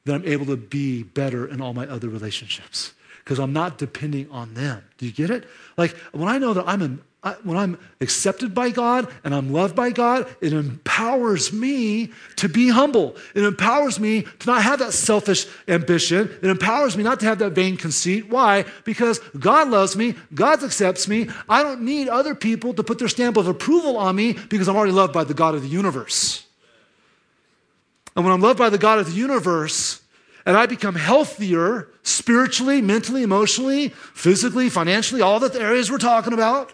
then 0.05 0.15
I'm 0.15 0.27
able 0.27 0.47
to 0.47 0.57
be 0.57 1.03
better 1.03 1.47
in 1.47 1.61
all 1.61 1.73
my 1.73 1.87
other 1.87 2.09
relationships 2.09 2.93
because 3.29 3.39
I'm 3.39 3.53
not 3.53 3.77
depending 3.77 4.27
on 4.31 4.55
them. 4.55 4.83
Do 4.97 5.05
you 5.05 5.11
get 5.11 5.29
it? 5.29 5.47
Like 5.77 5.95
when 6.13 6.27
I 6.27 6.39
know 6.39 6.55
that 6.55 6.67
I'm 6.67 7.03
I, 7.21 7.33
when 7.43 7.57
I'm 7.57 7.77
accepted 8.01 8.55
by 8.55 8.71
God 8.71 9.07
and 9.23 9.35
I'm 9.35 9.53
loved 9.53 9.75
by 9.75 9.91
God, 9.91 10.27
it 10.41 10.51
empowers 10.51 11.53
me 11.53 12.11
to 12.37 12.49
be 12.49 12.69
humble. 12.69 13.17
It 13.35 13.43
empowers 13.43 13.99
me 13.99 14.23
to 14.23 14.49
not 14.49 14.63
have 14.63 14.79
that 14.79 14.93
selfish 14.93 15.45
ambition. 15.67 16.35
It 16.41 16.49
empowers 16.49 16.97
me 16.97 17.03
not 17.03 17.19
to 17.19 17.27
have 17.27 17.37
that 17.39 17.51
vain 17.51 17.77
conceit. 17.77 18.29
Why? 18.29 18.65
Because 18.83 19.19
God 19.37 19.69
loves 19.69 19.95
me, 19.95 20.15
God 20.33 20.63
accepts 20.63 21.07
me. 21.07 21.29
I 21.47 21.61
don't 21.61 21.81
need 21.81 22.07
other 22.07 22.33
people 22.33 22.73
to 22.73 22.83
put 22.83 22.97
their 22.97 23.09
stamp 23.09 23.37
of 23.37 23.47
approval 23.47 23.95
on 23.95 24.15
me 24.15 24.37
because 24.49 24.67
I'm 24.67 24.75
already 24.75 24.93
loved 24.93 25.13
by 25.13 25.23
the 25.23 25.35
God 25.35 25.53
of 25.53 25.61
the 25.61 25.67
universe. 25.67 26.47
And 28.15 28.25
when 28.25 28.33
I'm 28.33 28.41
loved 28.41 28.57
by 28.57 28.71
the 28.71 28.79
God 28.79 28.97
of 28.97 29.05
the 29.05 29.11
universe, 29.11 30.01
and 30.49 30.57
I 30.57 30.65
become 30.65 30.95
healthier 30.95 31.89
spiritually, 32.01 32.81
mentally, 32.81 33.21
emotionally, 33.21 33.89
physically, 33.89 34.67
financially, 34.67 35.21
all 35.21 35.39
the 35.39 35.61
areas 35.61 35.91
we're 35.91 35.99
talking 35.99 36.33
about, 36.33 36.73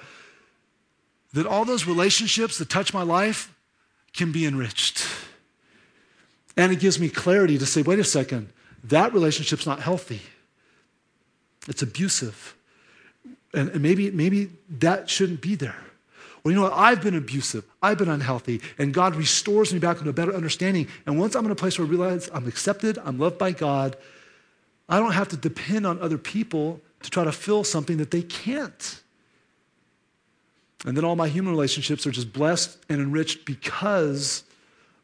that 1.33 1.45
all 1.45 1.65
those 1.65 1.85
relationships 1.85 2.57
that 2.59 2.69
touch 2.69 2.93
my 2.93 3.01
life 3.01 3.53
can 4.13 4.31
be 4.31 4.45
enriched. 4.45 5.05
And 6.55 6.71
it 6.71 6.79
gives 6.79 7.01
me 7.01 7.09
clarity 7.09 7.57
to 7.57 7.65
say, 7.65 7.81
wait 7.81 7.99
a 7.99 8.05
second, 8.05 8.47
that 8.85 9.11
relationship's 9.11 9.65
not 9.65 9.81
healthy. 9.81 10.21
It's 11.67 11.81
abusive. 11.81 12.55
And, 13.53 13.67
and 13.71 13.81
maybe, 13.81 14.09
maybe 14.09 14.51
that 14.69 15.09
shouldn't 15.09 15.41
be 15.41 15.55
there. 15.55 15.75
Well, 16.45 16.51
you 16.51 16.57
know 16.57 16.69
what? 16.69 16.73
I've 16.73 17.01
been 17.01 17.15
abusive. 17.15 17.65
I've 17.81 17.97
been 17.97 18.07
unhealthy. 18.07 18.61
And 18.77 18.93
God 18.93 19.15
restores 19.15 19.73
me 19.73 19.79
back 19.79 19.97
into 19.97 20.11
a 20.11 20.13
better 20.13 20.31
understanding. 20.33 20.87
And 21.07 21.19
once 21.19 21.35
I'm 21.35 21.43
in 21.43 21.49
a 21.49 21.55
place 21.55 21.79
where 21.79 21.87
I 21.87 21.89
realize 21.89 22.29
I'm 22.31 22.47
accepted, 22.47 22.99
I'm 23.03 23.17
loved 23.17 23.39
by 23.39 23.51
God, 23.51 23.97
I 24.87 24.99
don't 24.99 25.13
have 25.13 25.27
to 25.29 25.37
depend 25.37 25.87
on 25.87 25.99
other 25.99 26.19
people 26.19 26.81
to 27.01 27.09
try 27.09 27.23
to 27.23 27.31
fill 27.31 27.63
something 27.63 27.97
that 27.97 28.11
they 28.11 28.21
can't. 28.21 29.01
And 30.85 30.95
then 30.95 31.03
all 31.03 31.15
my 31.15 31.27
human 31.27 31.51
relationships 31.51 32.05
are 32.05 32.11
just 32.11 32.31
blessed 32.31 32.77
and 32.89 33.01
enriched 33.01 33.45
because 33.45 34.43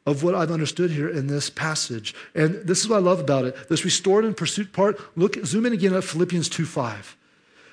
of 0.05 0.21
what 0.21 0.35
I've 0.35 0.51
understood 0.51 0.91
here 0.91 1.09
in 1.09 1.25
this 1.25 1.49
passage. 1.49 2.13
And 2.35 2.53
this 2.67 2.81
is 2.81 2.87
what 2.87 2.97
I 2.97 2.99
love 2.99 3.19
about 3.19 3.45
it. 3.45 3.67
This 3.67 3.83
restored 3.83 4.25
and 4.25 4.37
pursuit 4.37 4.73
part, 4.73 4.99
look, 5.17 5.43
zoom 5.43 5.65
in 5.65 5.73
again 5.73 5.95
at 5.95 6.03
Philippians 6.03 6.49
2 6.49 6.65
5. 6.65 7.17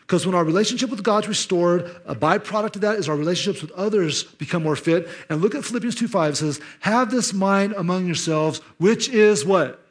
Because 0.09 0.25
when 0.25 0.35
our 0.35 0.42
relationship 0.42 0.88
with 0.88 1.03
God's 1.03 1.29
restored, 1.29 1.94
a 2.07 2.14
byproduct 2.14 2.77
of 2.77 2.81
that 2.81 2.97
is 2.97 3.11
our 3.11 3.14
relationships 3.14 3.61
with 3.61 3.71
others 3.73 4.25
become 4.25 4.62
more 4.62 4.75
fit. 4.75 5.07
And 5.29 5.42
look 5.42 5.55
at 5.55 5.66
Philippians 5.66 5.97
2 5.97 6.09
5 6.09 6.33
it 6.33 6.37
says, 6.37 6.61
Have 6.81 7.11
this 7.11 7.35
mind 7.35 7.75
among 7.75 8.07
yourselves, 8.07 8.61
which 8.79 9.11
is 9.11 9.44
what? 9.44 9.85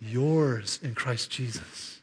Yours 0.00 0.78
in 0.82 0.94
Christ 0.94 1.30
Jesus. 1.30 2.00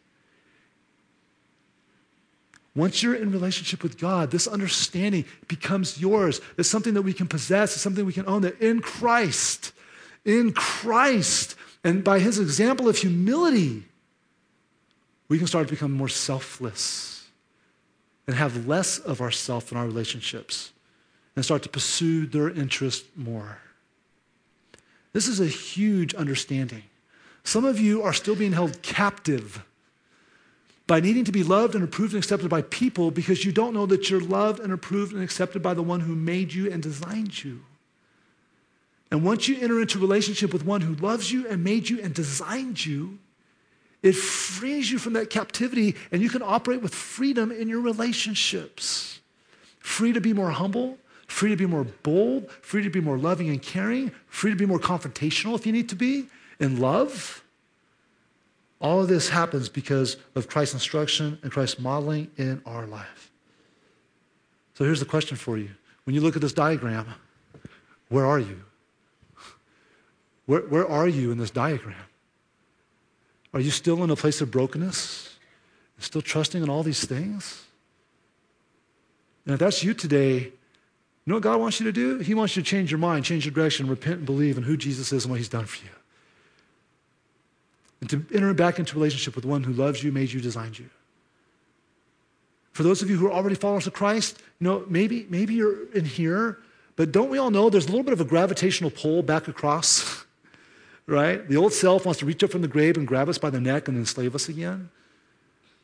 Once 2.76 3.02
you're 3.02 3.16
in 3.16 3.32
relationship 3.32 3.82
with 3.82 3.98
God, 3.98 4.30
this 4.30 4.48
understanding 4.48 5.26
becomes 5.48 6.00
yours. 6.00 6.42
It's 6.60 6.70
something 6.70 6.94
that 6.94 7.02
we 7.02 7.12
can 7.12 7.26
possess, 7.26 7.74
it's 7.74 7.82
something 7.82 8.06
we 8.06 8.14
can 8.14 8.28
own 8.28 8.44
that 8.44 8.62
in 8.62 8.82
Christ, 8.82 9.74
in 10.26 10.54
Christ, 10.54 11.56
and 11.84 12.04
by 12.04 12.20
his 12.20 12.38
example 12.38 12.88
of 12.88 12.98
humility, 12.98 13.84
we 15.28 15.40
can 15.40 15.48
start 15.48 15.68
to 15.68 15.74
become 15.74 15.92
more 15.92 16.08
selfless 16.08 17.21
and 18.32 18.39
have 18.39 18.65
less 18.65 18.98
of 18.98 19.20
ourself 19.20 19.74
in 19.74 19.78
our 19.78 19.86
relationships 19.86 20.72
and 21.36 21.44
start 21.44 21.63
to 21.63 21.67
pursue 21.67 22.26
their 22.26 22.50
interest 22.50 23.04
more. 23.17 23.58
This 25.12 25.28
is 25.28 25.41
a 25.41 25.48
huge 25.48 26.13
understanding. 26.13 26.84
Some 27.44 27.65
of 27.65 27.78
you 27.78 28.04
are 28.04 28.13
still 28.13 28.38
being 28.38 28.54
held 28.54 28.82
captive 28.84 29.65
by 30.88 31.02
needing 31.02 31.26
to 31.26 31.34
be 31.34 31.44
loved 31.44 31.76
and 31.76 31.84
approved 31.84 32.13
and 32.13 32.24
accepted 32.24 32.50
by 32.50 32.62
people 32.62 33.12
because 33.12 33.44
you 33.44 33.52
don't 33.52 33.74
know 33.74 33.86
that 33.86 34.10
you're 34.10 34.22
loved 34.22 34.62
and 34.62 34.72
approved 34.72 35.12
and 35.12 35.22
accepted 35.22 35.62
by 35.62 35.74
the 35.74 35.84
one 35.84 36.00
who 36.00 36.15
made 36.15 36.54
you 36.54 36.72
and 36.72 36.82
designed 36.82 37.44
you. 37.44 37.60
And 39.12 39.26
once 39.26 39.50
you 39.50 39.60
enter 39.60 39.82
into 39.82 40.00
relationship 40.00 40.54
with 40.54 40.65
one 40.65 40.80
who 40.80 40.96
loves 40.96 41.34
you 41.34 41.50
and 41.50 41.65
made 41.65 41.89
you 41.89 42.00
and 42.00 42.13
designed 42.13 42.86
you, 42.86 43.20
it 44.04 44.16
frees 44.16 44.92
you 44.92 44.98
from 44.98 45.14
that 45.14 45.30
captivity 45.30 45.96
and 46.12 46.22
you 46.22 46.30
can 46.30 46.42
operate 46.42 46.82
with 46.82 46.94
freedom 46.94 47.52
in 47.52 47.68
your 47.68 47.82
relationships. 47.82 49.20
Free 49.80 50.14
to 50.14 50.22
be 50.22 50.34
more 50.34 50.52
humble, 50.52 50.98
free 51.28 51.50
to 51.50 51.56
be 51.56 51.66
more 51.66 51.84
bold, 51.84 52.50
free 52.62 52.84
to 52.84 52.90
be 52.90 53.02
more 53.02 53.18
loving 53.18 53.50
and 53.50 53.62
caring, 53.62 54.12
free 54.28 54.52
to 54.52 54.58
be 54.58 54.66
more 54.66 54.80
confrontational 54.80 55.56
if 55.56 55.66
you 55.66 55.72
need 55.72 55.90
to 55.90 55.96
be, 55.96 56.28
in 56.60 56.80
love. 56.80 57.44
All 58.80 59.02
of 59.02 59.08
this 59.08 59.30
happens 59.30 59.70
because 59.70 60.18
of 60.36 60.48
Christ's 60.48 60.74
instruction 60.74 61.38
and 61.44 61.52
Christ's 61.52 61.80
modeling 61.80 62.32
in 62.38 62.62
our 62.66 62.88
life. 62.88 63.32
So 64.74 64.84
here's 64.84 65.00
the 65.00 65.06
question 65.06 65.38
for 65.38 65.58
you. 65.58 65.70
When 66.06 66.16
you 66.16 66.22
look 66.22 66.36
at 66.36 66.42
this 66.42 66.54
diagram, 66.54 67.06
where 68.10 68.26
are 68.26 68.40
you? 68.40 68.62
Where, 70.48 70.62
where 70.62 70.88
are 70.88 71.08
you 71.08 71.32
in 71.32 71.38
this 71.38 71.52
diagram? 71.52 71.96
Are 73.54 73.60
you 73.60 73.72
still 73.72 74.04
in 74.04 74.10
a 74.10 74.16
place 74.16 74.42
of 74.42 74.52
brokenness? 74.52 75.38
Still 76.00 76.22
trusting 76.22 76.64
in 76.64 76.70
all 76.70 76.82
these 76.82 77.06
things? 77.06 77.64
And 79.46 79.54
if 79.54 79.60
that's 79.60 79.84
you 79.84 79.94
today, 79.94 80.38
you 80.40 80.52
know 81.26 81.36
what 81.36 81.44
God 81.44 81.60
wants 81.60 81.80
you 81.80 81.86
to 81.86 81.92
do? 81.92 82.20
He 82.20 82.34
wants 82.34 82.56
you 82.56 82.64
to 82.64 82.68
change 82.68 82.90
your 82.90 82.98
mind, 82.98 83.26
change 83.26 83.46
your 83.46 83.54
direction, 83.54 83.88
repent 83.88 84.18
and 84.18 84.26
believe 84.26 84.58
in 84.58 84.64
who 84.64 84.76
Jesus 84.78 85.12
is 85.12 85.26
and 85.26 85.32
what 85.32 85.38
he's 85.38 85.50
done 85.50 85.66
for 85.66 85.84
you. 85.84 85.92
and 88.00 88.10
to 88.10 88.26
enter 88.34 88.52
back 88.56 88.80
into 88.80 88.96
relationship 88.96 89.36
with 89.36 89.46
one 89.46 89.64
who 89.64 89.74
loves 89.74 90.04
you, 90.04 90.12
made 90.12 90.32
you, 90.32 90.42
designed 90.42 90.80
you. 90.80 90.90
For 92.72 92.82
those 92.82 93.04
of 93.04 93.10
you 93.12 93.18
who 93.18 93.28
are 93.28 93.32
already 93.32 93.54
followers 93.54 93.86
of 93.86 93.94
Christ, 93.94 94.42
you 94.60 94.68
know, 94.68 94.84
maybe, 94.88 95.28
maybe 95.30 95.54
you're 95.54 95.88
in 95.92 96.06
here, 96.06 96.58
but 96.96 97.12
don't 97.12 97.30
we 97.30 97.38
all 97.38 97.52
know 97.52 97.70
there's 97.70 97.86
a 97.86 97.90
little 97.90 98.04
bit 98.04 98.14
of 98.14 98.22
a 98.22 98.26
gravitational 98.26 98.90
pull 98.90 99.22
back 99.22 99.48
across, 99.48 100.26
right? 101.08 101.48
The 101.48 101.58
old 101.58 101.74
self 101.74 102.06
wants 102.06 102.20
to 102.20 102.26
reach 102.26 102.44
up 102.44 102.52
from 102.52 102.62
the 102.62 102.68
grave 102.68 102.98
and 102.98 103.08
grab 103.08 103.30
us 103.30 103.38
by 103.38 103.50
the 103.50 103.60
neck 103.60 103.88
and 103.88 103.98
enslave 103.98 104.36
us 104.36 104.50
again. 104.50 104.90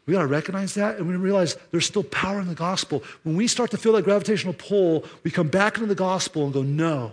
We 0.06 0.14
got 0.14 0.22
to 0.22 0.28
recognize 0.28 0.74
that 0.76 0.98
and 0.98 1.08
we 1.08 1.16
realize 1.18 1.58
there's 1.72 1.86
still 1.86 2.04
power 2.04 2.40
in 2.40 2.48
the 2.48 2.56
gospel. 2.56 3.04
When 3.24 3.36
we 3.36 3.48
start 3.48 3.72
to 3.72 3.78
feel 3.78 3.92
that 3.94 4.04
gravitational 4.04 4.54
pull, 4.54 5.06
we 5.24 5.32
come 5.32 5.50
back 5.50 5.76
into 5.76 5.88
the 5.88 5.96
gospel 5.96 6.46
and 6.46 6.54
go, 6.54 6.64
no, 6.64 7.12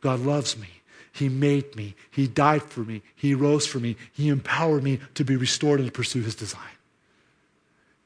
God 0.00 0.20
loves 0.20 0.56
me. 0.56 0.68
He 1.12 1.28
made 1.28 1.76
me. 1.76 1.94
He 2.10 2.26
died 2.26 2.62
for 2.62 2.80
me. 2.80 3.02
He 3.14 3.34
rose 3.34 3.66
for 3.66 3.78
me. 3.78 3.96
He 4.12 4.28
empowered 4.28 4.82
me 4.82 5.00
to 5.14 5.24
be 5.24 5.36
restored 5.36 5.80
and 5.80 5.88
to 5.88 5.92
pursue 5.92 6.22
his 6.22 6.34
design. 6.34 6.62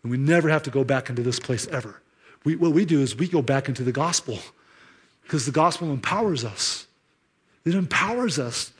And 0.02 0.10
we 0.10 0.16
never 0.16 0.48
have 0.48 0.64
to 0.64 0.70
go 0.70 0.82
back 0.82 1.08
into 1.08 1.22
this 1.22 1.38
place 1.38 1.68
ever. 1.68 2.00
We, 2.44 2.56
what 2.56 2.72
we 2.72 2.84
do 2.84 3.00
is 3.00 3.14
we 3.14 3.28
go 3.28 3.42
back 3.42 3.68
into 3.68 3.84
the 3.84 3.92
gospel 3.92 4.38
because 5.22 5.46
the 5.46 5.52
gospel 5.52 5.92
empowers 5.92 6.44
us. 6.44 6.86
It 7.64 7.74
empowers 7.74 8.38
us 8.38 8.72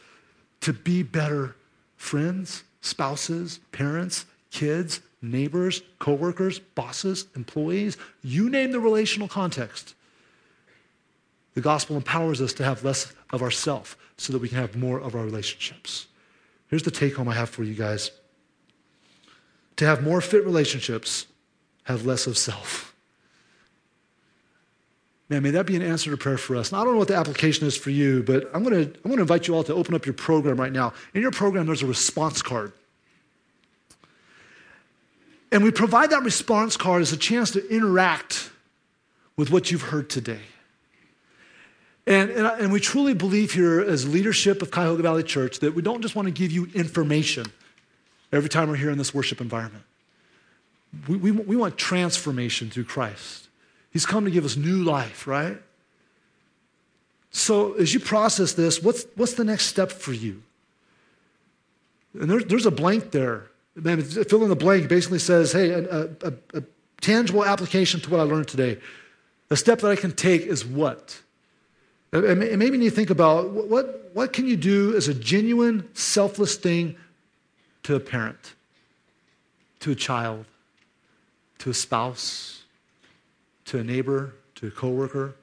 to 0.63 0.73
be 0.73 1.03
better 1.03 1.55
friends, 1.97 2.65
spouses, 2.81 3.61
parents, 3.71 4.25
kids, 4.51 5.01
neighbors, 5.21 5.83
coworkers, 6.01 6.59
bosses, 6.59 7.27
employees, 7.37 7.97
you 8.23 8.51
name 8.51 8.73
the 8.73 8.81
relational 8.81 9.29
context. 9.29 9.95
The 11.55 11.61
gospel 11.61 11.97
empowers 11.97 12.41
us 12.41 12.53
to 12.55 12.65
have 12.65 12.83
less 12.83 13.13
of 13.31 13.43
ourself 13.43 13.97
so 14.17 14.33
that 14.33 14.41
we 14.41 14.49
can 14.49 14.59
have 14.59 14.77
more 14.77 15.01
of 15.01 15.15
our 15.15 15.25
relationships. 15.25 16.07
Here's 16.69 16.83
the 16.83 16.91
take 16.91 17.17
home 17.17 17.29
I 17.29 17.35
have 17.35 17.51
for 17.51 17.63
you 17.63 17.75
guys. 17.75 18.11
To 19.77 19.87
have 19.87 20.03
more 20.03 20.21
fit 20.21 20.45
relationships, 20.45 21.27
have 21.85 22.07
less 22.07 22.27
of 22.27 22.39
self. 22.39 22.92
Man, 25.33 25.43
may 25.43 25.51
that 25.53 25.65
be 25.65 25.77
an 25.77 25.81
answer 25.81 26.11
to 26.11 26.17
prayer 26.19 26.37
for 26.37 26.57
us. 26.57 26.73
Now, 26.73 26.83
I 26.83 26.85
don't 26.85 26.93
know 26.93 26.99
what 26.99 27.09
the 27.09 27.17
application 27.17 27.67
is 27.67 27.75
for 27.75 27.89
you, 27.89 28.23
but 28.23 28.51
I'm 28.53 28.63
going 28.63 28.75
to 28.75 28.83
I'm 28.83 29.05
going 29.05 29.17
to 29.17 29.23
invite 29.23 29.49
you 29.49 29.55
all 29.55 29.65
to 29.65 29.73
open 29.73 29.95
up 29.95 30.05
your 30.05 30.13
program 30.13 30.61
right 30.61 30.71
now. 30.71 30.93
In 31.15 31.23
your 31.23 31.31
program, 31.31 31.65
there's 31.65 31.83
a 31.83 31.87
response 31.87 32.43
card. 32.43 32.75
And 35.51 35.65
we 35.65 35.71
provide 35.71 36.11
that 36.11 36.23
response 36.23 36.77
card 36.77 37.01
as 37.01 37.15
a 37.15 37.17
chance 37.17 37.51
to 37.53 37.67
interact 37.75 38.51
with 39.39 39.51
what 39.51 39.71
you've 39.71 39.85
heard 39.85 40.11
today. 40.11 40.43
And, 42.07 42.29
and, 42.29 42.47
and, 42.61 42.71
we 42.71 42.81
truly 42.81 43.15
believe 43.15 43.53
here, 43.53 43.81
as 43.81 44.07
leadership 44.07 44.61
of 44.61 44.71
Cuyahoga 44.71 45.03
Valley 45.03 45.23
Church, 45.23 45.61
that 45.61 45.75
we 45.75 45.81
don't 45.81 46.03
just 46.03 46.15
want 46.15 46.27
to 46.27 46.33
give 46.33 46.53
you 46.53 46.69
information 46.75 47.47
every 48.33 48.51
time 48.51 48.69
we're 48.69 48.77
here 48.77 48.91
in 48.91 48.99
this 48.99 49.15
worship 49.15 49.41
environment. 49.41 49.85
We, 51.09 51.17
we, 51.17 51.31
we 51.31 51.57
want 51.57 51.79
transformation 51.79 52.69
through 52.69 52.85
Christ. 52.85 53.42
He's 53.93 54.07
come 54.07 54.25
to 54.25 54.31
give 54.31 54.45
us 54.45 54.57
new 54.57 54.83
life, 54.83 55.27
right? 55.27 55.59
So 57.31 57.75
as 57.75 57.93
you 57.93 58.01
process 58.01 58.53
this, 58.53 58.83
what's, 58.83 59.07
what's 59.17 59.35
the 59.35 59.45
next 59.45 59.67
step 59.67 59.91
for 59.91 60.13
you? 60.13 60.43
And 62.19 62.31
there, 62.31 62.41
there's 62.41 62.67
a 62.67 62.71
blank 62.71 63.11
there. 63.11 63.49
Man, 63.75 64.03
fill 64.03 64.43
in 64.43 64.51
the 64.51 64.57
blank 64.57 64.89
basically 64.89 65.19
says, 65.19 65.53
hey, 65.53 65.71
a, 65.71 66.05
a, 66.05 66.33
a 66.55 66.63
tangible 67.01 67.45
application 67.45 68.01
to 68.01 68.11
what 68.11 68.21
I 68.21 68.25
learned 68.25 68.49
today. 68.49 68.79
The 69.49 69.57
step 69.57 69.81
that 69.81 69.91
I 69.91 69.97
can 69.97 70.13
take 70.13 70.43
is 70.43 70.65
what? 70.65 71.21
It 72.13 72.59
made 72.59 72.73
me 72.73 72.79
need 72.79 72.91
to 72.91 72.95
think 72.95 73.09
about 73.09 73.51
what, 73.51 74.11
what 74.13 74.35
can 74.35 74.47
you 74.47 74.57
do 74.57 74.95
as 74.95 75.09
a 75.09 75.15
genuine, 75.15 75.89
selfless 75.95 76.57
thing 76.57 76.97
to 77.85 77.95
a 77.95 78.01
parent, 78.01 78.55
to 79.81 79.93
a 79.93 79.95
child, 79.95 80.45
to 81.59 81.71
a 81.71 81.75
spouse, 81.75 82.62
to 83.67 83.79
a 83.79 83.85
neighbor, 83.85 84.35
to 84.57 84.69
a 84.69 84.71
coworker. 84.71 85.35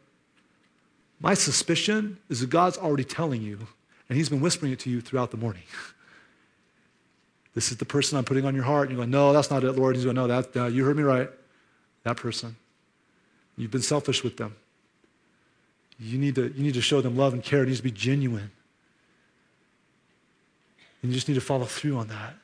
My 1.19 1.33
suspicion 1.33 2.17
is 2.29 2.39
that 2.41 2.49
God's 2.49 2.77
already 2.77 3.03
telling 3.03 3.41
you, 3.41 3.59
and 4.07 4.17
He's 4.17 4.29
been 4.29 4.41
whispering 4.41 4.71
it 4.71 4.79
to 4.79 4.89
you 4.89 5.01
throughout 5.01 5.31
the 5.31 5.37
morning. 5.37 5.63
this 7.53 7.71
is 7.71 7.77
the 7.77 7.85
person 7.85 8.17
I'm 8.17 8.23
putting 8.23 8.45
on 8.45 8.55
your 8.55 8.63
heart. 8.63 8.89
And 8.89 8.97
you 8.97 9.03
go, 9.03 9.09
no, 9.09 9.33
that's 9.33 9.49
not 9.49 9.63
it, 9.63 9.73
Lord. 9.73 9.95
He's 9.95 10.05
going, 10.05 10.15
no, 10.15 10.27
that, 10.27 10.55
uh, 10.55 10.65
you 10.67 10.85
heard 10.85 10.97
me 10.97 11.03
right. 11.03 11.29
That 12.03 12.17
person. 12.17 12.55
You've 13.57 13.71
been 13.71 13.81
selfish 13.81 14.23
with 14.23 14.37
them. 14.37 14.55
You 15.99 16.17
need, 16.17 16.35
to, 16.35 16.53
you 16.55 16.63
need 16.63 16.75
to 16.75 16.81
show 16.81 17.01
them 17.01 17.17
love 17.17 17.33
and 17.33 17.43
care. 17.43 17.63
It 17.63 17.67
needs 17.67 17.79
to 17.79 17.83
be 17.83 17.91
genuine. 17.91 18.51
And 21.01 21.11
you 21.11 21.13
just 21.13 21.27
need 21.27 21.33
to 21.33 21.41
follow 21.41 21.65
through 21.65 21.97
on 21.97 22.07
that. 22.07 22.35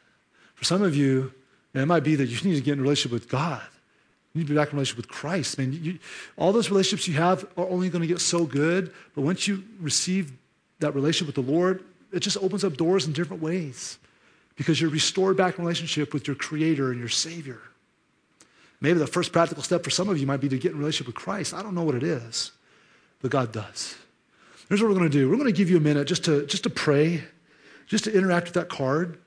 For 0.56 0.66
some 0.66 0.82
of 0.82 0.96
you, 0.96 1.34
it 1.74 1.86
might 1.86 2.04
be 2.04 2.16
that 2.16 2.28
you 2.28 2.50
need 2.50 2.56
to 2.56 2.62
get 2.62 2.74
in 2.74 2.80
a 2.80 2.82
relationship 2.82 3.14
with 3.14 3.30
God. 3.30 3.62
You 4.36 4.42
need 4.42 4.48
to 4.48 4.54
be 4.54 4.60
back 4.60 4.68
in 4.70 4.76
relationship 4.76 4.98
with 4.98 5.08
Christ. 5.08 5.58
Man, 5.58 5.74
you, 5.74 5.98
all 6.38 6.52
those 6.52 6.70
relationships 6.70 7.08
you 7.08 7.16
have 7.16 7.48
are 7.58 7.68
only 7.68 7.90
going 7.90 8.02
to 8.02 8.08
get 8.08 8.20
so 8.20 8.46
good, 8.46 8.94
but 9.16 9.22
once 9.22 9.48
you 9.48 9.64
receive 9.80 10.34
that 10.80 10.94
relationship 10.94 11.36
with 11.36 11.46
the 11.46 11.52
Lord, 11.52 11.84
it 12.12 12.20
just 12.20 12.38
opens 12.38 12.64
up 12.64 12.78
doors 12.78 13.08
in 13.08 13.14
different 13.14 13.42
ways 13.42 13.98
because 14.56 14.80
you're 14.80 14.92
restored 14.92 15.38
back 15.38 15.58
in 15.58 15.64
relationship 15.64 16.14
with 16.14 16.28
your 16.28 16.36
Creator 16.36 16.92
and 16.92 17.00
your 17.00 17.10
Savior. 17.10 17.62
Maybe 18.82 19.00
the 19.00 19.08
first 19.08 19.32
practical 19.32 19.64
step 19.64 19.84
for 19.84 19.90
some 19.90 20.10
of 20.10 20.18
you 20.20 20.28
might 20.28 20.42
be 20.42 20.50
to 20.50 20.58
get 20.58 20.74
in 20.74 20.78
relationship 20.78 21.08
with 21.08 21.16
Christ. 21.16 21.54
I 21.54 21.64
don't 21.64 21.74
know 21.74 21.84
what 21.84 21.96
it 21.96 22.04
is, 22.04 22.52
but 23.22 23.32
God 23.32 23.52
does. 23.52 23.96
Here's 24.68 24.82
what 24.82 24.90
we're 24.90 24.98
going 24.98 25.10
to 25.10 25.18
do. 25.18 25.30
We're 25.30 25.38
going 25.38 25.48
to 25.48 25.58
give 25.58 25.70
you 25.70 25.78
a 25.78 25.82
minute 25.82 26.08
just 26.08 26.26
to, 26.26 26.46
just 26.46 26.64
to 26.64 26.70
pray 26.70 27.24
just 27.88 28.04
to 28.06 28.16
interact 28.16 28.48
with 28.48 28.54
that 28.56 28.70
card. 28.70 29.20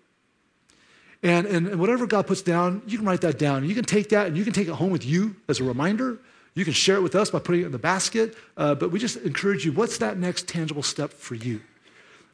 And, 1.23 1.47
and, 1.47 1.81
whatever 1.81 2.07
God 2.07 2.27
puts 2.29 2.43
down, 2.43 2.83
you 2.87 2.97
can 2.97 3.07
write 3.07 3.23
that 3.23 3.39
down. 3.39 3.69
You 3.69 3.75
can 3.75 3.85
take 3.85 4.11
that 4.11 4.29
and 4.29 4.37
you 4.37 4.45
can 4.45 4.53
take 4.53 4.69
it 4.69 4.75
home 4.75 4.91
with 4.91 5.05
you 5.05 5.35
as 5.49 5.59
a 5.59 5.65
reminder. 5.65 6.19
You 6.55 6.65
can 6.65 6.75
share 6.75 6.97
it 6.97 7.03
with 7.03 7.17
us 7.17 7.31
by 7.31 7.41
putting 7.41 7.63
it 7.63 7.67
in 7.67 7.73
the 7.73 7.79
basket. 7.79 8.37
Uh, 8.57 8.75
but 8.77 8.93
we 8.93 8.99
just 8.99 9.17
encourage 9.19 9.65
you 9.65 9.73
what's 9.73 9.99
that 9.99 10.17
next 10.17 10.47
tangible 10.47 10.83
step 10.83 11.13
for 11.13 11.35
you? 11.35 11.61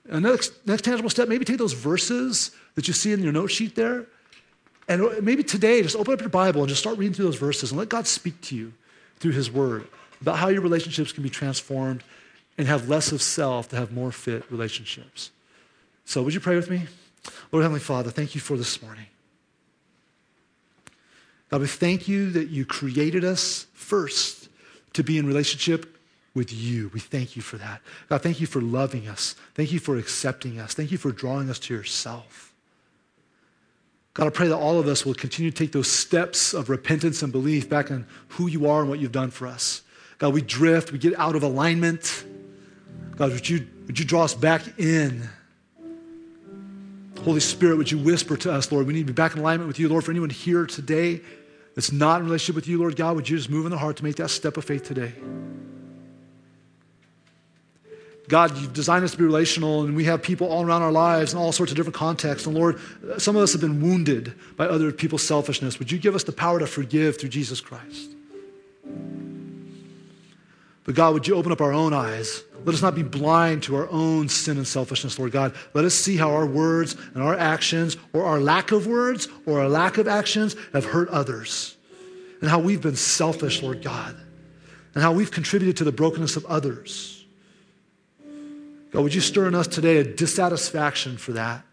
Next, 0.07 0.66
next 0.66 0.83
tangible 0.83 1.09
step, 1.09 1.29
maybe 1.29 1.44
take 1.47 1.57
those 1.57 1.73
verses 1.73 2.51
that 2.75 2.87
you 2.87 2.92
see 2.92 3.12
in 3.12 3.23
your 3.23 3.33
note 3.33 3.47
sheet 3.47 3.75
there. 3.75 4.07
And 4.87 5.23
maybe 5.25 5.42
today, 5.42 5.81
just 5.83 5.97
open 5.97 6.12
up 6.12 6.20
your 6.20 6.29
Bible 6.29 6.61
and 6.61 6.68
just 6.68 6.81
start 6.81 6.99
reading 6.99 7.14
through 7.14 7.25
those 7.25 7.38
verses 7.38 7.70
and 7.70 7.79
let 7.79 7.88
God 7.88 8.07
speak 8.07 8.38
to 8.42 8.57
you 8.57 8.75
through 9.18 9.33
His 9.33 9.51
Word 9.51 9.88
about 10.20 10.37
how 10.37 10.49
your 10.49 10.61
relationships 10.61 11.11
can 11.11 11.23
be 11.23 11.31
transformed 11.31 12.05
and 12.59 12.66
have 12.66 12.88
less 12.88 13.12
of 13.12 13.23
self 13.23 13.68
to 13.70 13.77
have 13.77 13.92
more 13.92 14.12
fit 14.12 14.44
relationships. 14.51 15.31
So, 16.05 16.23
would 16.23 16.35
you 16.35 16.40
pray 16.40 16.57
with 16.57 16.68
me? 16.68 16.83
Lord 17.53 17.63
Heavenly 17.63 17.81
Father, 17.81 18.11
thank 18.11 18.35
you 18.35 18.41
for 18.41 18.57
this 18.57 18.83
morning. 18.83 19.07
God, 21.51 21.61
we 21.61 21.67
thank 21.67 22.09
you 22.09 22.31
that 22.31 22.49
you 22.49 22.67
created 22.67 23.25
us 23.25 23.67
first 23.75 24.49
to 24.95 25.05
be 25.05 25.19
in 25.19 25.27
relationship 25.27 25.97
with 26.35 26.53
you. 26.53 26.91
We 26.93 27.01
thank 27.01 27.37
you 27.37 27.43
for 27.43 27.57
that. 27.59 27.81
God, 28.09 28.23
thank 28.23 28.41
you 28.41 28.47
for 28.47 28.61
loving 28.61 29.07
us. 29.07 29.37
Thank 29.55 29.73
you 29.73 29.79
for 29.79 29.97
accepting 29.97 30.59
us. 30.59 30.75
Thank 30.75 30.91
you 30.91 30.99
for 30.99 31.13
drawing 31.13 31.49
us 31.49 31.59
to 31.61 31.75
yourself. 31.75 32.53
God, 34.15 34.27
I 34.27 34.31
pray 34.31 34.49
that 34.49 34.57
all 34.57 34.79
of 34.79 34.87
us 34.87 35.05
will 35.05 35.15
continue 35.15 35.51
to 35.51 35.57
take 35.57 35.73
those 35.73 35.91
steps 35.91 36.55
of 36.55 36.71
repentance 36.71 37.23
and 37.23 37.33
belief 37.33 37.69
back 37.69 37.91
in 37.91 38.07
who 38.29 38.47
you 38.47 38.69
are 38.69 38.81
and 38.81 38.89
what 38.89 39.01
you've 39.01 39.13
done 39.13 39.31
for 39.31 39.47
us. 39.47 39.83
God, 40.19 40.33
we 40.33 40.41
drift, 40.41 40.93
we 40.93 40.99
get 40.99 41.19
out 41.19 41.35
of 41.35 41.43
alignment. 41.43 42.25
God, 43.17 43.33
would 43.33 43.49
you, 43.49 43.67
would 43.87 43.99
you 43.99 44.05
draw 44.05 44.25
us 44.25 44.35
back 44.35 44.79
in? 44.79 45.29
Holy 47.25 47.41
Spirit, 47.41 47.79
would 47.79 47.91
you 47.91 47.99
whisper 47.99 48.37
to 48.37 48.53
us, 48.53 48.71
Lord? 48.71 48.87
We 48.87 48.93
need 48.93 49.07
to 49.07 49.07
be 49.07 49.13
back 49.15 49.33
in 49.33 49.39
alignment 49.39 49.67
with 49.67 49.79
you, 49.79 49.89
Lord. 49.89 50.05
For 50.05 50.11
anyone 50.11 50.29
here 50.29 50.67
today 50.67 51.23
that's 51.75 51.91
not 51.91 52.21
in 52.21 52.27
relationship 52.27 52.55
with 52.55 52.69
you, 52.69 52.79
Lord 52.79 52.97
God, 52.97 53.17
would 53.17 53.29
you 53.29 53.39
just 53.39 53.49
move 53.49 53.65
in 53.65 53.71
the 53.71 53.79
heart 53.79 53.97
to 53.97 54.05
make 54.05 54.17
that 54.17 54.29
step 54.29 54.59
of 54.59 54.65
faith 54.67 54.85
today? 54.85 55.15
God, 58.29 58.57
you've 58.59 58.75
designed 58.75 59.05
us 59.05 59.13
to 59.13 59.19
be 59.19 59.25
relational, 59.25 59.85
and 59.85 59.97
we 59.97 60.05
have 60.05 60.23
people 60.23 60.49
all 60.49 60.65
around 60.65 60.83
our 60.83 60.93
lives 60.93 61.33
in 61.33 61.39
all 61.39 61.53
sorts 61.53 61.73
of 61.73 61.77
different 61.77 61.97
contexts. 61.97 62.47
And 62.47 62.57
Lord, 62.57 62.79
some 63.19 63.37
of 63.37 63.43
us 63.43 63.53
have 63.53 63.61
been 63.61 63.81
wounded 63.83 64.35
by 64.57 64.67
other 64.67 64.93
people's 64.93 65.23
selfishness. 65.23 65.79
Would 65.79 65.91
you 65.91 65.99
give 65.99 66.15
us 66.15 66.25
the 66.25 66.33
power 66.33 66.59
to 66.59 66.67
forgive 66.67 67.19
through 67.19 67.31
Jesus 67.31 67.61
Christ? 67.61 68.11
But 70.85 70.94
God, 70.94 71.14
would 71.14 71.27
you 71.27 71.35
open 71.35 71.53
up 71.53 71.61
our 71.61 71.72
own 71.72 71.93
eyes 71.93 72.43
let 72.64 72.74
us 72.74 72.82
not 72.82 72.95
be 72.95 73.03
blind 73.03 73.62
to 73.64 73.76
our 73.76 73.89
own 73.91 74.28
sin 74.28 74.57
and 74.57 74.66
selfishness, 74.66 75.18
Lord 75.18 75.32
God. 75.32 75.55
Let 75.74 75.85
us 75.85 75.95
see 75.95 76.16
how 76.16 76.30
our 76.30 76.47
words 76.47 76.97
and 77.14 77.22
our 77.22 77.37
actions, 77.37 77.97
or 78.12 78.24
our 78.24 78.41
lack 78.41 78.72
of 78.72 78.87
words 78.87 79.28
or 79.45 79.61
our 79.61 79.68
lack 79.68 79.99
of 79.99 80.09
actions, 80.09 80.57
have 80.72 80.85
hurt 80.85 81.09
others. 81.11 81.76
And 82.41 82.51
how 82.51 82.59
we've 82.59 82.80
been 82.80 82.97
selfish, 82.97 83.62
Lord 83.62 83.82
God. 83.82 84.16
And 84.95 85.03
how 85.03 85.12
we've 85.12 85.30
contributed 85.30 85.76
to 85.78 85.85
the 85.85 85.93
brokenness 85.93 86.37
of 86.37 86.47
others. 86.47 87.24
God, 88.93 89.03
would 89.03 89.14
you 89.14 89.20
stir 89.20 89.49
in 89.49 89.55
us 89.55 89.66
today 89.66 89.99
a 89.99 90.05
dissatisfaction 90.05 91.18
for 91.18 91.32
that? 91.32 91.64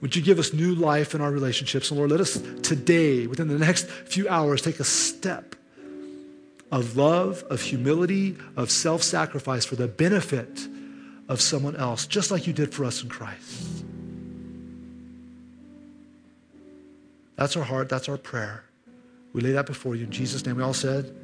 Would 0.00 0.16
you 0.16 0.22
give 0.22 0.38
us 0.38 0.54
new 0.54 0.74
life 0.74 1.14
in 1.14 1.20
our 1.20 1.30
relationships? 1.30 1.90
And 1.90 1.98
Lord, 1.98 2.10
let 2.10 2.20
us 2.20 2.40
today, 2.62 3.26
within 3.26 3.48
the 3.48 3.58
next 3.58 3.86
few 3.86 4.28
hours, 4.30 4.62
take 4.62 4.80
a 4.80 4.84
step 4.84 5.56
of 6.70 6.96
love, 6.96 7.42
of 7.50 7.60
humility, 7.60 8.36
of 8.56 8.70
self 8.70 9.02
sacrifice 9.02 9.64
for 9.64 9.76
the 9.76 9.88
benefit 9.88 10.68
of 11.28 11.40
someone 11.40 11.76
else, 11.76 12.06
just 12.06 12.30
like 12.30 12.46
you 12.46 12.52
did 12.52 12.72
for 12.74 12.84
us 12.84 13.02
in 13.02 13.08
Christ. 13.08 13.84
That's 17.36 17.56
our 17.56 17.62
heart, 17.62 17.88
that's 17.88 18.08
our 18.08 18.18
prayer. 18.18 18.64
We 19.32 19.40
lay 19.40 19.52
that 19.52 19.66
before 19.66 19.94
you 19.94 20.04
in 20.04 20.10
Jesus' 20.10 20.44
name. 20.44 20.56
We 20.56 20.62
all 20.62 20.74
said, 20.74 21.14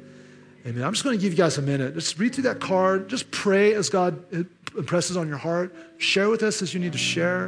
Amen. 0.65 0.83
I'm 0.83 0.91
just 0.91 1.05
going 1.05 1.17
to 1.17 1.21
give 1.21 1.31
you 1.31 1.37
guys 1.37 1.57
a 1.57 1.61
minute. 1.61 1.93
Just 1.93 2.19
read 2.19 2.33
through 2.33 2.43
that 2.43 2.59
card. 2.59 3.07
Just 3.07 3.31
pray 3.31 3.73
as 3.73 3.87
God 3.87 4.21
impresses 4.77 5.15
on 5.15 5.27
your 5.27 5.37
heart. 5.37 5.73
Share 5.97 6.29
with 6.29 6.43
us 6.43 6.61
as 6.61 6.73
you 6.73 6.79
need 6.79 6.91
to 6.91 6.97
share. 6.97 7.45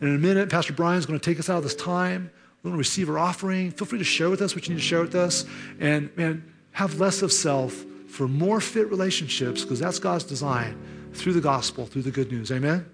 And 0.00 0.02
in 0.02 0.14
a 0.14 0.18
minute, 0.18 0.50
Pastor 0.50 0.74
Brian's 0.74 1.06
going 1.06 1.18
to 1.18 1.24
take 1.24 1.38
us 1.38 1.48
out 1.48 1.58
of 1.58 1.62
this 1.62 1.74
time. 1.74 2.30
We're 2.62 2.70
going 2.70 2.74
to 2.74 2.78
receive 2.78 3.08
our 3.08 3.18
offering. 3.18 3.70
Feel 3.70 3.86
free 3.86 3.98
to 3.98 4.04
share 4.04 4.28
with 4.28 4.42
us 4.42 4.54
what 4.54 4.68
you 4.68 4.74
need 4.74 4.80
to 4.80 4.86
share 4.86 5.00
with 5.00 5.14
us. 5.14 5.46
And 5.80 6.14
man, 6.16 6.44
have 6.78 7.00
less 7.00 7.22
of 7.22 7.32
self 7.32 7.72
for 8.06 8.28
more 8.28 8.60
fit 8.60 8.88
relationships 8.88 9.62
because 9.62 9.80
that's 9.80 9.98
God's 9.98 10.22
design 10.22 10.80
through 11.12 11.32
the 11.32 11.40
gospel, 11.40 11.86
through 11.86 12.02
the 12.02 12.12
good 12.12 12.30
news. 12.30 12.52
Amen? 12.52 12.86